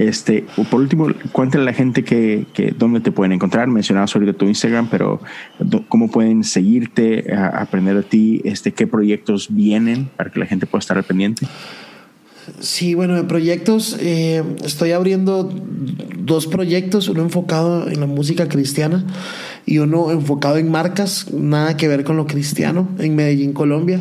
[0.01, 3.69] Este, por último, cuéntale a la gente que, que dónde te pueden encontrar.
[3.69, 5.21] Mencionabas ahorita tu Instagram, pero
[5.89, 10.67] cómo pueden seguirte, a, aprender de ti, este, qué proyectos vienen para que la gente
[10.67, 11.47] pueda estar al pendiente.
[12.61, 15.51] Sí, bueno, de proyectos, eh, estoy abriendo
[16.19, 19.05] dos proyectos, uno enfocado en la música cristiana
[19.67, 24.01] y uno enfocado en marcas, nada que ver con lo cristiano, en Medellín, Colombia.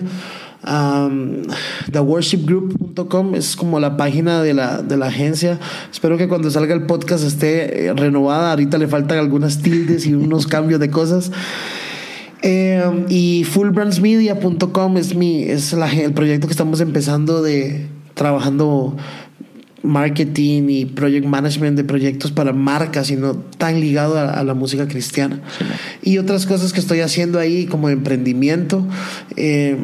[0.62, 1.44] Um,
[1.90, 5.58] theworshipgroup.com es como la página de la, de la agencia.
[5.92, 8.52] Espero que cuando salga el podcast esté eh, renovada.
[8.52, 11.32] Ahorita le faltan algunas tildes y unos cambios de cosas.
[12.42, 17.88] Eh, y fullbrandsmedia.com es, mi, es la, el proyecto que estamos empezando de
[18.20, 18.98] trabajando
[19.82, 24.54] marketing y project management de proyectos para marcas y no tan ligado a, a la
[24.54, 25.40] música cristiana.
[25.58, 26.12] Sí.
[26.12, 28.86] Y otras cosas que estoy haciendo ahí como emprendimiento.
[29.38, 29.78] Eh,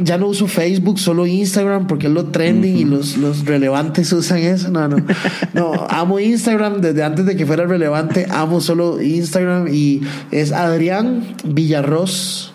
[0.00, 2.80] ya no uso Facebook, solo Instagram porque es lo trending uh -huh.
[2.80, 4.70] y los, los relevantes usan eso.
[4.70, 4.96] No, no.
[5.54, 8.26] No, amo Instagram desde antes de que fuera relevante.
[8.28, 12.53] Amo solo Instagram y es Adrián Villarroz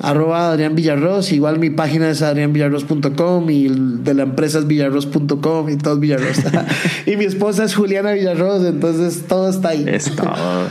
[0.00, 5.76] arroba Adrián Villarroz, igual mi página es adrianvillarroz.com y de la empresa es villarroz.com y
[5.76, 6.38] todo es Villarroz.
[7.06, 9.84] y mi esposa es Juliana Villarroz, entonces todo está ahí.
[9.86, 10.68] Es todo.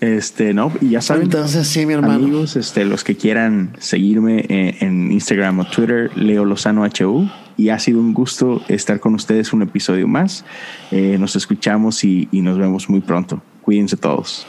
[0.00, 1.24] Este, no, y ya saben.
[1.24, 2.14] Entonces, sí, mi hermano.
[2.14, 7.28] Amigos, este, los que quieran seguirme en, en Instagram o Twitter, Leo Lozano HU.
[7.58, 10.46] Y ha sido un gusto estar con ustedes un episodio más.
[10.90, 13.42] Eh, nos escuchamos y, y nos vemos muy pronto.
[13.60, 14.46] Cuídense todos.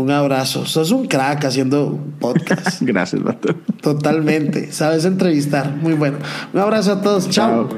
[0.00, 0.64] Un abrazo.
[0.66, 2.80] Sos un crack haciendo podcast.
[2.80, 3.54] Gracias, Vato.
[3.82, 4.72] Totalmente.
[4.72, 5.70] Sabes entrevistar.
[5.76, 6.18] Muy bueno.
[6.52, 7.28] Un abrazo a todos.
[7.28, 7.68] Chao.